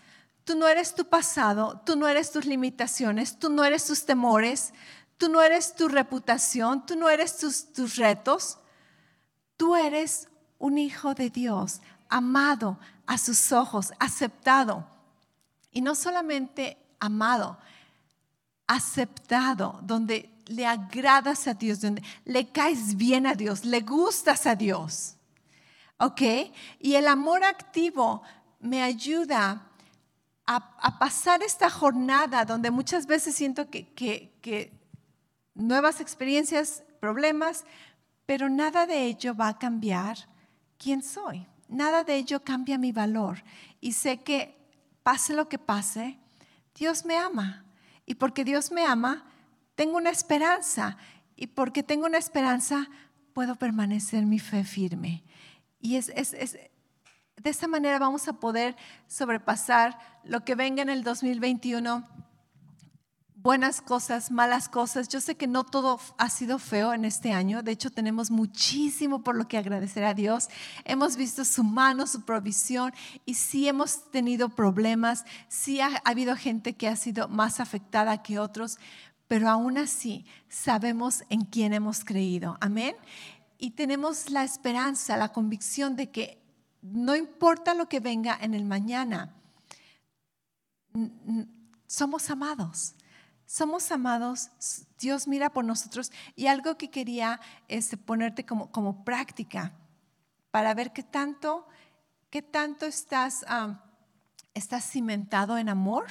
tú 0.45 0.57
no 0.57 0.67
eres 0.67 0.95
tu 0.95 1.05
pasado, 1.05 1.81
tú 1.87 1.95
no 1.95 2.09
eres 2.09 2.33
tus 2.33 2.47
limitaciones, 2.47 3.39
tú 3.39 3.49
no 3.49 3.65
eres 3.65 3.87
tus 3.87 4.05
temores, 4.05 4.73
Tú 5.17 5.29
no 5.29 5.43
eres 5.43 5.75
tu 5.75 5.89
reputación, 5.89 6.85
tú 6.87 6.97
no 6.97 7.09
eres 7.09 7.39
tus, 7.39 7.97
retos. 7.97 8.59
Tú 9.57 9.77
eres 9.77 10.29
un 10.59 10.79
hijo 10.79 11.15
de 11.15 11.31
Dios, 11.31 11.81
amado 12.09 12.79
a 13.07 13.17
sus 13.19 13.53
ojos, 13.53 13.93
aceptado. 14.01 14.87
Y 15.71 15.81
no 15.83 15.95
solamente 15.95 16.77
amado, 16.99 17.59
aceptado, 18.67 19.79
donde 19.83 20.34
le 20.47 20.67
agradas 20.67 21.47
a 21.47 21.55
Dios, 21.55 21.81
donde 21.81 22.03
le 22.25 22.49
caes 22.51 22.97
bien 22.97 23.27
a 23.27 23.35
Dios, 23.35 23.65
le 23.65 23.81
gustas 23.81 24.47
a 24.47 24.55
Dios. 24.55 25.17
¿Ok? 25.99 26.23
Y 26.81 26.95
el 26.95 27.07
amor 27.07 27.45
activo 27.45 28.23
me 28.61 28.83
ayuda 28.83 29.71
a, 30.47 30.99
pasar 30.99 31.43
esta 31.43 31.71
jornada 31.71 32.45
donde 32.45 32.71
muchas 32.71 33.07
veces 33.07 33.35
siento 33.35 33.71
que, 33.71 33.93
que 33.95 34.73
nuevas 35.55 36.01
experiencias, 36.01 36.83
problemas, 37.01 37.65
pero 38.27 38.49
nada 38.49 38.87
de 38.87 39.05
ello 39.05 39.35
va 39.35 39.49
a 39.49 39.59
cambiar 39.59 40.17
quién 40.79 41.03
soy. 41.03 41.47
Nada 41.69 42.05
de 42.05 42.17
ello 42.17 42.45
cambia 42.45 42.79
mi 42.79 42.93
valor. 42.93 43.43
Y 43.81 43.93
sé 43.93 44.19
que 44.19 44.57
pase 45.03 45.35
lo 45.35 45.49
que 45.49 45.59
pase, 45.59 46.19
Dios 46.75 47.05
me 47.05 47.17
ama. 47.17 47.65
Y 48.07 48.15
porque 48.15 48.45
Dios 48.45 48.71
me 48.71 48.85
ama, 48.85 49.25
tengo 49.75 49.97
una 49.97 50.11
esperanza. 50.11 50.97
Y 51.37 51.49
porque 51.49 51.83
tengo 51.83 52.07
una 52.07 52.19
esperanza, 52.19 52.89
puedo 53.33 53.57
permanecer 53.57 54.25
mi 54.25 54.39
fe 54.39 54.65
firme. 54.65 55.25
Y 55.81 55.97
es, 55.97 56.07
de 56.07 56.71
esta 57.51 57.67
manera 57.67 57.99
vamos 57.99 58.29
a 58.29 58.35
poder 58.35 58.77
sobrepasar 59.07 59.99
lo 60.23 60.45
que 60.45 60.55
venga 60.55 60.83
en 60.83 60.91
el 60.91 61.03
2021 61.03 62.07
buenas 63.45 63.83
cosas, 63.83 64.31
malas 64.31 64.71
cosas. 64.71 65.07
Yo 65.09 65.21
sé 65.21 65.37
que 65.37 65.47
no 65.47 65.65
todo 65.65 66.01
ha 66.17 66.31
sido 66.31 66.59
feo 66.59 66.95
en 66.95 67.05
este 67.05 67.33
año. 67.33 67.63
De 67.63 67.73
hecho, 67.73 67.91
tenemos 67.91 68.31
muchísimo 68.31 69.23
por 69.23 69.37
lo 69.37 69.47
que 69.47 69.59
agradecer 69.59 70.03
a 70.05 70.15
Dios. 70.15 70.49
Hemos 70.87 71.17
visto 71.17 71.45
su 71.45 71.63
mano, 71.63 72.07
su 72.07 72.23
provisión 72.23 72.95
y 73.27 73.35
sí 73.35 73.69
hemos 73.69 74.11
tenido 74.11 74.49
problemas. 74.49 75.27
Sí 75.49 75.83
ha, 75.83 76.01
habido 76.07 76.37
gente 76.37 76.75
que 76.75 76.89
ha 76.89 76.97
sido 76.97 77.29
más 77.29 77.61
afectada 77.61 78.23
que 78.23 78.39
otros, 78.39 78.79
pero 79.35 79.49
aún 79.49 79.79
así 79.79 80.25
sabemos 80.49 81.25
en 81.29 81.41
quién 81.41 81.73
hemos 81.73 82.05
creído. 82.05 82.57
Amén. 82.61 82.95
Y 83.59 83.73
tenemos 83.73 84.31
la 84.31 84.45
esperanza, 84.45 85.17
la 85.17 85.33
convicción 85.33 85.97
de 85.97 86.13
que 86.13 86.41
no 86.83 87.17
importa 87.17 87.75
lo 87.75 87.89
que 87.89 87.99
venga 87.99 88.39
en 88.41 88.55
el 88.55 88.65
mañana, 88.65 89.35
somos 91.89 92.31
amados 92.31 92.95
somos 93.45 93.91
amados, 93.91 94.51
Dios 95.01 95.27
mira 95.27 95.51
por 95.51 95.65
nosotros 95.65 96.13
y 96.37 96.47
algo 96.47 96.79
que 96.79 96.91
quería 96.91 97.41
este, 97.67 97.97
ponerte 97.97 98.47
como, 98.47 98.71
como 98.71 99.05
práctica 99.05 99.73
para 100.53 100.75
ver 100.75 100.93
qué 100.93 101.03
tanto, 101.03 101.67
qué 102.31 102.41
tanto 102.41 102.87
estás, 102.87 103.45
estás 104.55 104.89
cimentado 104.89 105.59
en 105.59 105.69
amor, 105.69 106.07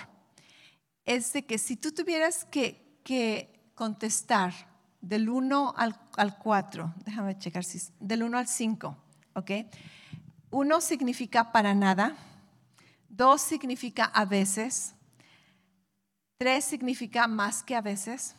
es 1.05 1.31
de 1.31 1.45
que 1.45 1.57
si 1.57 1.77
tú 1.77 1.93
tuvieras 1.93 2.43
que, 2.45 2.82
que 3.03 3.71
contestar 3.75 4.53
del 5.01 5.29
1 5.29 5.73
al, 5.75 5.99
al, 6.17 6.37
4, 6.37 6.93
déjame 7.05 7.37
checar 7.37 7.63
si 7.63 7.79
del 7.99 8.23
1 8.23 8.37
al 8.37 8.47
5, 8.47 8.97
¿ok? 9.35 9.51
1 10.51 10.81
significa 10.81 11.51
para 11.51 11.73
nada, 11.73 12.15
2 13.09 13.41
significa 13.41 14.05
a 14.05 14.25
veces, 14.25 14.95
Tres 16.43 16.65
significa 16.65 17.25
más 17.27 17.63
que 17.63 17.73
a 17.73 17.79
veces. 17.79 18.35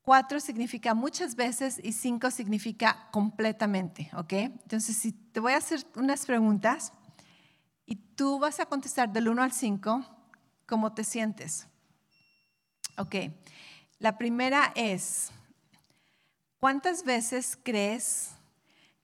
Cuatro 0.00 0.40
significa 0.40 0.94
muchas 0.94 1.36
veces 1.36 1.78
y 1.84 1.92
cinco 1.92 2.30
significa 2.30 3.08
completamente, 3.12 4.10
¿ok? 4.16 4.32
Entonces, 4.32 4.96
si 4.96 5.12
te 5.12 5.38
voy 5.38 5.52
a 5.52 5.58
hacer 5.58 5.86
unas 5.94 6.24
preguntas 6.24 6.92
y 7.84 7.96
tú 7.96 8.38
vas 8.38 8.60
a 8.60 8.66
contestar 8.66 9.12
del 9.12 9.28
1 9.28 9.42
al 9.42 9.52
5, 9.52 10.04
¿cómo 10.66 10.94
te 10.94 11.04
sientes? 11.04 11.68
Ok, 12.96 13.16
la 13.98 14.18
primera 14.18 14.72
es, 14.74 15.30
¿cuántas 16.58 17.04
veces 17.04 17.58
crees 17.62 18.30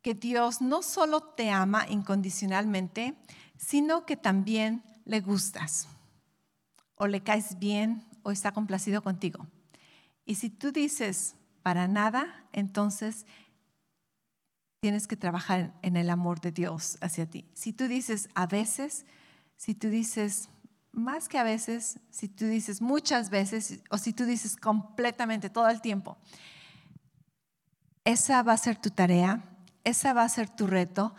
que 0.02 0.14
Dios 0.14 0.60
no 0.60 0.82
solo 0.82 1.22
te 1.22 1.50
ama 1.50 1.86
incondicionalmente, 1.88 3.14
sino 3.56 4.06
que 4.06 4.16
también 4.16 4.82
le 5.04 5.20
gustas? 5.20 5.88
o 6.98 7.06
le 7.06 7.22
caes 7.22 7.58
bien 7.58 8.04
o 8.22 8.30
está 8.30 8.52
complacido 8.52 9.02
contigo. 9.02 9.46
Y 10.24 10.34
si 10.34 10.50
tú 10.50 10.72
dices 10.72 11.36
para 11.62 11.88
nada, 11.88 12.44
entonces 12.52 13.24
tienes 14.80 15.06
que 15.06 15.16
trabajar 15.16 15.74
en 15.82 15.96
el 15.96 16.10
amor 16.10 16.40
de 16.40 16.52
Dios 16.52 16.98
hacia 17.00 17.26
ti. 17.26 17.46
Si 17.54 17.72
tú 17.72 17.88
dices 17.88 18.28
a 18.34 18.46
veces, 18.46 19.06
si 19.56 19.74
tú 19.74 19.88
dices 19.88 20.50
más 20.98 21.28
que 21.28 21.38
a 21.38 21.42
veces, 21.42 22.00
si 22.10 22.28
tú 22.28 22.46
dices 22.46 22.80
muchas 22.80 23.30
veces 23.30 23.80
o 23.90 23.98
si 23.98 24.12
tú 24.12 24.24
dices 24.24 24.56
completamente 24.56 25.50
todo 25.50 25.68
el 25.68 25.80
tiempo, 25.80 26.18
esa 28.04 28.42
va 28.42 28.54
a 28.54 28.58
ser 28.58 28.76
tu 28.76 28.90
tarea, 28.90 29.44
esa 29.84 30.12
va 30.12 30.22
a 30.22 30.28
ser 30.28 30.48
tu 30.48 30.66
reto 30.66 31.14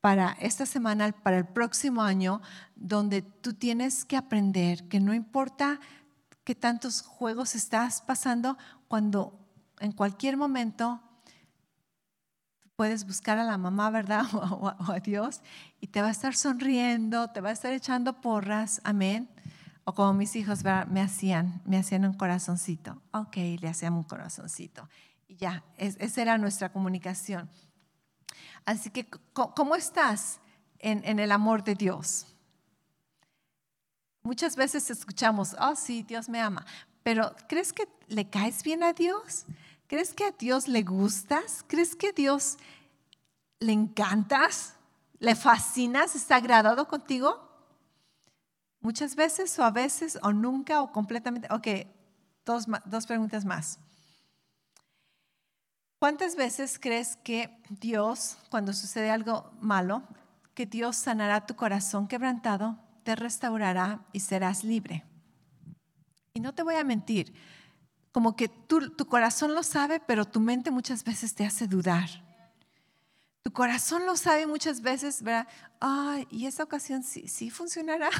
para 0.00 0.36
esta 0.40 0.66
semana, 0.66 1.12
para 1.12 1.38
el 1.38 1.46
próximo 1.46 2.02
año, 2.02 2.42
donde 2.74 3.22
tú 3.22 3.54
tienes 3.54 4.04
que 4.04 4.16
aprender 4.16 4.88
que 4.88 5.00
no 5.00 5.14
importa 5.14 5.78
qué 6.44 6.54
tantos 6.54 7.02
juegos 7.02 7.54
estás 7.54 8.02
pasando, 8.02 8.58
cuando 8.88 9.38
en 9.78 9.92
cualquier 9.92 10.36
momento 10.36 11.00
puedes 12.76 13.06
buscar 13.06 13.38
a 13.38 13.44
la 13.44 13.58
mamá, 13.58 13.90
¿verdad? 13.90 14.24
O, 14.32 14.68
a 14.68 15.00
Dios, 15.00 15.40
y 15.80 15.88
te 15.88 16.02
va 16.02 16.08
a 16.08 16.10
estar 16.10 16.34
sonriendo, 16.34 17.28
te 17.28 17.40
va 17.40 17.50
a 17.50 17.52
estar 17.52 17.72
echando 17.72 18.20
porras, 18.20 18.80
amén. 18.84 19.28
O 19.84 19.94
como 19.94 20.12
mis 20.12 20.36
hijos 20.36 20.60
me 20.88 21.00
hacían, 21.00 21.60
me 21.64 21.76
hacían 21.76 22.04
un 22.04 22.14
corazoncito. 22.14 23.02
Ok, 23.12 23.36
le 23.60 23.68
hacían 23.68 23.94
un 23.94 24.04
corazoncito. 24.04 24.88
Y 25.26 25.36
ya, 25.36 25.64
esa 25.76 26.22
era 26.22 26.38
nuestra 26.38 26.70
comunicación. 26.70 27.50
Así 28.64 28.90
que, 28.90 29.08
¿cómo 29.32 29.74
estás 29.74 30.40
en, 30.78 31.02
en 31.04 31.18
el 31.18 31.32
amor 31.32 31.64
de 31.64 31.74
Dios? 31.74 32.26
Muchas 34.22 34.54
veces 34.54 34.88
escuchamos, 34.88 35.56
oh 35.58 35.74
sí, 35.74 36.04
Dios 36.04 36.28
me 36.28 36.40
ama, 36.40 36.64
pero 37.02 37.34
¿crees 37.48 37.72
que 37.72 37.88
le 38.06 38.30
caes 38.30 38.62
bien 38.62 38.84
a 38.84 38.92
Dios? 38.92 39.46
¿Crees 39.92 40.14
que 40.14 40.24
a 40.24 40.30
Dios 40.30 40.68
le 40.68 40.84
gustas? 40.84 41.62
¿Crees 41.68 41.94
que 41.94 42.08
a 42.08 42.12
Dios 42.12 42.56
le 43.60 43.72
encantas? 43.72 44.74
¿Le 45.18 45.34
fascinas? 45.34 46.16
¿Está 46.16 46.36
agradado 46.36 46.88
contigo? 46.88 47.46
Muchas 48.80 49.14
veces 49.16 49.58
o 49.58 49.64
a 49.64 49.70
veces 49.70 50.18
o 50.22 50.32
nunca 50.32 50.80
o 50.80 50.92
completamente. 50.92 51.46
Ok, 51.50 51.68
dos, 52.46 52.64
dos 52.86 53.06
preguntas 53.06 53.44
más. 53.44 53.80
¿Cuántas 55.98 56.36
veces 56.36 56.78
crees 56.78 57.16
que 57.16 57.54
Dios, 57.68 58.38
cuando 58.48 58.72
sucede 58.72 59.10
algo 59.10 59.52
malo, 59.60 60.04
que 60.54 60.64
Dios 60.64 60.96
sanará 60.96 61.44
tu 61.44 61.54
corazón 61.54 62.08
quebrantado, 62.08 62.78
te 63.02 63.14
restaurará 63.14 64.06
y 64.14 64.20
serás 64.20 64.64
libre? 64.64 65.04
Y 66.32 66.40
no 66.40 66.54
te 66.54 66.62
voy 66.62 66.76
a 66.76 66.82
mentir, 66.82 67.34
como 68.12 68.36
que 68.36 68.48
tu, 68.48 68.94
corazón 69.08 69.54
lo 69.54 69.62
sabe, 69.62 69.98
pero 69.98 70.26
tu 70.26 70.38
mente 70.38 70.70
muchas 70.70 71.02
veces 71.02 71.34
te 71.34 71.46
hace 71.46 71.66
dudar. 71.66 72.08
Tu 73.42 73.50
corazón 73.52 74.06
lo 74.06 74.16
sabe 74.16 74.46
muchas 74.46 74.82
veces, 74.82 75.22
¿verdad? 75.22 75.48
Ay, 75.80 76.28
y 76.30 76.46
esa 76.46 76.62
ocasión 76.62 77.02
sí, 77.02 77.26
sí 77.26 77.50
funcionará. 77.50 78.10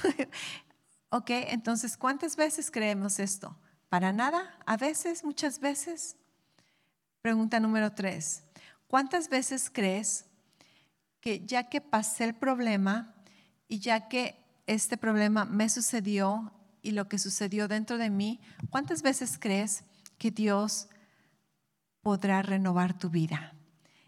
ok, 1.11 1.31
entonces, 1.31 1.97
¿cuántas 1.97 2.37
veces 2.37 2.71
creemos 2.71 3.19
esto? 3.19 3.57
¿Para 3.91 4.13
nada? 4.13 4.57
¿A 4.65 4.79
veces? 4.79 5.23
¿Muchas 5.23 5.61
veces? 5.61 6.17
Pregunta 7.21 7.61
número 7.61 7.93
tres. 7.93 8.43
¿Cuántas 8.89 9.29
veces 9.29 9.71
crees 9.71 10.25
que 11.21 11.45
ya 11.45 11.69
que 11.69 11.81
pasé 11.83 12.25
el 12.25 12.35
problema 12.35 13.15
y 13.69 13.79
ya 13.79 14.09
que 14.09 14.43
este 14.67 14.97
problema 14.97 15.45
me 15.45 15.69
sucedió 15.69 16.53
y 16.83 16.91
lo 16.91 17.09
que 17.09 17.19
sucedió 17.19 17.69
dentro 17.69 17.97
de 17.97 18.11
mí, 18.11 18.41
¿cuántas 18.69 19.03
veces 19.03 19.39
crees 19.39 19.85
que 20.19 20.33
Dios 20.33 20.89
podrá 22.03 22.43
renovar 22.43 22.99
tu 22.99 23.09
vida? 23.09 23.55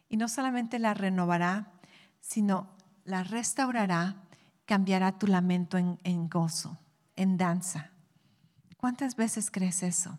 Y 0.08 0.16
no 0.16 0.28
solamente 0.28 0.78
la 0.80 0.92
renovará, 0.92 1.72
sino 2.20 2.76
la 3.04 3.22
restaurará, 3.22 4.16
cambiará 4.64 5.18
tu 5.18 5.28
lamento 5.28 5.78
en, 5.78 6.28
gozo, 6.28 6.78
en 7.16 7.36
danza. 7.36 7.92
¿Cuántas 8.76 9.14
veces 9.14 9.50
crees 9.50 9.82
eso? 9.82 10.18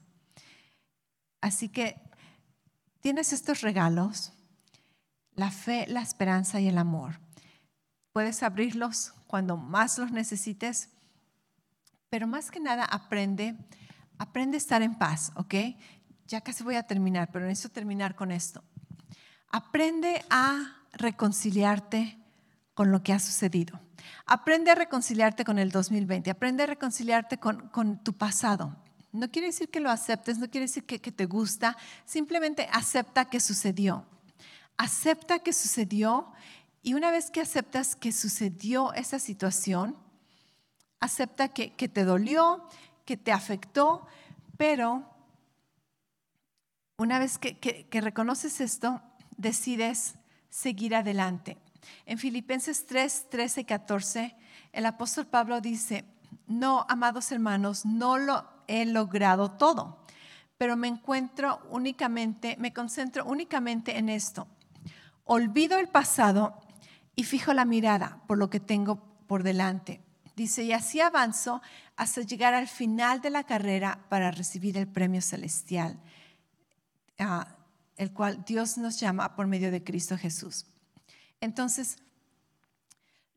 Así 1.42 1.70
que 1.70 2.02
tienes 3.02 3.34
estos 3.34 3.62
regalos, 3.62 4.34
la 5.34 5.52
fe, 5.52 5.86
la 5.88 6.02
esperanza 6.02 6.60
y 6.60 6.68
el 6.68 6.78
amor. 6.78 7.20
Puedes 8.14 8.44
abrirlos 8.44 9.14
cuando 9.28 9.58
más 9.58 9.98
los 9.98 10.12
necesites 10.12 10.90
pero 12.10 12.28
más 12.28 12.52
que 12.52 12.60
nada 12.60 12.86
aprende, 12.86 13.56
aprende 14.18 14.58
a 14.58 14.60
estar 14.60 14.82
en 14.82 14.96
paz, 14.96 15.32
¿ok? 15.36 15.56
Ya 16.28 16.42
casi 16.42 16.64
voy 16.64 16.76
a 16.76 16.84
terminar, 16.84 17.30
pero 17.32 17.46
necesito 17.46 17.74
terminar 17.74 18.16
con 18.16 18.32
esto. 18.32 18.64
Aprende 19.50 20.24
a 20.30 20.82
reconciliarte 20.94 22.18
con 22.74 22.92
lo 22.92 23.04
que 23.04 23.14
ha 23.14 23.20
sucedido. 23.20 23.80
Aprende 24.26 24.72
a 24.72 24.76
reconciliarte 24.76 25.46
con 25.46 25.60
el 25.60 25.72
2020, 25.72 26.30
aprende 26.30 26.64
a 26.64 26.68
reconciliarte 26.68 27.38
con, 27.38 27.70
con 27.70 28.04
tu 28.04 28.14
pasado. 28.14 28.76
No 29.12 29.32
quiere 29.32 29.48
decir 29.48 29.70
que 29.70 29.80
lo 29.80 29.90
aceptes, 29.90 30.38
no 30.40 30.50
quiere 30.50 30.66
decir 30.66 30.86
que, 30.86 31.00
que 31.00 31.12
te 31.12 31.26
gusta, 31.26 31.78
simplemente 32.06 32.68
acepta 32.72 33.26
que 33.26 33.40
sucedió. 33.40 34.06
Acepta 34.78 35.40
que 35.40 35.54
sucedió 35.54 36.34
y 36.82 36.94
una 36.94 37.12
vez 37.12 37.32
que 37.32 37.42
aceptas 37.42 37.96
que 37.96 38.12
sucedió 38.12 38.94
esa 38.94 39.20
situación, 39.20 39.96
acepta 41.00 41.50
que, 41.50 41.70
te 41.70 42.04
dolió, 42.04 42.68
que 43.06 43.18
te 43.18 43.32
afectó, 43.32 44.08
pero 44.58 45.04
una 46.98 47.20
vez 47.20 47.38
que, 47.38 47.58
que, 47.58 48.02
reconoces 48.02 48.62
esto, 48.62 49.02
decides 49.38 50.16
seguir 50.50 50.96
adelante. 50.96 51.58
En 52.06 52.18
Filipenses 52.18 52.86
3, 52.86 53.28
13 53.30 53.62
y 53.62 53.66
14, 53.66 54.36
el 54.72 54.86
apóstol 54.86 55.28
Pablo 55.28 55.62
dice, 55.62 56.06
no, 56.48 56.86
amados 56.90 57.32
hermanos, 57.32 57.86
no 57.86 58.18
lo 58.18 58.46
he 58.68 58.86
logrado 58.86 59.52
todo, 59.52 60.06
pero 60.58 60.76
me 60.78 60.88
encuentro 60.88 61.62
únicamente, 61.70 62.56
me 62.60 62.74
concentro 62.74 63.26
únicamente 63.26 63.98
en 63.98 64.10
esto. 64.10 64.48
Olvido 65.26 65.78
el 65.80 65.90
pasado 65.90 66.62
y 67.16 67.24
fijo 67.24 67.54
la 67.54 67.66
mirada 67.66 68.22
por 68.28 68.38
lo 68.38 68.50
que 68.50 68.60
tengo 68.60 68.98
por 69.28 69.44
delante. 69.44 70.05
Dice, 70.36 70.64
y 70.64 70.74
así 70.74 71.00
avanzo 71.00 71.62
hasta 71.96 72.22
llegar 72.22 72.54
al 72.54 72.68
final 72.68 73.22
de 73.22 73.30
la 73.30 73.44
carrera 73.44 74.00
para 74.10 74.32
recibir 74.32 74.78
el 74.78 74.88
premio 74.88 75.22
celestial, 75.22 75.98
ah, 77.20 77.48
el 77.96 78.12
cual 78.12 78.44
Dios 78.46 78.78
nos 78.78 79.00
llama 79.00 79.36
por 79.36 79.48
medio 79.48 79.72
de 79.72 79.84
Cristo 79.84 80.18
Jesús. 80.18 80.66
Entonces, 81.40 81.98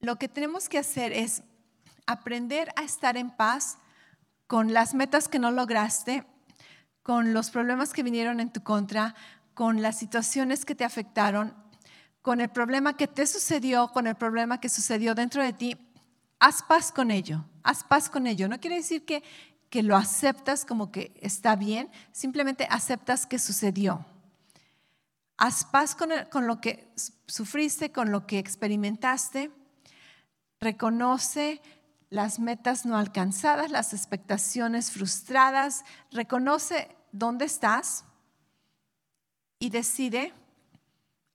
lo 0.01 0.17
que 0.17 0.29
tenemos 0.29 0.69
que 0.69 0.79
hacer 0.79 1.13
es 1.13 1.43
aprender 2.07 2.73
a 2.75 2.83
estar 2.83 3.17
en 3.17 3.31
paz 3.31 3.79
con 4.49 4.73
las 4.73 4.95
metas 4.95 5.29
que 5.29 5.39
no 5.39 5.51
lograste, 5.53 6.25
con 7.03 7.33
los 7.33 7.51
problemas 7.51 7.93
que 7.93 8.03
vinieron 8.03 8.41
en 8.41 8.53
tu 8.53 8.63
contra, 8.63 9.15
con 9.55 9.83
las 9.83 9.99
situaciones 9.99 10.65
que 10.65 10.75
te 10.75 10.85
afectaron, 10.85 11.55
con 12.23 12.41
el 12.41 12.49
problema 12.49 12.97
que 12.97 13.07
te 13.07 13.27
sucedió, 13.27 13.89
con 13.89 14.07
el 14.07 14.15
problema 14.15 14.61
que 14.61 14.69
sucedió 14.69 15.15
dentro 15.15 15.43
de 15.43 15.53
ti 15.53 15.88
haz 16.39 16.63
paz 16.63 16.93
con 16.93 17.11
ello, 17.11 17.45
haz 17.63 17.85
paz 17.85 18.09
con 18.09 18.27
ello. 18.27 18.49
No 18.49 18.61
quiere 18.61 18.77
decir 18.77 19.05
que, 19.05 19.23
que 19.71 19.83
lo 19.83 19.97
aceptas 19.97 20.65
como 20.65 20.91
que 20.91 21.19
está 21.21 21.57
bien, 21.57 21.91
simplemente 22.13 22.67
aceptas 22.71 23.27
que 23.27 23.39
sucedió. 23.39 24.05
Haz 25.37 25.65
paz 25.65 25.95
con, 25.95 26.11
con 26.31 26.47
lo 26.47 26.61
que 26.61 26.93
sufriste, 27.27 27.93
con 27.93 28.11
lo 28.11 28.27
que 28.27 28.39
experimentaste. 28.39 29.53
Reconoce 30.61 31.63
las 32.11 32.41
metas 32.41 32.87
no 32.87 32.97
alcanzadas, 32.97 33.71
las 33.71 33.93
expectaciones 33.93 34.91
frustradas. 34.91 35.85
Reconoce 36.11 36.97
dónde 37.13 37.45
estás 37.45 38.05
y 39.59 39.71
decide, 39.71 40.33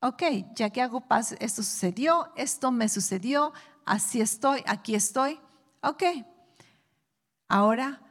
ok, 0.01 0.23
ya 0.55 0.69
que 0.69 0.81
hago 0.81 1.01
paz, 1.01 1.35
esto 1.39 1.63
sucedió, 1.63 2.31
esto 2.35 2.71
me 2.71 2.89
sucedió, 2.89 3.53
así 3.85 4.21
estoy, 4.21 4.63
aquí 4.65 4.95
estoy, 4.95 5.39
ok, 5.81 6.03
ahora 7.47 8.01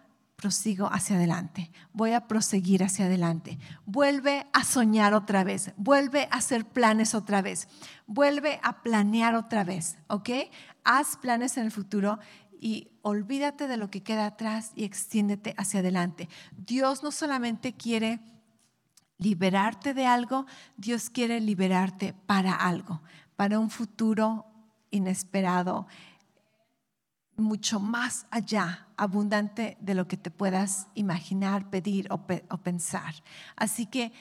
prosigo 0.43 0.89
hacia 0.93 1.15
adelante, 1.15 1.71
voy 1.93 2.13
a 2.13 2.27
proseguir 2.27 2.83
hacia 2.83 3.07
adelante. 3.07 3.61
Vuelve 3.87 4.49
a 4.53 4.65
soñar 4.65 5.15
otra 5.15 5.45
vez, 5.45 5.73
vuelve 5.77 6.27
a 6.33 6.39
hacer 6.39 6.65
planes 6.65 7.15
otra 7.15 7.43
vez, 7.43 7.69
vuelve 8.09 8.59
a 8.65 8.83
planear 8.83 9.37
otra 9.37 9.63
vez, 9.63 9.99
¿ok? 10.09 10.31
Haz 10.83 11.17
planes 11.17 11.57
en 11.57 11.65
el 11.67 11.71
futuro 11.71 12.19
y 12.61 12.89
olvídate 13.03 13.69
de 13.69 13.77
lo 13.77 13.89
que 13.89 14.03
queda 14.03 14.27
atrás 14.27 14.73
y 14.75 14.83
extiéndete 14.83 15.55
hacia 15.59 15.79
adelante. 15.79 16.29
Dios 16.57 17.05
no 17.05 17.13
solamente 17.13 17.75
quiere 17.75 18.19
liberarte 19.19 19.95
de 19.95 20.07
algo, 20.07 20.47
Dios 20.77 21.09
quiere 21.09 21.41
liberarte 21.41 22.15
para 22.27 22.53
algo, 22.53 23.03
para 23.37 23.61
un 23.61 23.71
futuro 23.71 24.52
inesperado, 24.93 25.89
mucho 27.37 27.81
más 27.81 28.27
allá, 28.31 28.87
abundante 28.97 29.77
de 29.81 29.95
lo 29.95 30.07
que 30.07 30.17
te 30.17 30.31
puedas 30.31 30.87
imaginar, 30.95 31.69
pedir 31.71 32.07
o, 32.11 32.19
pensar. 32.59 33.15
Así 33.57 33.87
que 33.87 34.13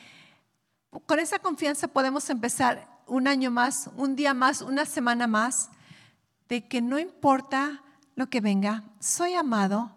con 1.05 1.19
esa 1.19 1.39
confianza 1.39 1.88
podemos 1.88 2.30
empezar 2.30 2.88
un 3.05 3.28
año 3.28 3.51
más, 3.51 3.89
un 3.95 4.15
día 4.15 4.34
más, 4.34 4.61
una 4.61 4.86
semana 4.86 5.28
más, 5.28 5.69
de 6.49 6.67
que 6.67 6.82
no 6.82 6.97
importa 6.97 7.84
lo 8.15 8.30
que 8.30 8.41
venga, 8.41 8.84
soy 8.99 9.36
amado, 9.36 9.95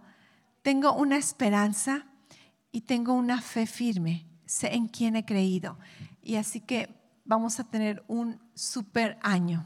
tengo 0.63 0.93
una 0.93 1.17
esperanza 1.17 2.07
y 2.71 2.83
tengo 2.83 3.13
una 3.13 3.41
fe 3.41 3.67
firme. 3.67 4.27
Sé 4.47 4.75
en 4.75 4.89
quién 4.89 5.17
he 5.17 5.25
creído. 5.25 5.79
Y 6.23 6.37
así 6.37 6.61
que 6.61 6.95
vamos 7.25 7.59
a 7.59 7.65
tener 7.65 8.05
un 8.09 8.41
super 8.55 9.19
año, 9.23 9.65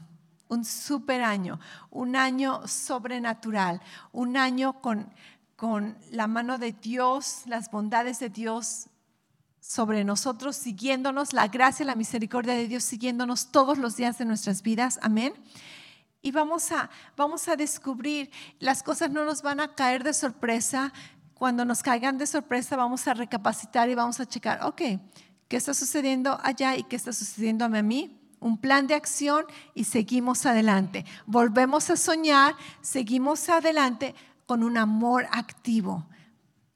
un 0.49 0.65
super 0.65 1.21
año, 1.21 1.59
un 1.89 2.15
año 2.15 2.67
sobrenatural, 2.67 3.81
un 4.11 4.35
año 4.35 4.81
con, 4.81 5.13
con 5.55 5.97
la 6.11 6.27
mano 6.27 6.57
de 6.57 6.73
Dios, 6.73 7.43
las 7.45 7.71
bondades 7.71 8.19
de 8.19 8.29
Dios 8.29 8.87
sobre 9.61 10.03
nosotros, 10.03 10.55
siguiéndonos, 10.55 11.33
la 11.33 11.47
gracia 11.47 11.85
la 11.85 11.95
misericordia 11.95 12.55
de 12.55 12.67
Dios 12.67 12.83
siguiéndonos 12.83 13.51
todos 13.51 13.77
los 13.77 13.95
días 13.95 14.17
de 14.17 14.25
nuestras 14.25 14.63
vidas. 14.63 14.99
Amén. 15.01 15.33
Y 16.21 16.31
vamos 16.31 16.71
a, 16.71 16.89
vamos 17.15 17.47
a 17.47 17.55
descubrir, 17.55 18.31
las 18.59 18.83
cosas 18.83 19.11
no 19.11 19.23
nos 19.23 19.41
van 19.41 19.59
a 19.59 19.75
caer 19.75 20.03
de 20.03 20.13
sorpresa. 20.13 20.91
Cuando 21.35 21.63
nos 21.63 21.83
caigan 21.83 22.17
de 22.17 22.27
sorpresa, 22.27 22.75
vamos 22.75 23.07
a 23.07 23.13
recapacitar 23.13 23.89
y 23.89 23.95
vamos 23.95 24.19
a 24.19 24.25
checar, 24.25 24.65
ok, 24.65 24.81
¿qué 25.47 25.57
está 25.57 25.73
sucediendo 25.73 26.37
allá 26.43 26.75
y 26.75 26.83
qué 26.83 26.95
está 26.97 27.13
sucediendo 27.13 27.63
a 27.63 27.69
mí? 27.69 28.18
Un 28.39 28.57
plan 28.57 28.87
de 28.87 28.95
acción 28.95 29.45
y 29.73 29.83
seguimos 29.83 30.45
adelante. 30.45 31.05
Volvemos 31.25 31.89
a 31.89 31.97
soñar, 31.97 32.55
seguimos 32.81 33.49
adelante 33.49 34.15
con 34.45 34.63
un 34.63 34.77
amor 34.77 35.27
activo. 35.31 36.05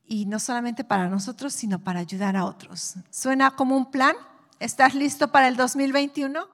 Y 0.06 0.26
no 0.26 0.40
solamente 0.40 0.84
para 0.84 1.10
nosotros, 1.10 1.54
sino 1.54 1.80
para 1.80 2.02
ayudar 2.02 2.36
a 2.36 2.46
otros. 2.46 2.96
¿Suena 3.10 3.52
como 3.52 3.78
un 3.78 3.90
plan? 3.90 4.16
¿Estás 4.60 4.94
listo 4.94 5.32
para 5.32 5.48
el 5.48 5.56
2021? 5.56 6.53